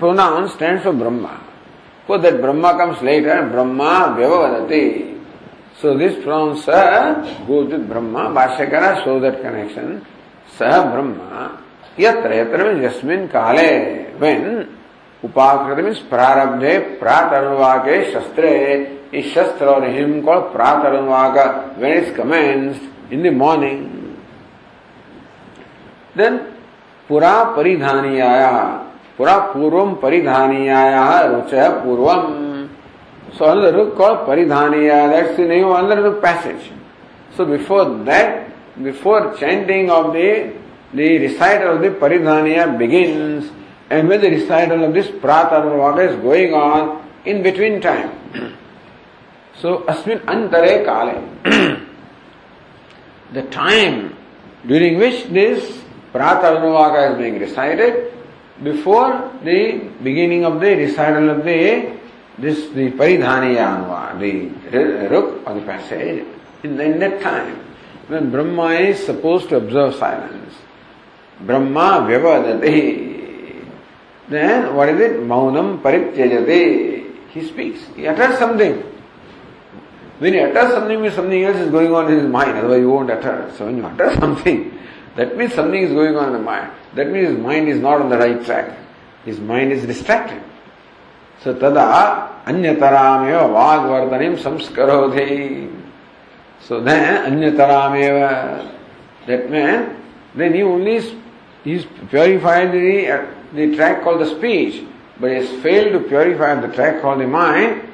pronoun 0.00 0.46
stands 0.46 0.82
for 0.82 0.94
Brahma. 1.02 1.34
For 2.08 2.18
that 2.18 2.36
Brahma 2.36 2.72
comes 2.72 3.02
later, 3.02 3.38
Brahma 3.54 4.18
Vyavadati. 4.18 5.13
So 5.80 5.96
this 5.98 6.22
from 6.22 6.56
Sa 6.58 7.46
goes 7.46 7.72
with 7.72 7.88
Brahma, 7.88 8.30
Bhashyakara 8.30 9.04
shows 9.04 9.22
that 9.22 9.40
connection. 9.40 10.06
Sa 10.56 10.90
Brahma, 10.90 11.62
yatra, 11.96 12.32
yatra 12.32 12.72
means 12.72 12.82
yasmin 12.82 13.28
kale, 13.28 14.18
when 14.18 14.68
उपाकृत 15.22 15.78
मीन्स 15.84 15.98
प्रारब्धे 16.08 16.78
प्रात 17.00 17.32
अनुवाक 17.34 17.86
शस्त्र 18.12 18.48
इस 19.18 19.32
शस्त्र 19.34 19.66
और 19.74 19.84
him 19.90 20.20
को 20.22 20.40
प्रात 20.52 20.84
अनुवाक 20.86 21.36
when 21.78 21.98
is 21.98 22.12
commenced 22.16 23.12
in 23.12 23.22
the 23.22 23.32
morning 23.36 23.80
then 26.18 26.36
पुरा 27.08 27.32
परिधानीयाया 27.56 28.50
पुरा 29.18 29.38
पूर्वम 29.54 29.94
परिधानीयाया 30.02 31.04
रुचय 31.32 31.68
पूर्वम 31.84 32.22
So 33.36 33.50
another 33.50 33.76
rook 33.76 33.96
called 33.96 34.28
Paridhaniya, 34.28 35.10
that's 35.10 35.36
the 35.36 35.44
name 35.44 35.64
of 35.64 35.84
another 35.84 36.20
passage. 36.20 36.70
So 37.36 37.44
before 37.44 38.04
that, 38.04 38.52
before 38.80 39.36
chanting 39.36 39.90
of 39.90 40.12
the, 40.12 40.54
the 40.92 41.18
recital 41.18 41.76
of 41.76 41.82
the 41.82 41.90
Paridhaniya 41.90 42.78
begins, 42.78 43.50
and 43.90 44.08
when 44.08 44.20
the 44.20 44.30
recital 44.30 44.84
of 44.84 44.94
this 44.94 45.08
Prataranuvaka 45.08 46.10
is 46.10 46.22
going 46.22 46.54
on, 46.54 47.04
in 47.24 47.42
between 47.42 47.80
time. 47.80 48.10
so 49.56 49.78
Asmin 49.88 50.20
Antare 50.26 50.84
Kale, 50.84 51.86
the 53.32 53.42
time 53.50 54.16
during 54.66 54.98
which 54.98 55.24
this 55.24 55.82
Prataranuvaka 56.12 57.12
is 57.12 57.18
being 57.18 57.40
recited 57.40 58.12
before 58.62 59.32
the 59.42 59.90
beginning 60.04 60.44
of 60.44 60.60
the 60.60 60.76
recital 60.76 61.30
of 61.30 61.44
the 61.44 62.03
this 62.38 62.68
the 62.70 62.90
Paridhaniyanva, 62.92 64.18
the 64.18 65.08
ruk 65.08 65.46
or 65.46 65.54
the 65.54 65.60
passage, 65.66 66.24
in, 66.62 66.80
in 66.80 66.98
that 66.98 67.20
time 67.20 67.64
when 68.08 68.30
Brahma 68.30 68.74
is 68.74 69.04
supposed 69.04 69.48
to 69.50 69.56
observe 69.56 69.94
silence. 69.94 70.54
Brahma 71.40 72.06
vyavadati. 72.08 73.66
Then 74.28 74.74
what 74.74 74.88
is 74.88 75.00
it? 75.00 75.20
Maunam 75.20 75.80
parityajate. 75.82 77.30
He 77.30 77.46
speaks. 77.46 77.80
He 77.96 78.06
utters 78.06 78.38
something. 78.38 78.82
When 80.18 80.32
he 80.32 80.40
utters 80.40 80.72
something, 80.72 81.02
means 81.02 81.14
something 81.14 81.42
else 81.42 81.56
is 81.56 81.70
going 81.70 81.92
on 81.92 82.12
in 82.12 82.20
his 82.20 82.28
mind, 82.28 82.56
otherwise 82.56 82.80
you 82.80 82.90
won't 82.90 83.10
utter. 83.10 83.52
So 83.56 83.66
when 83.66 83.78
you 83.78 83.84
utter 83.84 84.14
something, 84.20 84.78
that 85.16 85.36
means 85.36 85.54
something 85.54 85.82
is 85.82 85.92
going 85.92 86.16
on 86.16 86.28
in 86.28 86.32
the 86.34 86.38
mind. 86.38 86.72
That 86.94 87.10
means 87.10 87.28
his 87.28 87.38
mind 87.38 87.68
is 87.68 87.80
not 87.80 88.00
on 88.00 88.10
the 88.10 88.18
right 88.18 88.44
track. 88.44 88.78
His 89.24 89.40
mind 89.40 89.72
is 89.72 89.86
distracted. 89.86 90.42
So 91.44 91.52
tada 91.52 92.42
anyatarameva 92.46 93.52
vagvartanim 93.52 94.40
samskarodhi. 94.40 95.70
So 96.62 96.80
then 96.80 97.30
anyatarameva, 97.30 98.72
that 99.26 99.50
man, 99.50 100.02
then 100.34 100.54
he 100.54 100.62
only 100.62 101.20
he's 101.62 101.84
purified 102.08 102.72
the, 102.72 103.10
uh, 103.10 103.26
the 103.52 103.76
track 103.76 104.02
called 104.02 104.22
the 104.22 104.34
speech, 104.34 104.84
but 105.20 105.32
he 105.32 105.36
has 105.36 105.62
failed 105.62 105.92
to 105.92 106.08
purify 106.08 106.54
the 106.54 106.72
track 106.74 107.02
called 107.02 107.20
the 107.20 107.26
mind. 107.26 107.92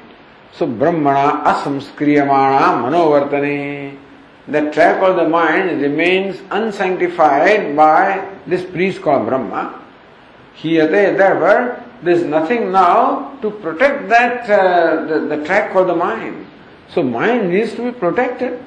So 0.53 0.65
brahmana 0.65 1.43
asamskriyamana 1.43 2.79
manovartane. 2.87 3.97
the 4.47 4.71
track 4.71 5.03
of 5.03 5.17
the 5.17 5.27
mind 5.27 5.81
remains 5.81 6.41
unsanctified 6.51 7.75
by 7.75 8.25
this 8.47 8.63
priest 8.63 9.01
called 9.01 9.27
Brahma. 9.27 9.81
Hiyate, 10.55 11.17
therefore, 11.17 11.90
there 12.03 12.15
is 12.15 12.23
nothing 12.23 12.71
now 12.71 13.37
to 13.41 13.51
protect 13.51 14.09
that, 14.09 14.49
uh, 14.49 15.05
the, 15.05 15.35
the 15.35 15.45
track 15.45 15.75
of 15.75 15.87
the 15.87 15.95
mind. 15.95 16.47
So 16.89 17.03
mind 17.03 17.49
needs 17.49 17.73
to 17.75 17.91
be 17.91 17.97
protected. 17.97 18.63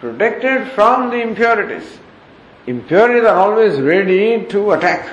Protected 0.00 0.68
from 0.72 1.10
the 1.10 1.20
impurities. 1.20 1.98
Impurities 2.66 3.24
are 3.24 3.36
always 3.36 3.80
ready 3.80 4.44
to 4.46 4.72
attack. 4.72 5.08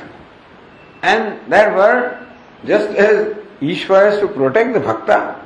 And 1.01 1.39
therefore, 1.51 2.20
just 2.66 2.89
as 2.97 3.36
Ishvara 3.62 4.12
has 4.12 4.20
to 4.20 4.28
protect 4.28 4.74
the 4.74 4.80
bhakta, 4.80 5.41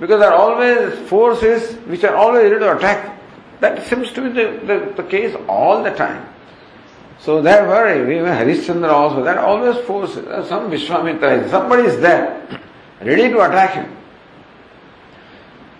because 0.00 0.20
there 0.20 0.32
are 0.32 0.38
always 0.38 1.08
forces 1.08 1.74
which 1.86 2.04
are 2.04 2.14
always 2.14 2.50
ready 2.50 2.58
to 2.58 2.76
attack 2.76 3.16
that 3.60 3.86
seems 3.86 4.12
to 4.12 4.22
be 4.22 4.28
the, 4.28 4.60
the, 4.66 4.92
the 4.96 5.08
case 5.08 5.34
all 5.48 5.82
the 5.82 5.90
time. 5.90 6.26
So 7.20 7.42
therefore, 7.42 7.90
even 7.90 8.24
Harishchandra 8.24 8.90
also, 8.90 9.22
that 9.24 9.38
always 9.38 9.76
forces, 9.84 10.24
some 10.48 10.70
Vishwamitra, 10.70 11.50
somebody 11.50 11.84
is 11.84 12.00
there, 12.00 12.46
ready 13.00 13.28
to 13.30 13.40
attack 13.40 13.74
him. 13.74 13.96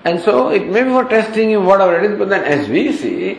And 0.04 0.20
so 0.20 0.50
it 0.50 0.66
may 0.66 0.82
be 0.82 0.90
for 0.90 1.04
testing 1.04 1.50
him, 1.50 1.64
whatever 1.66 1.98
it 1.98 2.10
is, 2.10 2.18
but 2.18 2.28
then 2.28 2.44
as 2.44 2.68
we 2.68 2.92
see, 2.92 3.38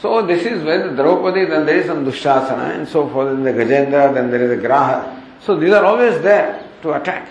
so 0.00 0.24
this 0.24 0.44
is 0.44 0.62
when 0.62 0.94
the 0.94 1.02
Draupadi, 1.02 1.44
then 1.46 1.66
there 1.66 1.78
is 1.78 1.86
some 1.86 2.04
Dushasana 2.04 2.76
and 2.76 2.88
so 2.88 3.08
forth, 3.08 3.34
then 3.34 3.42
the 3.42 3.52
Gajendra, 3.52 4.14
then 4.14 4.30
there 4.30 4.42
is 4.42 4.58
a 4.58 4.62
Graha. 4.62 5.22
So 5.42 5.56
these 5.56 5.72
are 5.72 5.84
always 5.84 6.20
there 6.22 6.64
to 6.82 6.92
attack. 6.92 7.28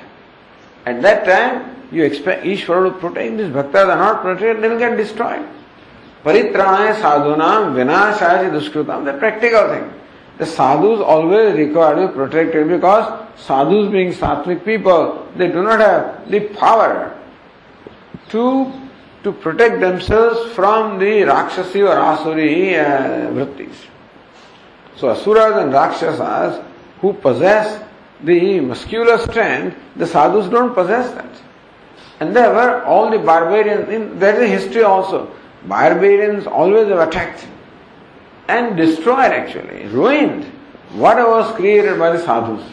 At 0.86 1.02
that 1.02 1.26
time, 1.26 1.78
you 1.92 2.04
expect 2.04 2.44
Ishvara 2.44 2.94
to 2.94 3.00
protect 3.00 3.38
these 3.38 3.48
bhaktas 3.48 3.88
are 3.88 3.98
not 3.98 4.22
protected, 4.22 4.62
they 4.62 4.68
will 4.68 4.80
get 4.80 4.98
destroyed. 4.98 5.48
Paritranaye 6.24 6.96
sadhunam 7.00 7.74
vinashaya 7.76 8.50
duskritam. 8.52 9.06
The 9.06 9.14
practical 9.14 9.70
thing. 9.70 9.94
The 10.38 10.46
sadhus 10.46 11.02
always 11.02 11.58
require 11.58 11.96
to 11.96 12.08
be 12.08 12.14
protected 12.14 12.68
because 12.68 13.28
sadhus 13.38 13.92
being 13.92 14.14
sattvic 14.14 14.64
people, 14.64 15.28
they 15.36 15.48
do 15.48 15.64
not 15.64 15.80
have 15.80 16.30
the 16.30 16.42
power 16.50 17.18
to 18.30 18.72
to 19.24 19.32
protect 19.32 19.82
themselves 19.82 20.54
from 20.54 21.00
the 21.00 21.24
Rakshasi 21.24 21.82
or 21.82 21.96
Asuri 21.96 22.80
uh, 22.80 23.32
vrittis. 23.32 23.76
So 24.96 25.10
Asuras 25.10 25.58
and 25.58 25.74
Rakshasas 25.74 26.64
who 27.02 27.14
possess 27.14 27.84
the 28.24 28.60
muscular 28.60 29.18
strength, 29.18 29.78
the 29.96 30.08
sadhus 30.08 30.50
don't 30.50 30.74
possess 30.74 31.14
that. 31.14 31.30
And 32.20 32.36
therefore 32.36 32.84
all 32.84 33.12
the 33.12 33.20
barbarians, 33.20 33.90
in, 33.90 34.18
there 34.18 34.42
is 34.42 34.50
a 34.50 34.54
history 34.54 34.84
also. 34.84 35.32
Barbarians 35.66 36.48
always 36.48 36.88
have 36.88 37.08
attacked 37.08 37.48
and 38.48 38.78
destroyed 38.78 39.32
actually, 39.32 39.88
ruined 39.88 40.46
whatever 40.94 41.30
was 41.30 41.56
created 41.56 42.00
by 42.00 42.12
the 42.12 42.20
sadhus. 42.20 42.64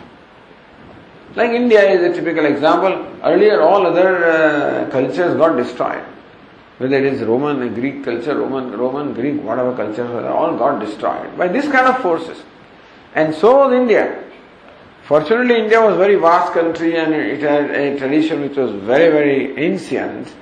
Like 1.35 1.51
India 1.51 1.83
is 1.91 2.03
a 2.03 2.19
typical 2.19 2.47
example. 2.47 2.93
Earlier 3.25 3.61
all 3.61 3.87
other 3.87 4.25
uh, 4.25 4.91
cultures 4.91 5.37
got 5.37 5.57
destroyed. 5.57 6.05
Whether 6.79 6.97
it 6.97 7.15
is 7.15 7.23
Roman, 7.23 7.75
Greek 7.75 8.05
culture, 8.05 8.37
Roman, 8.37 8.73
Roman, 8.73 9.15
Greek, 9.15 9.43
whatever 9.43 9.75
cultures, 9.77 10.11
all 10.27 10.57
got 10.57 10.81
destroyed 10.81 11.37
by 11.37 11.49
this 11.49 11.65
kind 11.65 11.87
of 11.87 11.99
forces. 12.01 12.43
And 13.15 13.35
so 13.35 13.57
was 13.59 13.73
India. 13.73 14.23
Fortunately, 15.05 15.57
India 15.57 15.81
was 15.81 15.95
a 15.95 15.99
very 15.99 16.17
vast 16.17 16.53
country 16.53 16.97
and 16.97 17.13
it 17.13 17.41
had 17.41 17.71
a 17.71 17.99
tradition 17.99 18.41
which 18.41 18.57
was 18.57 18.73
very, 18.73 19.11
very 19.11 19.57
ancient 19.59 20.33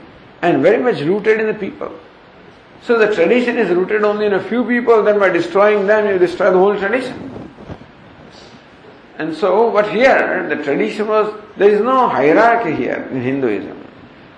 and 0.41 0.62
very 0.62 0.83
much 0.83 1.01
rooted 1.01 1.41
in 1.41 1.47
the 1.47 1.55
people. 1.55 1.93
So 2.83 2.99
the 2.99 3.14
tradition 3.14 3.59
is 3.59 3.70
rooted 3.70 4.03
only 4.03 4.26
in 4.26 4.33
a 4.33 4.43
few 4.43 4.64
people, 4.64 5.03
then 5.05 5.20
by 5.20 5.28
destroying 5.28 5.87
them, 5.87 6.09
you 6.09 6.18
destroy 6.18 6.51
the 6.51 6.59
whole 6.59 6.76
tradition. 6.76 7.30
And 9.18 9.37
so, 9.37 9.70
but 9.70 9.89
here, 9.91 10.49
the 10.49 10.62
tradition 10.64 11.07
was, 11.07 11.33
there 11.57 11.70
is 11.70 11.80
no 11.80 12.09
hierarchy 12.09 12.74
here 12.74 13.07
in 13.12 13.22
Hinduism. 13.22 13.87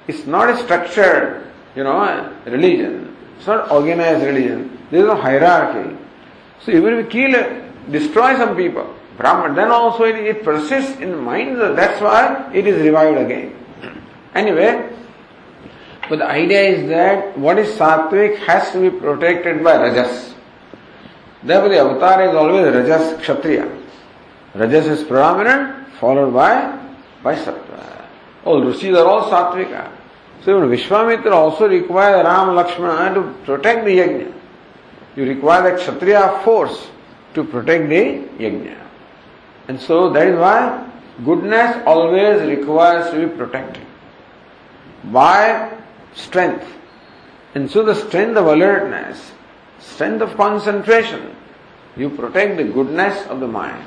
It's 0.09 0.27
not 0.27 0.51
a 0.51 0.63
structured, 0.63 1.51
you 1.75 1.85
know, 1.85 2.37
religion. 2.45 3.17
It's 3.39 3.47
not 3.47 3.71
organized 3.71 4.25
religion. 4.25 4.79
There 4.91 5.01
is 5.01 5.07
no 5.07 5.17
hierarchy. 5.17 5.97
So 6.61 6.73
even 6.73 6.95
if 6.95 7.07
we 7.07 7.11
kill, 7.11 7.63
destroy 7.91 8.37
some 8.37 8.57
people, 8.57 8.95
Brahman, 9.17 9.55
then 9.55 9.71
also 9.71 10.05
it, 10.05 10.17
it 10.17 10.45
persists 10.45 11.01
in 11.01 11.17
mind. 11.19 11.59
That's 11.59 12.01
why 12.03 12.53
it 12.53 12.67
is 12.67 12.83
revived 12.83 13.19
again. 13.19 13.57
Anyway, 14.35 14.91
but 16.09 16.19
the 16.19 16.27
idea 16.27 16.63
is 16.63 16.89
that 16.89 17.37
what 17.39 17.59
is 17.59 17.77
sattvic 17.77 18.39
has 18.39 18.71
to 18.73 18.81
be 18.81 18.91
protected 18.91 19.65
by 19.65 19.77
rajas. 19.77 20.35
Therefore, 21.43 21.69
the 21.69 21.79
avatar 21.79 22.29
is 22.29 22.35
always 22.35 22.75
rajas 22.75 23.21
kshatriya. 23.21 23.71
Rajas 24.55 24.87
is 24.87 25.05
predominant, 25.05 25.89
followed 25.99 26.33
by 26.33 26.79
by 27.23 27.35
sattva. 27.35 28.07
All 28.45 28.63
rishis 28.63 28.97
are 28.97 29.07
all 29.07 29.31
sattvika. 29.31 29.91
So 30.45 30.59
even 30.59 30.69
Vishwamitra 30.69 31.33
also 31.33 31.67
requires 31.67 32.23
Ram 32.25 32.55
Lakshmana 32.55 33.15
to 33.15 33.23
protect 33.47 33.87
the 33.87 33.99
yajna. 33.99 34.33
You 35.17 35.25
require 35.25 35.71
that 35.71 35.81
kshatriya 35.81 36.43
force 36.45 36.89
to 37.33 37.45
protect 37.45 37.89
the 37.89 38.29
yajna. 38.39 38.79
And 39.69 39.81
so 39.81 40.11
that 40.11 40.29
is 40.29 40.39
why 40.39 40.87
goodness 41.25 41.83
always 41.87 42.43
requires 42.43 43.11
to 43.13 43.27
be 43.27 43.35
protected. 43.35 43.87
by 45.05 45.74
strength. 46.15 46.67
And 47.55 47.71
so 47.71 47.83
the 47.83 47.95
strength 47.95 48.37
of 48.37 48.47
alertness, 48.47 49.33
strength 49.79 50.23
of 50.23 50.37
concentration, 50.37 51.35
you 51.97 52.11
protect 52.11 52.57
the 52.57 52.65
goodness 52.65 53.27
of 53.29 53.41
the 53.41 53.47
mind. 53.47 53.85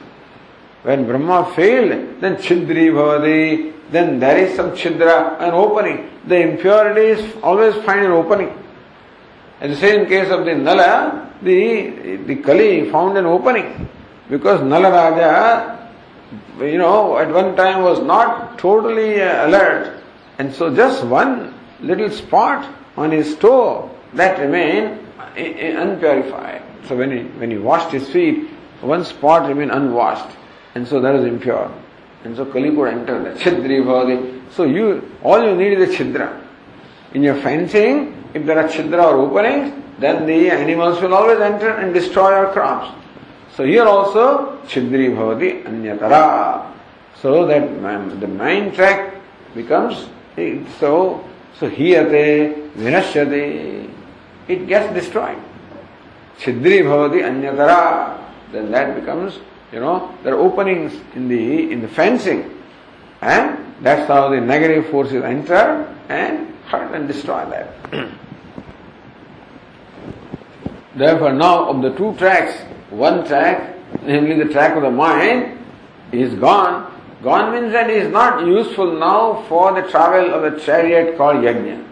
When 0.83 1.05
Brahma 1.05 1.53
failed, 1.53 2.21
then 2.21 2.37
chidri 2.37 2.91
bhavadi, 2.91 3.73
then 3.91 4.19
there 4.19 4.37
is 4.37 4.55
some 4.55 4.71
chidra, 4.71 5.39
an 5.41 5.51
opening. 5.51 6.09
The 6.27 6.39
impurities 6.39 7.35
always 7.43 7.75
find 7.83 8.05
an 8.05 8.11
opening. 8.11 8.57
And 9.59 9.73
the 9.73 9.77
same 9.77 10.05
case 10.05 10.29
of 10.29 10.45
the 10.45 10.55
Nala, 10.55 11.33
the, 11.41 12.17
the 12.25 12.35
Kali 12.37 12.89
found 12.91 13.17
an 13.17 13.25
opening. 13.25 13.89
Because 14.29 14.61
Nala 14.61 14.91
Raja, 14.91 15.89
you 16.59 16.77
know, 16.77 17.17
at 17.17 17.33
one 17.33 17.55
time 17.55 17.81
was 17.81 17.99
not 17.99 18.57
totally 18.59 19.19
alert. 19.19 20.03
And 20.37 20.53
so 20.53 20.73
just 20.73 21.03
one 21.05 21.56
little 21.81 22.09
spot 22.09 22.73
on 22.95 23.11
his 23.11 23.35
toe 23.37 23.89
that 24.13 24.39
remained 24.39 24.99
uh, 25.17 25.23
uh, 25.23 25.81
unpurified. 25.81 26.61
So 26.87 26.95
when 26.97 27.11
he, 27.11 27.23
when 27.39 27.51
he 27.51 27.57
washed 27.57 27.91
his 27.91 28.09
feet, 28.09 28.49
one 28.81 29.03
spot 29.03 29.47
remained 29.47 29.71
unwashed. 29.71 30.35
And 30.75 30.87
so 30.87 30.99
that 31.01 31.15
is 31.15 31.25
impure. 31.25 31.71
And 32.23 32.35
so 32.35 32.45
Kali 32.45 32.71
could 32.71 32.87
enter 32.89 33.23
the 33.23 33.39
Chidri 33.39 33.83
Bhavadi. 33.83 34.51
So 34.51 34.63
you, 34.63 35.11
all 35.23 35.43
you 35.43 35.55
need 35.55 35.73
is 35.73 35.89
a 35.89 35.97
Chidra. 35.97 36.43
In 37.13 37.23
your 37.23 37.35
fencing, 37.41 38.23
if 38.33 38.45
there 38.45 38.59
are 38.59 38.67
Chidra 38.67 39.03
or 39.05 39.17
openings, 39.17 39.83
then 39.99 40.25
the 40.25 40.51
animals 40.51 41.01
will 41.01 41.13
always 41.13 41.39
enter 41.39 41.69
and 41.69 41.93
destroy 41.93 42.33
our 42.33 42.51
crops. 42.53 42.93
So 43.55 43.63
here 43.63 43.85
also, 43.85 44.59
Chidri 44.67 45.09
Bhavati 45.15 45.63
Anyatara. 45.63 46.73
So 47.21 47.47
that 47.47 48.19
the 48.19 48.27
mind 48.27 48.75
track 48.75 49.15
becomes, 49.55 50.07
so, 50.79 51.27
so 51.59 51.69
hiyate, 51.69 52.71
vinashyate, 52.73 53.89
it 54.47 54.67
gets 54.67 54.93
destroyed. 54.93 55.37
Chidri 56.39 56.83
Bhavati 56.83 57.21
Anyatara. 57.21 58.23
Then 58.51 58.71
that 58.71 58.95
becomes, 58.95 59.39
you 59.71 59.79
know, 59.79 60.15
there 60.23 60.35
are 60.35 60.39
openings 60.39 60.93
in 61.15 61.27
the, 61.27 61.71
in 61.71 61.81
the 61.81 61.87
fencing. 61.87 62.53
And 63.21 63.75
that's 63.81 64.07
how 64.07 64.29
the 64.29 64.39
negative 64.39 64.87
forces 64.89 65.23
enter 65.23 65.93
and 66.09 66.53
hurt 66.65 66.93
and 66.93 67.07
destroy 67.07 67.43
that. 67.49 67.73
Therefore, 70.95 71.33
now 71.33 71.69
of 71.69 71.81
the 71.81 71.95
two 71.95 72.15
tracks, 72.17 72.53
one 72.89 73.25
track, 73.27 73.75
namely 74.03 74.35
the 74.43 74.51
track 74.51 74.75
of 74.75 74.83
the 74.83 74.91
mind, 74.91 75.59
is 76.11 76.33
gone. 76.35 76.93
Gone 77.23 77.51
means 77.51 77.71
that 77.73 77.89
it 77.89 77.97
is 77.97 78.11
not 78.11 78.45
useful 78.45 78.99
now 78.99 79.43
for 79.49 79.73
the 79.73 79.87
travel 79.89 80.33
of 80.33 80.41
the 80.43 80.59
chariot 80.59 81.17
called 81.17 81.37
yajna. 81.37 81.83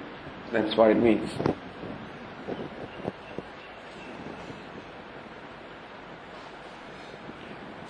That's 0.52 0.76
what 0.76 0.92
it 0.92 0.98
means. 0.98 1.30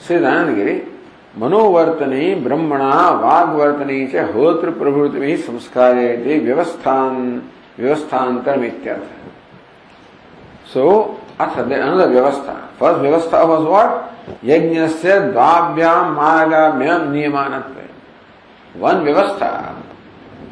सिद्धानगिरी 0.07 0.73
मनोवर्तने 1.41 2.23
ब्रह्मणा 2.45 2.89
वाग्वर्तने 3.21 4.05
च 4.07 4.29
होत्र 4.33 4.71
प्रभृति 4.81 5.37
संस्कार 5.45 5.95
व्यवस्थान 6.45 7.15
व्यवस्थांतर 7.79 8.63
इत्यर्थ 8.65 9.25
So, 10.67 11.19
Atha, 11.37 11.63
then 11.67 11.81
another 11.81 12.07
vyavastha. 12.07 12.69
First 12.79 13.01
vyavastha 13.01 13.47
was 13.47 13.67
what? 13.67 14.41
Yajnasya 14.41 15.33
dvabhyam 15.33 16.15
margamyam 16.15 17.11
niyamanatva. 17.11 17.87
One 18.75 19.03
vyavastha. 19.03 19.83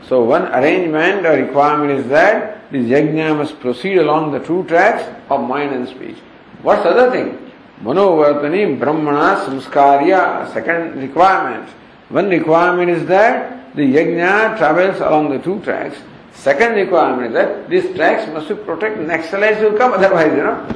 So 0.08 0.24
one 0.24 0.48
arrangement 0.54 1.26
or 1.26 1.38
requirement 1.38 1.92
is 1.92 2.08
that 2.10 2.70
this 2.72 2.86
yajna 2.86 3.38
must 3.38 3.60
proceed 3.62 3.98
along 3.98 4.34
the 4.34 4.40
two 4.40 4.66
tracks 4.66 5.10
of 5.30 5.48
mind 5.48 5.74
and 5.74 5.88
speech. 5.88 6.18
What's 6.62 6.84
the 6.84 6.90
other 6.90 7.12
thing? 7.12 7.52
Manovartani 7.82 8.78
brahmana 8.78 9.46
samskarya. 9.46 10.52
Second 10.52 11.02
requirement. 11.02 11.70
One 12.10 12.30
requirement 12.30 12.90
is 12.90 13.06
that 13.08 13.74
the 13.76 13.84
yajna 13.84 14.58
travels 14.58 15.00
along 15.00 15.30
the 15.30 15.40
two 15.40 15.62
tracks 15.62 15.98
Second 16.34 16.74
requirement 16.74 17.28
is 17.28 17.34
that 17.34 17.70
these 17.70 17.96
tracks 17.96 18.30
must 18.32 18.50
be 18.50 18.56
protected. 18.56 19.08
Next 19.08 19.28
Naxalites 19.28 19.62
will 19.62 19.78
come 19.78 19.94
otherwise, 19.94 20.32
you 20.32 20.44
know. 20.44 20.68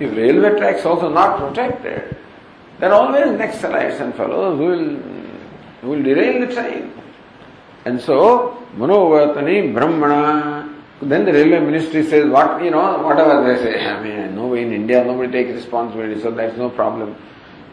If 0.00 0.16
railway 0.16 0.58
tracks 0.58 0.84
also 0.84 1.08
not 1.08 1.38
protected, 1.38 2.16
are 2.82 2.92
always 2.92 3.26
Naxalites 3.26 4.00
and 4.00 4.14
fellows 4.14 4.58
will, 4.58 4.96
who 5.80 5.88
will 5.88 6.02
derail 6.02 6.46
the 6.46 6.52
train. 6.52 6.92
And 7.84 8.00
so, 8.00 8.66
Manovartani 8.76 9.72
Brahmana, 9.72 10.74
then 11.02 11.24
the 11.24 11.32
railway 11.32 11.60
ministry 11.60 12.02
says 12.04 12.28
what, 12.28 12.62
you 12.64 12.70
know, 12.70 13.02
whatever 13.02 13.44
they 13.44 13.62
say. 13.62 13.86
I 13.86 14.02
mean, 14.02 14.34
nobody 14.34 14.62
in 14.62 14.72
India, 14.72 15.04
nobody 15.04 15.30
takes 15.30 15.52
responsibility, 15.52 16.20
so 16.20 16.30
that's 16.30 16.56
no 16.56 16.70
problem. 16.70 17.14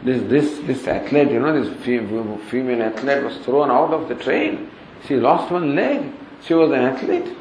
This, 0.03 0.21
this, 0.23 0.59
this 0.67 0.87
athlete, 0.87 1.31
you 1.31 1.39
know, 1.39 1.63
this 1.63 1.73
female 1.83 2.83
athlete 2.83 3.23
was 3.23 3.37
thrown 3.37 3.71
out 3.71 3.93
of 3.93 4.09
the 4.09 4.15
train. 4.15 4.69
She 5.07 5.15
lost 5.15 5.51
one 5.51 5.75
leg. 5.75 6.11
She 6.45 6.53
was 6.53 6.71
an 6.71 6.79
athlete, 6.79 7.35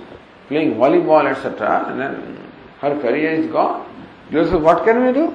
playing 0.48 0.74
volleyball, 0.74 1.26
etc., 1.26 1.86
and 1.88 2.01
then 2.01 2.38
her 2.80 2.98
career 3.01 3.30
is 3.32 3.46
gone. 3.51 3.86
So 4.32 4.59
what 4.59 4.84
can 4.84 5.05
we 5.05 5.12
do? 5.12 5.34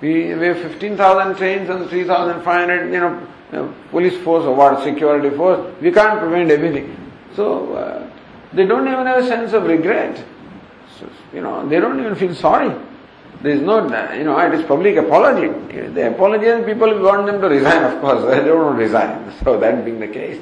We, 0.00 0.34
we 0.34 0.46
have 0.46 0.58
15,000 0.58 1.36
trains 1.36 1.68
and 1.68 1.88
3,500, 1.88 2.92
you 2.92 3.00
know, 3.00 3.74
police 3.90 4.16
force 4.22 4.44
or 4.44 4.54
what, 4.54 4.82
security 4.82 5.36
force. 5.36 5.74
We 5.80 5.92
can't 5.92 6.18
prevent 6.18 6.50
everything. 6.50 6.96
So, 7.36 7.74
uh, 7.74 8.10
they 8.52 8.66
don't 8.66 8.86
even 8.88 9.06
have 9.06 9.22
a 9.22 9.26
sense 9.26 9.52
of 9.52 9.64
regret. 9.64 10.24
So, 10.98 11.08
you 11.32 11.42
know, 11.42 11.68
they 11.68 11.80
don't 11.80 12.00
even 12.00 12.14
feel 12.14 12.34
sorry. 12.34 12.74
There 13.42 13.52
is 13.52 13.60
no, 13.60 13.82
you 14.14 14.24
know, 14.24 14.38
it 14.38 14.54
is 14.54 14.64
public 14.66 14.96
apology. 14.96 15.48
They 15.90 16.06
apologize, 16.06 16.64
people 16.64 16.98
want 17.00 17.26
them 17.26 17.40
to 17.40 17.48
resign, 17.48 17.84
of 17.84 18.00
course. 18.00 18.24
They 18.36 18.44
don't 18.44 18.64
want 18.64 18.78
to 18.78 18.84
resign. 18.84 19.32
So, 19.44 19.58
that 19.60 19.84
being 19.84 20.00
the 20.00 20.08
case. 20.08 20.40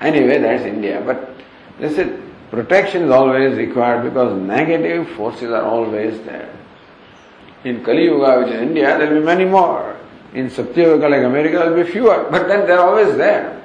Anyway, 0.00 0.38
that's 0.38 0.64
India. 0.64 1.02
But 1.04 1.39
they 1.80 1.92
said 1.94 2.22
protection 2.50 3.04
is 3.04 3.10
always 3.10 3.56
required 3.56 4.04
because 4.04 4.40
negative 4.40 5.08
forces 5.10 5.50
are 5.50 5.62
always 5.62 6.20
there. 6.22 6.54
In 7.64 7.82
Kali 7.84 8.04
Yuga, 8.04 8.40
which 8.40 8.54
is 8.54 8.60
India, 8.60 8.98
there 8.98 9.12
will 9.12 9.20
be 9.20 9.26
many 9.26 9.44
more. 9.44 9.96
In 10.34 10.50
Satya 10.50 10.94
Yuga, 10.94 11.08
like 11.08 11.24
America, 11.24 11.58
there 11.58 11.70
will 11.72 11.84
be 11.84 11.90
fewer, 11.90 12.28
but 12.30 12.48
then 12.48 12.66
they're 12.66 12.80
always 12.80 13.16
there. 13.16 13.62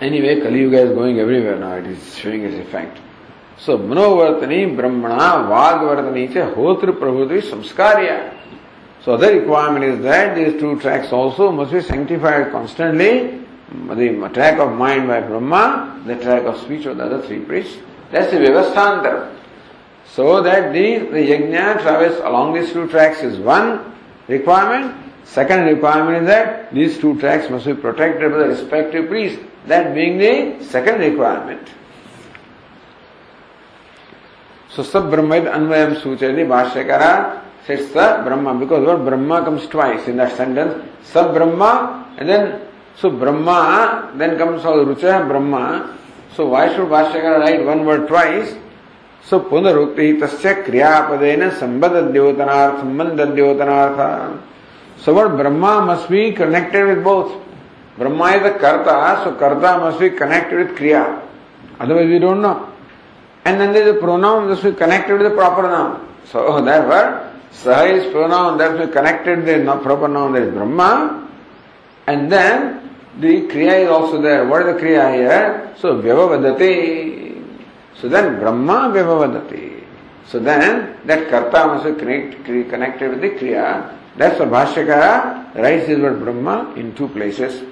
Anyway, 0.00 0.40
Kali 0.40 0.60
Yuga 0.60 0.78
is 0.82 0.94
going 0.94 1.18
everywhere 1.18 1.58
now, 1.58 1.74
it 1.74 1.86
is 1.86 2.16
showing 2.16 2.42
its 2.42 2.56
effect. 2.56 2.98
So, 3.58 3.78
Brahmana, 3.78 4.26
Vagvartani, 5.48 6.32
cha 6.32 6.52
Hotri 6.52 6.92
Prabhuti, 6.92 7.40
Samskarya. 7.42 8.38
So, 9.04 9.16
the 9.16 9.32
requirement 9.32 9.84
is 9.84 10.02
that 10.02 10.34
these 10.34 10.60
two 10.60 10.80
tracks 10.80 11.12
also 11.12 11.52
must 11.52 11.72
be 11.72 11.80
sanctified 11.80 12.50
constantly 12.50 13.41
the 13.72 14.30
track 14.34 14.58
of 14.58 14.76
mind 14.76 15.08
by 15.08 15.20
Brahma, 15.20 16.02
the 16.06 16.16
track 16.16 16.44
of 16.44 16.60
speech 16.60 16.86
of 16.86 16.98
the 16.98 17.04
other 17.04 17.22
three 17.22 17.40
priests. 17.40 17.78
That's 18.10 18.30
the 18.30 18.38
Vyavasthantar. 18.38 19.34
So 20.06 20.42
that 20.42 20.72
the, 20.72 20.98
the 20.98 21.30
yajna 21.30 21.80
travels 21.80 22.18
along 22.18 22.54
these 22.54 22.72
two 22.72 22.86
tracks 22.88 23.22
is 23.22 23.38
one 23.38 23.94
requirement. 24.28 24.94
Second 25.24 25.64
requirement 25.64 26.22
is 26.22 26.26
that 26.26 26.74
these 26.74 26.98
two 26.98 27.18
tracks 27.18 27.48
must 27.48 27.64
be 27.64 27.74
protected 27.74 28.30
by 28.30 28.38
the 28.38 28.48
respective 28.48 29.08
priests. 29.08 29.42
That 29.66 29.94
being 29.94 30.18
the 30.18 30.62
second 30.64 31.00
requirement. 31.00 31.68
So 34.68 34.82
Sab 34.82 35.10
Brahmaid 35.10 35.44
Anvayam 35.44 36.00
Suchadi 36.00 36.44
Bhashyakara 36.44 37.42
says 37.66 37.90
Sab 37.92 38.24
Brahma 38.24 38.58
because 38.58 38.84
word 38.84 39.04
Brahma 39.04 39.44
comes 39.44 39.66
twice 39.66 40.08
in 40.08 40.16
that 40.16 40.36
sentence. 40.36 40.84
Sab 41.04 41.34
Brahma 41.34 42.14
and 42.18 42.28
then 42.28 42.60
So 42.96 43.10
Brahma, 43.10 44.12
then 44.16 44.38
comes 44.38 44.64
all 44.64 44.84
Rucha 44.84 45.26
Brahma. 45.26 45.98
So 46.34 46.48
why 46.48 46.74
should 46.74 46.88
Bhashyakara 46.88 47.40
write 47.40 47.64
one 47.64 47.84
word 47.84 48.08
twice? 48.08 48.54
So 49.24 49.40
Punarukti 49.40 50.18
tasya 50.18 50.64
kriyapadena 50.64 51.50
sambadadyotanartha, 51.58 52.82
sambandadyotanartha. 52.82 54.40
So 54.98 55.14
what 55.14 55.36
Brahma 55.36 55.84
must 55.86 56.08
be 56.08 56.32
connected 56.32 56.86
with 56.86 57.02
both. 57.02 57.40
Brahma 57.98 58.36
is 58.36 58.42
the 58.42 58.58
karta, 58.58 59.22
so 59.24 59.34
karta 59.34 59.78
must 59.78 59.98
be 60.00 60.10
connected 60.10 60.58
with 60.58 60.78
kriya. 60.78 61.20
Otherwise 61.80 62.08
we 62.08 62.18
don't 62.18 62.40
know. 62.40 62.68
And 63.44 63.60
then 63.60 63.72
there 63.72 63.88
is 63.88 63.96
a 63.96 63.98
pronoun 63.98 64.44
that 64.44 64.50
must 64.50 64.62
be 64.62 64.72
connected 64.72 65.18
with 65.18 65.28
the 65.30 65.34
proper 65.36 65.62
noun. 65.62 66.08
So 66.26 66.60
therefore, 66.62 67.32
Saha 67.52 67.90
is 67.92 68.12
pronoun 68.12 68.58
that 68.58 68.72
must 68.72 68.88
be 68.88 68.92
connected 68.92 69.44
with 69.44 69.66
the 69.66 69.76
proper 69.82 70.08
noun 70.08 70.32
that 70.34 70.42
is 70.42 70.54
Brahma. 70.54 71.28
And 72.06 72.30
then 72.30 72.81
the 73.18 73.42
Kriya 73.48 73.84
is 73.84 73.88
also 73.88 74.20
there. 74.20 74.46
What 74.46 74.66
is 74.66 74.74
the 74.74 74.80
Kriya 74.80 75.14
here? 75.14 75.74
So, 75.78 76.00
Vyavavadati. 76.00 77.44
So 78.00 78.08
then, 78.08 78.38
Brahma 78.38 78.90
Vyavavadati. 78.94 79.84
So 80.26 80.38
then, 80.38 80.96
that 81.04 81.28
Karta 81.28 81.66
must 81.66 81.84
be 81.84 81.94
connect, 81.94 82.44
connected 82.44 83.10
with 83.10 83.20
the 83.20 83.30
Kriya. 83.30 83.98
That's 84.16 84.38
the 84.38 84.44
Bhashyakara 84.44 85.54
writes 85.54 85.86
this 85.86 85.98
word 85.98 86.20
Brahma 86.20 86.74
in 86.76 86.94
two 86.94 87.08
places. 87.08 87.62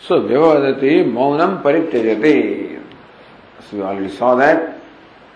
So 0.00 0.22
Vyavadati 0.22 1.04
Maunam 1.04 1.62
Parityajati. 1.62 2.82
So 3.70 3.76
we 3.76 3.82
already 3.82 4.14
saw 4.14 4.34
that. 4.36 4.80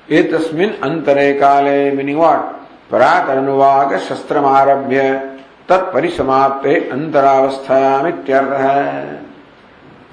Etasmin 0.08 0.78
Antare 0.80 1.38
Kale 1.38 1.94
meaning 1.94 2.18
what? 2.18 2.65
पराकरनुवाग 2.90 3.96
शस्त्रमारभ्य 4.08 5.00
तत्परिसमाप्ते 5.68 6.74
अन्तरावस्थायामित्यर्थः 6.92 8.66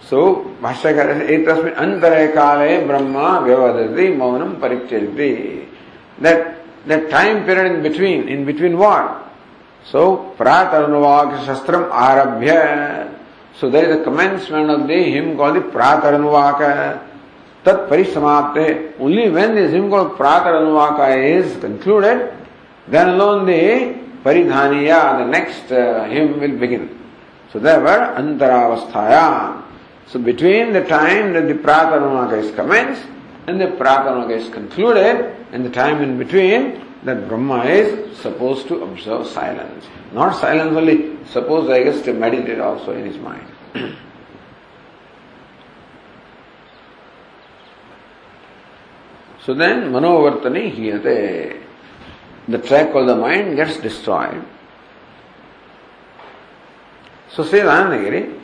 सो 0.09 0.19
भाष्यकर 0.63 1.09
एतस्मिन् 1.33 1.79
अन्तरे 1.83 2.25
काले 2.27 2.77
ब्रह्मा 2.87 3.27
व्यवदति 3.39 4.07
मौनम 4.17 4.51
परित्यजति 4.61 5.31
that 6.23 6.39
that 6.89 7.05
time 7.11 7.45
period 7.45 7.71
in 7.71 7.81
between 7.83 8.23
in 8.33 8.45
between 8.45 8.75
what 8.83 9.09
so 9.91 10.01
प्रातरनुवाग 10.37 11.29
शस्त्र 11.47 11.73
आरभ्य। 12.07 12.51
So 13.59 13.69
there 13.69 13.85
is 13.85 13.97
the 13.97 14.03
commencement 14.05 14.71
of 14.71 14.87
the 14.87 14.99
hymn 15.13 15.35
call 15.37 15.53
the 15.53 15.59
प्रातरनुवाक 15.75 16.61
तत् 17.65 17.87
परिसमाप्ते 17.89 18.67
ओन्ली 19.01 19.25
वेन् 19.35 19.55
दिस् 19.55 19.73
हिम् 19.73 19.89
प्रात 19.89 20.17
प्रातरनुवाक 20.17 20.99
is 21.17 21.51
concluded 21.61 22.19
then 22.87 23.09
alone 23.09 23.45
the 23.45 23.95
Paridhaniya, 24.23 25.19
the 25.19 25.25
next 25.25 25.71
uh, 25.71 26.05
hymn 26.05 26.39
will 26.39 26.57
begin. 26.57 26.99
So 27.51 27.59
there 27.59 27.79
were 27.79 28.15
Antaravasthaya. 28.17 29.63
So 30.07 30.19
between 30.19 30.73
the 30.73 30.83
time 30.85 31.33
that 31.33 31.47
the 31.47 31.55
Prataranuvaka 31.55 32.43
is 32.43 32.55
commenced 32.55 33.03
and 33.47 33.59
the 33.59 33.67
Prataranuvaka 33.67 34.37
is 34.37 34.49
concluded, 34.49 35.35
and 35.51 35.65
the 35.65 35.69
time 35.69 36.01
in 36.01 36.17
between, 36.17 36.81
that 37.03 37.27
Brahma 37.27 37.65
is 37.65 38.17
supposed 38.17 38.67
to 38.69 38.83
observe 38.83 39.27
silence. 39.27 39.85
Not 40.13 40.39
silence 40.39 40.75
only, 40.75 41.17
suppose 41.25 41.69
I 41.69 41.83
guess 41.83 42.01
to 42.03 42.13
meditate 42.13 42.59
also 42.59 42.93
in 42.93 43.05
his 43.05 43.17
mind. 43.17 43.45
so 49.45 49.53
then 49.53 49.91
Manovartani 49.91 50.73
hiyate. 50.73 51.59
The 52.47 52.57
track 52.57 52.93
of 52.93 53.07
the 53.07 53.15
mind 53.15 53.55
gets 53.55 53.77
destroyed. 53.77 54.43
So 57.31 57.43
says 57.43 57.63
Anandagiri, 57.63 58.39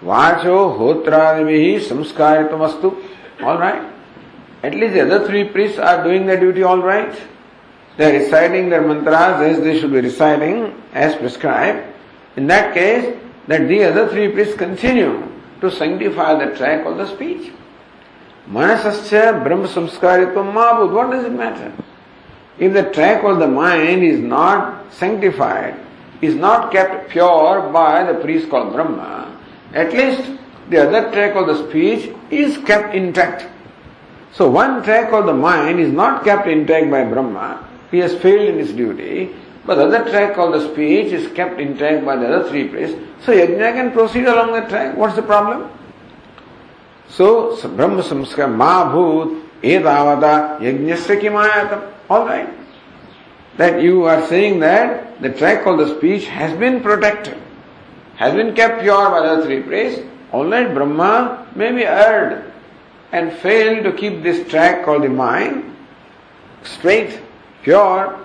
Vacho 0.00 0.78
hotradivihi 0.78 1.80
samskaritumastu. 1.80 2.94
All 3.42 3.58
right. 3.58 3.92
At 4.62 4.74
least 4.74 4.94
the 4.94 5.02
other 5.02 5.26
three 5.26 5.44
priests 5.44 5.78
are 5.78 6.02
doing 6.04 6.26
their 6.26 6.38
duty 6.38 6.62
all 6.62 6.82
right. 6.82 7.14
They 7.96 8.10
are 8.10 8.18
reciting 8.24 8.68
their 8.68 8.82
mantras 8.82 9.40
as 9.40 9.62
they 9.62 9.78
should 9.78 9.92
be 9.92 10.00
reciting 10.00 10.74
as 10.92 11.16
prescribed. 11.16 11.94
In 12.36 12.46
that 12.48 12.74
case, 12.74 13.16
that 13.48 13.68
the 13.68 13.84
other 13.84 14.08
three 14.08 14.28
priests 14.28 14.54
continue 14.54 15.22
to 15.60 15.70
sanctify 15.70 16.44
the 16.44 16.54
track 16.56 16.84
of 16.84 16.98
the 16.98 17.06
speech. 17.06 17.52
Manasascha 18.48 19.42
Brahma 19.42 19.68
Samskaritvam 19.68 20.52
Mabud. 20.52 20.92
What 20.92 21.10
does 21.10 21.24
it 21.24 21.32
matter? 21.32 21.72
If 22.58 22.72
the 22.72 22.90
track 22.90 23.22
of 23.24 23.38
the 23.38 23.48
mind 23.48 24.02
is 24.02 24.20
not 24.20 24.92
sanctified, 24.92 25.78
is 26.22 26.34
not 26.34 26.72
kept 26.72 27.10
pure 27.10 27.70
by 27.72 28.10
the 28.10 28.18
priest 28.20 28.48
called 28.48 28.72
Brahma, 28.72 29.38
at 29.74 29.92
least 29.92 30.30
the 30.70 30.88
other 30.88 31.10
track 31.12 31.36
of 31.36 31.46
the 31.46 31.68
speech 31.68 32.10
is 32.30 32.56
kept 32.58 32.94
intact. 32.94 33.46
So 34.32 34.50
one 34.50 34.82
track 34.82 35.12
of 35.12 35.26
the 35.26 35.34
mind 35.34 35.80
is 35.80 35.92
not 35.92 36.24
kept 36.24 36.46
intact 36.46 36.90
by 36.90 37.04
Brahma. 37.04 37.68
He 37.90 37.98
has 37.98 38.14
failed 38.20 38.48
in 38.48 38.58
his 38.58 38.72
duty. 38.72 39.34
But 39.64 39.76
the 39.76 39.86
other 39.86 40.10
track 40.10 40.38
of 40.38 40.52
the 40.52 40.72
speech 40.72 41.12
is 41.12 41.32
kept 41.32 41.58
intact 41.58 42.04
by 42.04 42.16
the 42.16 42.26
other 42.26 42.48
three 42.48 42.68
priests. 42.68 42.96
So 43.24 43.32
yajna 43.32 43.72
can 43.72 43.92
proceed 43.92 44.26
along 44.26 44.52
that 44.52 44.68
track. 44.68 44.96
What's 44.96 45.16
the 45.16 45.22
problem? 45.22 45.70
So 47.08 47.56
Brahma 47.68 48.02
Samskar 48.02 48.54
Ma 48.54 48.92
Bhut 48.92 49.42
Edavada 49.62 50.60
Yajnasya 50.60 51.20
Kimayatam. 51.20 51.95
Alright. 52.08 52.48
That 53.56 53.82
you 53.82 54.04
are 54.04 54.26
saying 54.26 54.60
that 54.60 55.20
the 55.22 55.30
track 55.32 55.66
of 55.66 55.78
the 55.78 55.96
speech 55.96 56.26
has 56.26 56.56
been 56.58 56.82
protected, 56.82 57.38
has 58.16 58.34
been 58.34 58.54
kept 58.54 58.82
pure 58.82 59.10
by 59.10 59.36
the 59.36 59.44
three 59.44 59.62
priests. 59.62 60.02
Alright, 60.32 60.74
Brahma 60.74 61.46
may 61.54 61.72
be 61.72 61.84
erred 61.84 62.52
and 63.12 63.32
fail 63.32 63.82
to 63.82 63.92
keep 63.92 64.22
this 64.22 64.48
track 64.48 64.84
called 64.84 65.04
the 65.04 65.08
mind 65.08 65.74
straight, 66.62 67.20
pure, 67.62 68.18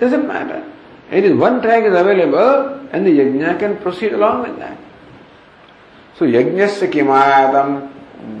doesn't 0.00 0.26
matter. 0.26 0.64
It 1.10 1.24
is 1.24 1.36
one 1.36 1.60
track 1.60 1.84
is 1.84 1.92
available 1.92 2.88
and 2.92 3.06
the 3.06 3.10
yajna 3.10 3.58
can 3.58 3.76
proceed 3.78 4.12
along 4.12 4.42
with 4.42 4.58
that. 4.58 4.78
So 6.16 6.24
yajnasya 6.24 6.90
kimayatam, 6.90 7.92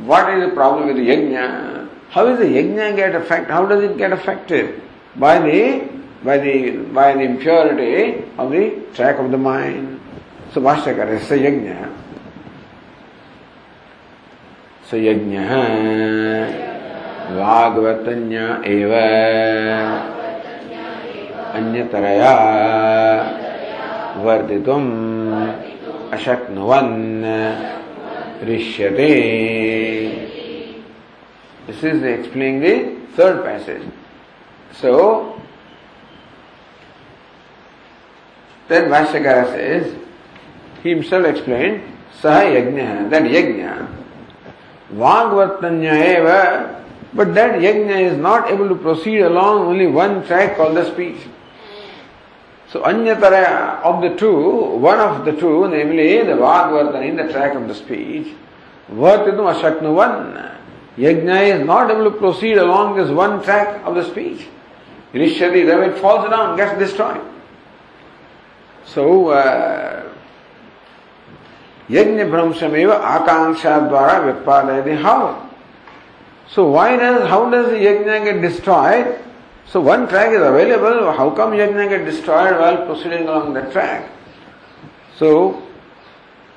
what 0.04 0.32
is 0.34 0.48
the 0.48 0.54
problem 0.54 0.88
with 0.88 0.96
the 0.96 1.08
yajna? 1.08 1.88
How 2.10 2.26
is 2.26 2.38
the 2.38 2.44
yajna 2.44 2.96
get 2.96 3.14
affected? 3.14 3.50
How 3.50 3.66
does 3.66 3.82
it 3.82 3.96
get 3.96 4.12
affected? 4.12 4.82
By 5.18 5.38
the 5.38 5.88
by 6.24 6.38
the 6.38 6.70
by 6.94 7.14
the 7.14 7.22
impurity 7.22 8.24
of 8.38 8.50
the 8.50 8.86
track 8.94 9.18
of 9.18 9.30
the 9.30 9.38
mind. 9.38 10.00
So 10.52 10.60
Bhashyakara 10.60 11.20
is 11.20 11.28
yajna. 11.28 11.98
स 14.88 14.94
यज्ञः 15.04 15.50
वाग्वतन्य 17.38 18.44
एव 18.74 18.92
अन्यतरया 21.58 22.32
वर्धितुम् 24.24 24.88
अशक्नुवन् 26.16 26.96
ऋष्यते 28.50 29.10
This 31.66 31.84
is 31.84 32.02
explaining 32.02 32.60
the 32.60 32.74
third 33.14 33.44
passage. 33.44 33.82
So, 34.74 35.40
then 38.68 38.90
Bhashyakara 38.90 39.46
says, 39.46 39.96
he 40.82 40.90
himself 40.90 41.26
explained, 41.26 41.82
Saha 42.20 42.54
Yajna, 42.54 43.10
that 43.10 43.22
Yajna, 43.22 43.98
Vagvartanya 44.92 46.18
eva, 46.18 46.84
but 47.14 47.34
that 47.34 47.60
yajna 47.60 48.12
is 48.12 48.18
not 48.18 48.50
able 48.50 48.68
to 48.68 48.74
proceed 48.74 49.20
along 49.20 49.66
only 49.66 49.86
one 49.86 50.26
track 50.26 50.56
called 50.56 50.76
the 50.76 50.90
speech. 50.92 51.20
So 52.70 52.82
Anyatara 52.82 53.82
of 53.82 54.02
the 54.02 54.14
two, 54.16 54.76
one 54.76 54.98
of 54.98 55.24
the 55.24 55.32
two, 55.32 55.68
namely 55.68 56.18
the 56.18 56.32
Vagvartana 56.32 57.08
in 57.08 57.16
the 57.16 57.32
track 57.32 57.54
of 57.54 57.66
the 57.66 57.74
speech, 57.74 58.34
Vartitum 58.90 59.52
Ashaknuvan. 59.54 60.56
Yajna 60.96 61.60
is 61.60 61.66
not 61.66 61.90
able 61.90 62.10
to 62.10 62.18
proceed 62.18 62.58
along 62.58 62.96
this 62.96 63.10
one 63.10 63.42
track 63.42 63.84
of 63.86 63.94
the 63.94 64.04
speech. 64.10 64.46
Initially, 65.12 65.62
then 65.64 65.90
it 65.90 65.98
falls 65.98 66.28
down, 66.28 66.56
gets 66.56 66.78
destroyed. 66.78 67.20
So, 68.84 69.28
uh, 69.28 70.12
Yajna 71.88 72.28
Brahmsameva 72.28 73.00
Akanksha 73.00 73.88
Dwara 73.88 74.42
Vipadayati 74.42 75.00
How? 75.00 75.48
So 76.50 76.70
why 76.70 76.96
does, 76.96 77.28
how 77.28 77.50
does 77.50 77.70
the 77.70 77.76
Yajna 77.76 78.24
get 78.24 78.40
destroyed? 78.42 79.18
So 79.66 79.80
one 79.80 80.08
track 80.08 80.30
is 80.32 80.40
available, 80.40 81.12
how 81.12 81.30
come 81.30 81.52
Yajna 81.52 81.88
get 81.88 82.04
destroyed 82.04 82.58
while 82.58 82.86
proceeding 82.86 83.28
along 83.28 83.54
that 83.54 83.72
track? 83.72 84.10
So, 85.16 85.62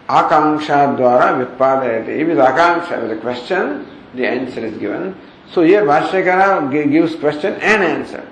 Akanksha 0.07 0.97
Dwara 0.97 1.45
Vipadayati. 1.45 2.09
If 2.09 2.27
it's 2.27 2.39
Akanksha 2.39 3.01
with 3.01 3.17
a 3.17 3.21
question, 3.21 3.87
the 4.13 4.27
answer 4.27 4.65
is 4.65 4.77
given. 4.77 5.15
So 5.53 5.63
here 5.63 5.83
Bhashyakara 5.83 6.91
gives 6.91 7.15
question 7.15 7.53
and 7.55 7.83
answer 7.83 8.27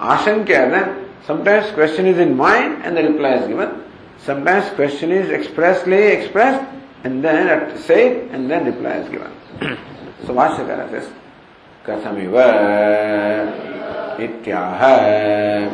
ashankya 0.00 1.06
sometimes 1.26 1.70
question 1.72 2.06
is 2.06 2.18
in 2.18 2.36
mind 2.36 2.82
and 2.84 2.96
the 2.96 3.02
reply 3.02 3.34
is 3.34 3.46
given 3.46 3.80
Sometimes 4.24 4.68
question 4.74 5.10
is 5.12 5.30
expressly 5.30 6.08
expressed 6.08 6.62
and 7.04 7.24
then 7.24 7.78
said 7.78 8.28
and 8.32 8.50
then 8.50 8.66
reply 8.66 8.98
is 8.98 9.08
given. 9.08 9.32
so 10.26 10.34
Bhashyakara 10.34 10.90
says, 10.90 11.10
Kathamiva 11.86 12.46
ityaha. 14.18 15.70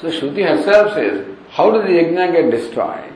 So 0.00 0.10
Shruti 0.10 0.44
herself 0.44 0.94
says, 0.94 1.24
how 1.50 1.70
does 1.70 1.84
the 1.84 1.92
yajna 1.92 2.32
get 2.32 2.50
destroyed? 2.50 3.12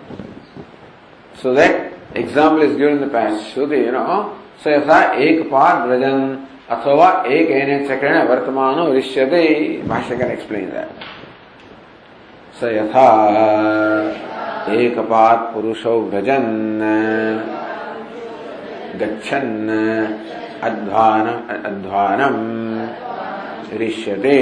So 1.34 1.54
that 1.54 1.92
example 2.14 2.62
is 2.62 2.76
given 2.76 2.94
in 2.94 3.00
the 3.00 3.08
past. 3.08 3.52
Shruti, 3.52 3.84
you 3.84 3.90
know, 3.90 4.38
so 4.62 4.70
yatha 4.70 5.16
ek 5.16 5.50
par 5.50 5.88
vrajan 5.88 6.46
अथवा 6.70 7.08
एक 7.26 7.50
N 7.50 7.86
चक्रेण 7.88 8.16
वर्तमान 8.28 8.78
वृश्यते 8.88 9.42
भाष्यकर 9.88 10.30
explain 10.36 10.70
that. 10.70 11.04
स 12.60 12.70
यथा 12.72 13.08
एकपात् 14.74 15.44
पुरुषौ 15.54 15.94
व्रजन्, 16.00 16.48
गच्छन्, 19.02 19.52
अध्वान, 20.68 21.26
अध्वानम् 21.66 22.42
ऋष्यते 23.80 24.36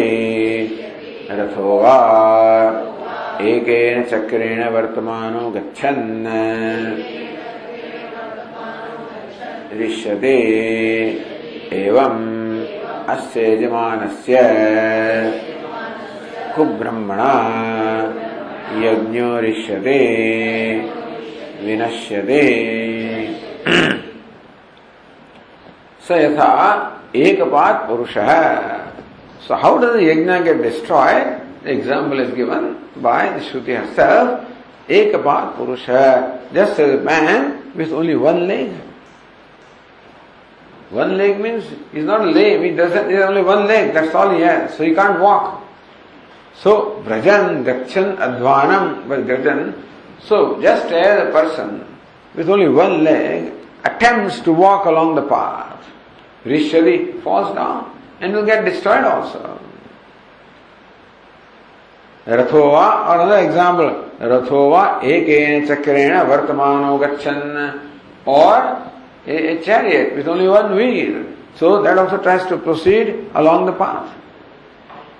रथो 1.31 1.77
एकेन 3.51 4.03
चक्रेण 4.05 4.65
वर्तमानो 4.69 5.51
गच्छन् 5.51 6.05
दृश्यते 9.77 10.35
एवं 11.75 12.17
अस्य 13.15 13.43
यजमानस्य 13.53 14.41
कुब्रह्मणा 16.57 17.33
यज्ञोरिष्यते, 18.85 19.99
विनश्यते। 21.67 22.43
स 26.07 26.09
यथा 26.25 26.51
एकपात 27.17 27.77
पुरुषः। 27.89 28.31
So 29.47 29.55
how 29.63 29.79
does 29.79 29.97
yajna 30.03 30.39
get 30.45 30.63
destroy 30.63 31.15
example 31.73 32.21
is 32.21 32.35
given 32.35 32.65
by 33.03 33.31
the 33.31 33.41
Shruti 33.51 33.73
herself 33.73 34.91
एकपात 34.91 35.55
पुरुष 35.59 35.87
just 36.55 36.81
man 37.07 37.53
with 37.77 37.93
only 37.99 38.15
one 38.25 38.41
leg 38.49 38.73
one 40.91 41.17
leg. 41.17 41.41
Means 41.41 41.65
he's 41.93 42.05
not 42.05 42.27
lame, 42.27 42.63
he 42.63 42.71
doesn't, 42.71 43.09
he 43.09 43.15
has 43.15 43.25
only 43.25 43.43
one 43.43 43.67
leg, 43.67 43.93
that's 43.95 44.15
all 44.15 44.31
he 44.31 44.41
has, 44.43 44.77
so 44.77 44.85
he 44.85 44.95
can't 44.95 45.21
walk. 45.21 45.63
So, 46.57 47.03
Brajan, 47.05 47.65
Gachan, 47.65 48.17
Advanam, 48.17 49.09
but 49.09 49.27
Gajan, 49.27 49.75
so 50.21 50.61
just 50.63 50.87
as 50.87 51.29
a 51.29 51.33
person 51.33 51.85
with 52.35 52.49
only 52.49 52.69
one 52.69 53.05
leg 53.05 53.53
attempts 53.85 54.41
to 54.41 54.53
walk 54.53 54.87
along 54.87 55.17
the 55.17 55.23
path, 55.23 55.85
Rishadi 56.45 57.23
falls 57.23 57.55
down 57.55 57.91
and 58.21 58.33
will 58.33 58.47
get 58.47 58.65
destroyed 58.65 59.05
also. 59.05 59.61
Another 62.27 63.39
example, 63.39 64.11
Rathova 64.19 65.03
ekena 65.03 65.67
chakrena 65.67 66.25
vartamano 66.25 66.99
gachan, 66.99 67.91
or 68.25 68.91
a, 69.28 69.58
a 69.58 69.64
chariot 69.64 70.16
with 70.16 70.28
only 70.28 70.48
one 70.48 70.76
wheel. 70.76 71.26
So 71.56 71.82
that 71.82 71.98
also 71.98 72.18
tries 72.18 72.48
to 72.48 72.58
proceed 72.58 73.30
along 73.36 73.66
the 73.66 73.74
path. 73.74 74.16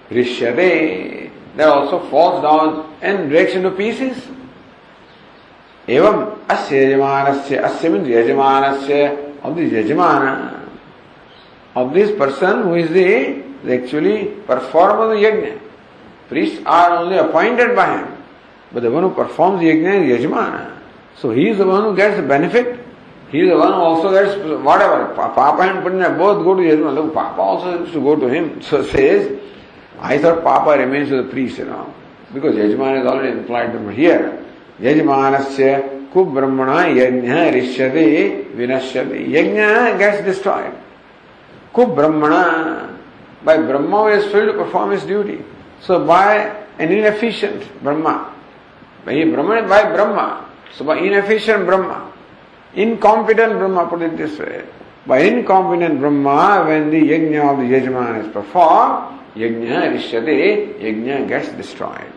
Rishyade, 0.10 1.32
that 1.56 1.68
also 1.68 2.00
falls 2.10 2.42
down 2.42 2.98
and 3.02 3.30
breaks 3.30 3.54
into 3.54 3.72
pieces. 3.72 4.18
एवं 5.90 6.18
अस्य 6.54 6.84
यजमानस्य 6.84 7.58
अस्य 7.58 7.90
means 7.90 8.08
यजमानस्य 8.08 9.30
of 9.44 9.56
this 9.56 9.72
yajamana 9.72 10.68
of 11.76 11.94
this 11.94 12.16
person 12.18 12.64
who 12.64 12.76
is 12.76 12.90
the, 12.90 13.44
the 13.64 13.82
actually 13.82 14.26
performer 14.48 15.04
of 15.04 15.10
the 15.12 15.26
yajna. 15.26 15.60
Priests 16.28 16.62
are 16.66 16.98
only 16.98 17.18
appointed 17.18 17.76
by 17.76 17.98
him, 17.98 18.24
but 18.72 18.84
the 18.84 18.92
one 18.92 19.04
who 19.04 19.14
performs 19.14 19.62
the 19.62 19.68
yajna 19.68 20.10
is 20.10 20.26
yajamana. 20.26 20.80
So 21.18 21.32
he 21.32 21.50
is 21.50 21.58
the 21.58 21.66
one 21.66 21.84
who 21.84 21.96
gets 21.96 22.18
the 22.18 22.24
benefit. 22.24 22.80
He 23.31 23.41
is 23.41 23.51
the 23.51 23.57
one 23.57 23.73
who 23.73 23.81
also 23.81 24.11
gets 24.13 24.37
whatever. 24.63 25.13
Papa 25.15 25.63
and 25.63 25.85
Punya 25.85 26.17
both 26.17 26.45
go 26.45 26.55
to 26.55 26.63
Yajamana. 26.63 26.95
Look, 26.95 27.15
Papa 27.15 27.41
also 27.41 27.81
used 27.81 27.93
to 27.93 28.01
go 28.01 28.17
to 28.17 28.29
him. 28.29 28.63
So 28.63 28.85
says, 28.85 29.41
I 30.01 30.19
thought 30.19 30.45
Papa 30.45 30.79
remains 30.79 31.11
with 31.11 31.27
the 31.27 31.31
priest, 31.33 31.59
you 31.59 31.65
know, 31.65 31.93
because 32.33 32.55
Yajamana 32.55 33.01
is 33.01 33.07
already 33.07 33.39
implied 33.39 33.95
here. 33.95 34.45
Yajmanasya 34.81 36.13
kubrahmana 36.13 36.95
yajna 36.95 37.53
rishyate 37.53 38.55
vinashyate. 38.55 39.29
Yajna 39.29 39.99
gets 39.99 40.25
destroyed. 40.25 40.75
Kubrahmana, 41.75 42.97
by 43.45 43.59
Brahma 43.59 44.07
is 44.07 44.31
failed 44.33 44.53
to 44.53 44.65
perform 44.65 44.93
his 44.93 45.03
duty. 45.05 45.45
So 45.81 46.07
by 46.07 46.55
an 46.79 46.93
inefficient 46.93 47.83
Brahma, 47.83 48.33
by 49.05 49.25
Brahma, 49.25 49.69
by 49.69 49.83
Brahma, 49.93 50.49
so 50.73 50.85
by 50.85 50.99
inefficient 50.99 51.67
Brahma, 51.67 52.13
incompetent 52.75 53.59
Brahma, 53.59 53.87
put 53.89 54.03
it 54.03 54.17
this 54.17 54.39
way, 54.39 54.65
by 55.07 55.19
incompetent 55.21 56.01
Brahma, 56.01 56.65
when 56.67 56.91
the 56.91 57.01
yajna 57.01 57.53
of 57.53 57.59
the 57.59 57.65
Yajman 57.65 58.25
is 58.25 58.33
performed, 58.33 59.21
yajna 59.35 59.93
rishyate, 59.93 60.79
yajna 60.81 61.29
gets 61.29 61.49
destroyed. 61.51 62.13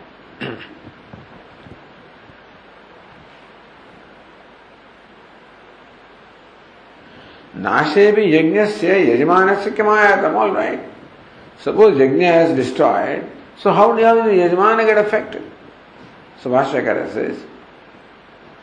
नाशे 7.58 8.10
भी 8.12 8.24
यज्ञ 8.32 8.64
से 8.70 8.98
यजमान 9.12 9.54
से 9.62 9.70
किमायातम 9.76 10.36
all 10.38 10.50
right 10.56 10.80
suppose 11.64 12.02
yajna 12.02 12.24
has 12.24 12.54
destroyed 12.56 13.22
so 13.62 13.70
how 13.78 13.92
do 13.96 14.04
how 14.04 14.28
yajamana 14.30 14.84
get 14.86 14.98
affected 14.98 15.42
so 16.42 16.50
Bhashyakar 16.50 17.06
says 17.14 17.38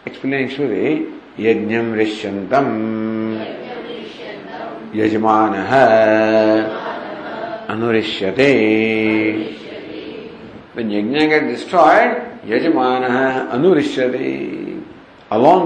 explaining 0.05 0.49
Shuri 0.49 0.91
यज्ञम 1.39 1.95
ऋष्यंतम 1.95 2.65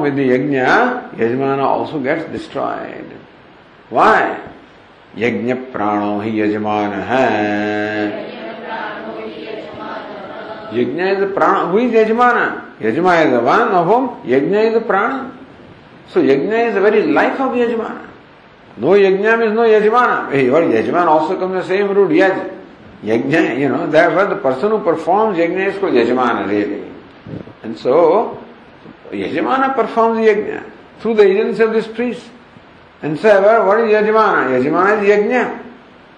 with 0.02 0.20
यज्ञ 0.20 0.58
यजमान 1.24 1.60
also 1.60 2.00
gets 2.00 2.32
destroyed 2.32 3.10
why 3.94 4.38
यज्ञ 5.18 5.54
प्राणो 5.54 6.20
ही 6.20 6.42
यजमान। 6.42 6.90
यज्ञ 10.74 11.04
इज़ 11.04 11.26
प्राण 11.34 11.66
हुई 11.66 11.86
यजमान? 11.96 12.62
Yajamana 12.82 13.28
is 13.28 13.36
one 13.36 13.60
of 13.60 13.88
whom 13.88 14.10
yajna 14.26 14.60
is 14.60 14.80
prana. 14.80 15.39
Is 16.17 16.17
prana 16.17 16.27
so 16.27 16.33
yajna 16.33 16.57
is 16.57 16.75
the 16.75 16.79
very 16.79 17.13
life 17.13 17.41
of 17.41 17.57
yajamana 17.57 18.01
no 18.81 18.97
yajna 18.97 19.37
means 19.37 19.53
no 19.53 19.65
yajamana 19.65 20.35
yajamana 20.75 21.09
also 21.09 21.37
come 21.37 21.59
the 21.59 21.63
same 21.63 21.93
root 21.93 22.13
yaj 22.13 22.43
yajna 23.05 23.39
you 23.39 23.69
know 23.69 23.87
that 23.87 24.11
the 24.11 24.41
person 24.45 24.73
who 24.73 24.79
performs 24.79 25.39
yajna 25.39 25.63
is 25.63 25.79
को 25.79 25.89
यजमान 25.89 26.49
really 26.49 26.83
and 27.65 27.77
so 27.77 27.97
यजमान 29.15 29.73
performs 29.77 30.29
यज्ञ 30.29 30.59
through 31.05 31.15
the 31.15 31.23
agency 31.23 31.63
of 31.63 31.73
this 31.73 31.87
priest. 31.87 32.31
And 33.03 33.19
say, 33.19 33.39
well, 33.41 33.67
what 33.67 33.81
is 33.81 33.93
Yajmana? 33.93 34.59
Yajmana 34.59 35.03
is 35.03 35.09
Yajna. 35.11 35.63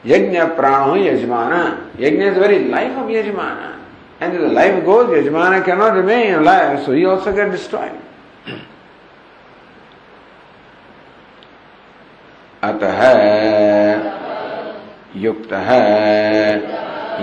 Yajna 0.05 0.57
prano 0.57 0.95
Yajmana. 0.95 1.93
Yajna 1.97 2.29
is 2.29 2.35
the 2.35 2.41
very 2.41 2.69
life 2.69 2.97
of 2.97 3.07
Yajmana. 3.07 3.81
And 4.21 4.35
if 4.35 4.41
the 4.41 4.49
life 4.49 4.85
goes, 4.85 5.09
Yajmana 5.09 5.65
cannot 5.65 5.95
remain 5.95 6.35
alive, 6.35 6.85
so 6.85 6.93
he 6.93 7.05
also 7.05 7.35
gets 7.35 7.51
destroyed. 7.51 8.01
अतः 12.65 13.01
युक्त 15.15 15.53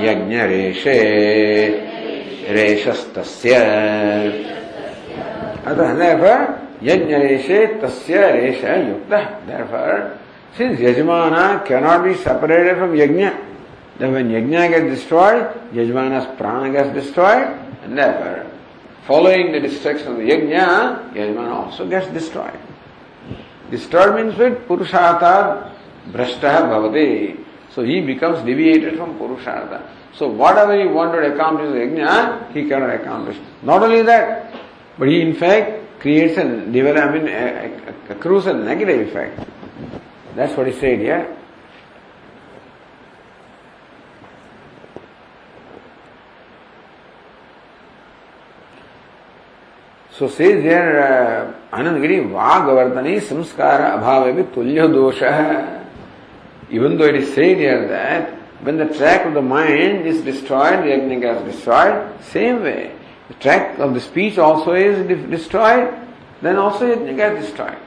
यज्ञ 0.05 0.41
रेशे 0.51 0.97
रेशस्तस्य 2.57 3.55
अतः 5.67 5.97
therefore 5.97 6.63
Yajna 6.83 7.17
reshe 7.23 7.79
tasya 7.79 8.35
resha 8.35 8.75
yukta. 8.83 9.45
Therefore, 9.47 10.19
since 10.57 10.79
Yajmana 10.79 11.65
cannot 11.65 12.03
be 12.03 12.13
separated 12.15 12.77
from 12.77 12.91
Yajna, 12.91 13.39
then 13.99 14.11
when 14.11 14.29
Yajna 14.29 14.69
gets 14.69 14.99
destroyed, 14.99 15.47
Yajmana's 15.71 16.27
prana 16.37 16.71
gets 16.73 16.93
destroyed, 16.93 17.47
and 17.83 17.97
therefore, 17.97 18.45
following 19.07 19.53
the 19.53 19.61
destruction 19.61 20.09
of 20.09 20.17
the 20.17 20.23
Yajna, 20.23 21.13
Yajmana 21.13 21.53
also 21.53 21.87
gets 21.87 22.07
destroyed. 22.07 22.59
Means 23.70 24.38
with 24.38 24.66
Purushartha 24.66 25.72
Brashtaha 26.10 26.62
Bhavati. 26.62 27.44
So 27.74 27.82
he 27.82 28.00
becomes 28.00 28.44
deviated 28.44 28.96
from 28.96 29.18
Purushartha. 29.18 29.82
So 30.14 30.28
whatever 30.28 30.78
he 30.78 30.86
wanted 30.86 31.20
to 31.20 31.34
accomplish 31.34 31.68
Yajna, 31.68 32.52
he 32.52 32.68
cannot 32.68 32.94
accomplish. 32.94 33.36
Not 33.62 33.82
only 33.82 34.02
that, 34.02 34.54
but 34.98 35.08
he 35.08 35.20
in 35.20 35.34
fact 35.34 36.00
creates 36.00 36.38
and 36.38 36.72
develop, 36.72 37.04
I 37.04 37.18
mean, 37.18 37.28
accrues 38.08 38.46
a 38.46 38.52
negative 38.52 39.08
effect. 39.08 39.48
That's 40.34 40.56
what 40.56 40.66
he 40.66 40.72
said 40.72 40.98
here. 40.98 41.37
So 50.18 50.26
says 50.26 50.64
here, 50.64 51.54
uh, 51.72 51.76
Anandagiri, 51.76 52.28
Vagavardhani 52.28 53.20
samskara 53.20 54.00
abhava 54.00 54.34
tulya 54.52 54.88
dosha. 54.88 55.86
Even 56.70 56.98
though 56.98 57.04
it 57.04 57.14
is 57.14 57.32
said 57.34 57.56
here 57.56 57.86
that 57.86 58.30
when 58.62 58.78
the 58.78 58.86
track 58.86 59.26
of 59.26 59.34
the 59.34 59.42
mind 59.42 60.08
is 60.08 60.22
destroyed, 60.22 60.82
the 60.82 60.92
agni 60.92 61.24
is 61.24 61.54
destroyed, 61.54 62.20
same 62.20 62.64
way. 62.64 62.92
the 63.28 63.34
track 63.34 63.78
of 63.78 63.94
the 63.94 64.00
speech 64.00 64.38
also 64.38 64.72
is 64.72 65.06
destroyed, 65.30 65.94
then 66.42 66.56
also 66.56 66.90
it 66.90 67.14
gets 67.14 67.46
destroyed. 67.46 67.78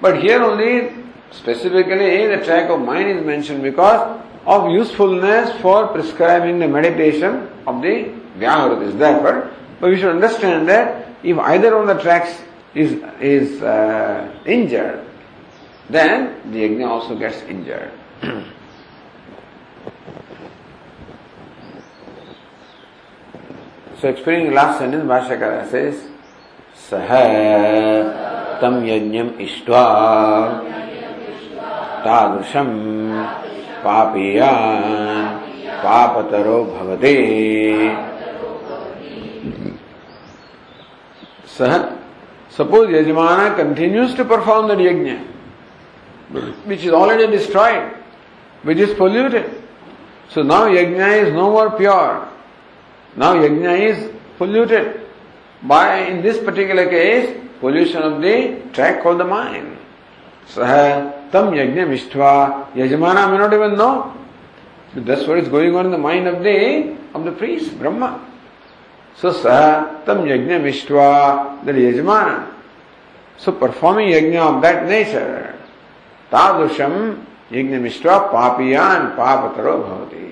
But 0.00 0.20
here 0.20 0.42
only 0.42 0.90
specifically 1.30 2.26
the 2.26 2.42
track 2.44 2.68
of 2.68 2.80
mind 2.80 3.10
is 3.10 3.24
mentioned 3.24 3.62
because 3.62 4.20
of 4.44 4.70
usefulness 4.72 5.56
for 5.60 5.86
prescribing 5.86 6.58
the 6.58 6.66
meditation 6.66 7.48
of 7.64 7.80
the 7.80 8.12
Vyahrutis. 8.38 8.98
Therefore, 8.98 9.50
But 9.80 9.90
we 9.90 9.96
should 9.98 10.10
understand 10.10 10.68
that 10.68 11.09
if 11.23 11.37
either 11.37 11.75
of 11.75 11.87
the 11.87 11.95
tracks 12.01 12.41
is, 12.73 13.01
is 13.21 13.61
uh, 13.61 14.31
injured, 14.45 15.05
then 15.89 16.51
the 16.51 16.59
yajna 16.59 16.87
also 16.87 17.17
gets 17.17 17.41
injured. 17.43 17.91
so 23.99 24.09
explaining 24.09 24.47
the 24.47 24.53
last 24.53 24.79
sentence, 24.79 25.03
Bhashyakara 25.03 25.69
says, 25.69 26.09
Saha 26.89 28.59
tam 28.59 28.83
yajnam 28.83 29.37
ishtva 29.37 30.61
तादृशम् 32.05 32.75
पापीयान् 33.85 35.45
पापतरो 35.85 36.57
भवते 36.65 37.15
सह 41.58 42.00
Suppose 42.50 42.88
Yajamana 42.88 43.54
continues 43.56 44.14
to 44.14 44.24
perform 44.24 44.66
the 44.68 44.74
yajna, 44.74 45.24
which 46.66 46.82
is 46.84 46.92
already 46.92 47.28
destroyed, 47.28 47.94
which 48.64 48.78
is 48.78 48.92
polluted. 48.94 49.62
So 50.30 50.42
now 50.42 50.66
yajna 50.66 51.26
is 51.26 51.32
no 51.32 51.50
more 51.50 51.70
pure. 51.70 52.28
Now 53.16 53.34
yajna 53.34 53.80
is 53.80 54.10
polluted 54.36 55.00
by, 55.62 55.98
in 56.00 56.22
this 56.22 56.38
particular 56.38 56.88
case, 56.88 57.40
pollution 57.60 58.02
of 58.02 58.20
the 58.20 58.60
track 58.72 59.02
called 59.02 59.20
the 59.20 59.24
mind. 59.24 59.78
Saha 60.48 61.30
tam 61.30 61.52
yajna 61.52 61.86
mishtva. 61.86 62.72
Yajamana 62.72 63.30
may 63.30 63.38
not 63.38 63.54
even 63.54 63.76
know. 63.76 64.12
That's 64.96 65.24
what 65.28 65.38
is 65.38 65.48
going 65.48 65.76
on 65.76 65.86
in 65.86 65.92
the 65.92 65.98
mind 65.98 66.26
of 66.26 66.42
the 66.42 66.96
of 67.14 67.24
the 67.24 67.30
priest, 67.30 67.78
Brahma. 67.78 68.29
स्वसह 69.18 69.80
तम 70.06 70.26
यज्ञ 70.28 70.58
मिष्टवा 70.58 71.10
दर 71.66 71.78
यजमान 71.78 72.28
so 73.38 73.52
performing 73.62 74.10
yajna 74.10 74.38
of 74.38 74.60
that 74.62 74.82
nature 74.88 75.28
तादृशम 76.32 76.94
यज्ञ 77.52 77.76
मिष्टवा 77.86 78.18
पापियान 78.32 79.06
पाप 79.18 79.52
तरो 79.56 79.76
भवति 79.78 80.26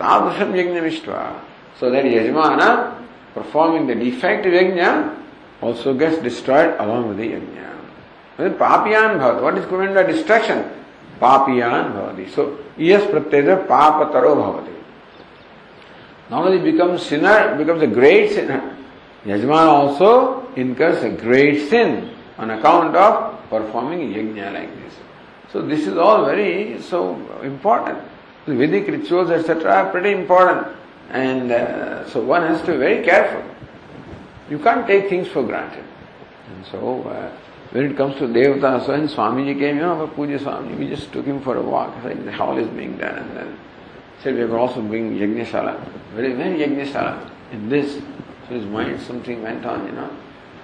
तादृशम 0.00 0.54
यज्ञ 0.56 0.80
मिष्टवा 0.80 1.24
so 1.80 1.90
that 1.90 2.06
yajamana 2.06 2.60
performing 3.36 3.88
the 3.90 3.98
defect 3.98 4.46
yajna 4.54 4.82
also 5.66 5.94
gets 6.00 6.22
destroyed 6.22 6.76
along 6.76 7.06
with 7.10 7.32
yajna 7.32 8.48
पापियान 8.58 9.18
भवति 9.18 9.40
व्हाट 9.40 9.56
इज़ 9.58 9.66
कमेंड 9.70 9.98
डिस्ट्रक्शन 10.06 10.60
पापियान 11.20 11.92
भवति 11.92 12.24
सो 12.34 12.42
यस 12.80 13.06
प्रत्यय 13.10 13.54
पाप 13.70 14.10
तरो 14.12 14.34
भवति 14.34 14.77
Not 16.30 16.44
only 16.44 16.58
becomes 16.58 17.02
sinner, 17.02 17.56
becomes 17.56 17.82
a 17.82 17.86
great 17.86 18.32
sinner. 18.32 18.76
Yajman 19.24 19.66
also 19.66 20.46
incurs 20.56 21.02
a 21.02 21.10
great 21.10 21.68
sin 21.68 22.14
on 22.36 22.50
account 22.50 22.94
of 22.94 23.48
performing 23.48 24.12
yajna 24.12 24.52
like 24.52 24.74
this. 24.82 24.94
So 25.52 25.62
this 25.62 25.86
is 25.86 25.96
all 25.96 26.24
very 26.24 26.80
so 26.82 27.14
important. 27.42 27.98
The 28.46 28.54
Vedic 28.54 28.86
rituals 28.88 29.30
etc. 29.30 29.72
are 29.72 29.90
pretty 29.90 30.12
important, 30.12 30.66
and 31.10 31.50
uh, 31.50 32.08
so 32.08 32.22
one 32.22 32.42
has 32.42 32.60
to 32.62 32.72
be 32.72 32.78
very 32.78 33.04
careful. 33.04 33.42
You 34.50 34.58
can't 34.58 34.86
take 34.86 35.08
things 35.08 35.28
for 35.28 35.42
granted, 35.42 35.84
and 36.54 36.66
so. 36.66 37.02
Uh, 37.02 37.30
when 37.70 37.90
it 37.90 37.98
comes 37.98 38.16
to 38.16 38.26
Devata, 38.26 38.84
so 38.86 38.92
when 38.92 39.08
Swamiji 39.08 39.58
came, 39.58 39.76
you 39.76 39.82
know, 39.82 40.06
Puja 40.14 40.38
Swami, 40.38 40.74
we 40.74 40.88
just 40.88 41.12
took 41.12 41.26
him 41.26 41.42
for 41.42 41.56
a 41.56 41.60
walk. 41.60 41.92
Like 42.02 42.24
the 42.24 42.32
hall 42.32 42.56
is 42.56 42.66
being 42.68 42.96
done, 42.96 43.18
and 43.18 43.36
then 43.36 43.58
said 44.22 44.34
we 44.34 44.42
are 44.42 44.58
also 44.58 44.80
doing 44.82 45.16
Yajneshala. 45.16 45.78
Very, 46.14 46.32
very 46.34 46.58
Yajneshala. 46.58 47.30
In 47.52 47.68
this, 47.68 47.94
so 48.48 48.54
his 48.54 48.64
mind 48.66 49.00
something 49.00 49.42
went 49.42 49.64
on, 49.64 49.86
you 49.86 49.92
know. 49.92 50.10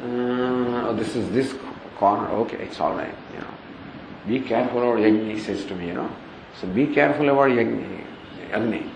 Uh, 0.02 0.88
oh, 0.88 0.94
this 0.94 1.16
is 1.16 1.30
this 1.30 1.54
corner. 1.96 2.28
Okay, 2.28 2.58
it's 2.64 2.80
all 2.80 2.94
right, 2.94 3.14
you 3.32 3.40
know. 3.40 3.54
Be 4.26 4.40
careful 4.40 4.78
about 4.78 4.98
Yajni, 4.98 5.34
he 5.34 5.38
says 5.38 5.64
to 5.66 5.74
me, 5.74 5.88
you 5.88 5.94
know. 5.94 6.10
So 6.60 6.66
be 6.66 6.86
careful 6.88 7.28
about 7.28 7.50
Yajni, 7.50 8.04
Agni. 8.52 8.90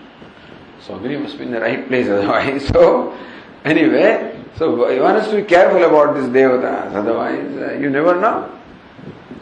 So 0.81 0.95
Agni 0.95 1.17
must 1.17 1.37
be 1.37 1.45
in 1.45 1.51
the 1.51 1.61
right 1.61 1.87
place 1.87 2.07
otherwise. 2.09 2.67
So, 2.67 3.17
anyway, 3.63 4.43
so 4.57 4.75
one 4.75 5.15
has 5.15 5.29
to 5.29 5.37
be 5.37 5.43
careful 5.43 5.83
about 5.83 6.15
this 6.15 6.25
devatas, 6.25 6.93
otherwise 6.93 7.55
uh, 7.57 7.77
you 7.79 7.89
never 7.89 8.19
know. 8.19 8.59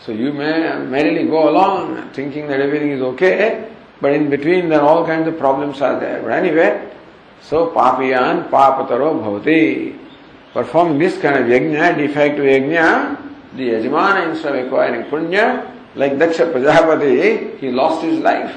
So 0.02 0.12
you 0.12 0.32
may 0.32 0.78
merrily 0.86 1.26
go 1.26 1.50
along 1.50 2.12
thinking 2.12 2.48
that 2.48 2.60
everything 2.60 2.92
is 2.92 3.02
okay, 3.02 3.68
but 4.02 4.14
in 4.14 4.30
between 4.30 4.70
then 4.70 4.82
all 4.82 5.06
kinds 5.06 5.28
of 5.28 5.38
problems 5.38 5.82
are 5.82 6.00
there. 6.00 6.22
But 6.22 6.32
anyway, 6.34 6.92
so 7.42 7.72
papiyan 7.72 8.50
papataro 8.50 9.22
bhavati. 9.22 9.98
Performing 10.54 10.98
this 10.98 11.18
kind 11.20 11.38
of 11.38 11.46
yajna, 11.46 11.98
defective 11.98 12.46
yajna, 12.46 13.18
the 13.56 13.70
yajmana 13.70 14.30
instead 14.30 14.56
of 14.56 14.66
acquiring 14.66 15.04
punya, 15.06 15.72
like 15.96 16.14
Daksha 16.14 16.52
Prajapati, 16.52 17.60
he 17.60 17.70
lost 17.70 18.04
his 18.04 18.20
life 18.20 18.56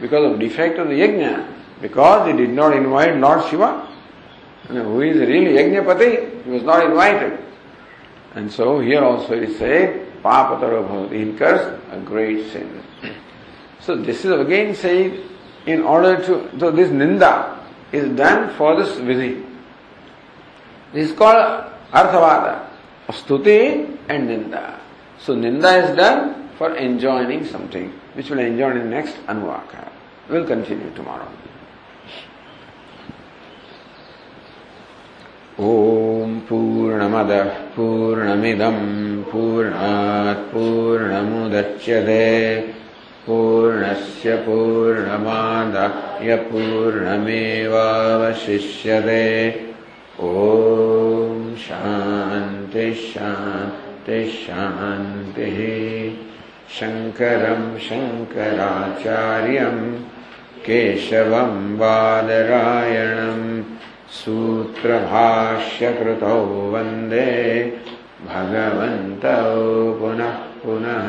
because 0.00 0.32
of 0.32 0.38
defect 0.38 0.78
of 0.78 0.88
the 0.88 0.94
yajna, 0.94 1.46
because 1.80 2.30
he 2.30 2.36
did 2.36 2.50
not 2.50 2.76
invite 2.76 3.16
Lord 3.16 3.48
Shiva 3.48 3.88
who 4.68 5.00
is 5.00 5.16
really 5.16 5.52
Yajnapati, 5.52 6.44
he 6.44 6.50
was 6.50 6.62
not 6.62 6.84
invited. 6.84 7.38
And 8.34 8.52
so 8.52 8.80
here 8.80 9.02
also 9.02 9.34
is 9.34 9.58
said, 9.58 10.06
Papataro 10.22 10.86
bhavati, 10.88 11.12
incurs 11.12 11.80
a 11.90 12.00
great 12.00 12.50
sin. 12.52 12.82
So 13.87 13.95
this 13.95 14.23
is 14.25 14.31
again 14.31 14.75
saying, 14.75 15.21
in 15.65 15.81
order 15.81 16.17
to, 16.17 16.59
so 16.59 16.71
this 16.71 16.89
ninda 16.89 17.59
is 17.91 18.09
done 18.15 18.53
for 18.55 18.75
this 18.75 18.95
vidhi. 18.97 19.45
This 20.93 21.09
is 21.09 21.17
called 21.17 21.65
arthavada, 21.91 22.67
stuti 23.09 23.97
and 24.09 24.29
ninda. 24.29 24.79
So 25.19 25.35
ninda 25.35 25.89
is 25.89 25.95
done 25.95 26.49
for 26.57 26.75
enjoining 26.75 27.45
something, 27.45 27.91
which 28.13 28.29
will 28.29 28.39
enjoy 28.39 28.71
in 28.71 28.79
the 28.79 28.85
next 28.85 29.15
anuvaka. 29.27 29.91
We'll 30.29 30.45
continue 30.45 30.89
tomorrow. 30.95 31.27
ॐ 35.59 36.39
पूर्णमदः 36.49 37.49
पूर्णमिदम् 37.75 38.85
पूर्णात् 39.31 40.47
पूर्णमुदच्यते 40.53 42.23
पूर्णस्य 43.28 44.36
पूर्णमादाय 44.36 46.36
पूर्णमेवावशिष्यते 46.36 47.24
ॐ 50.20 51.56
शान्तिः 51.64 53.02
शङ्करम् 56.76 57.68
शङ्कराचार्यम् 57.88 59.84
केशवम् 60.66 61.76
बादरायणम् 61.78 63.46
सूत्रभाष्यकृतौ 64.18 66.42
वन्दे। 66.74 67.32
भगवन्तौ 68.28 69.48
पुनः 70.00 70.36
पुनः 70.62 71.08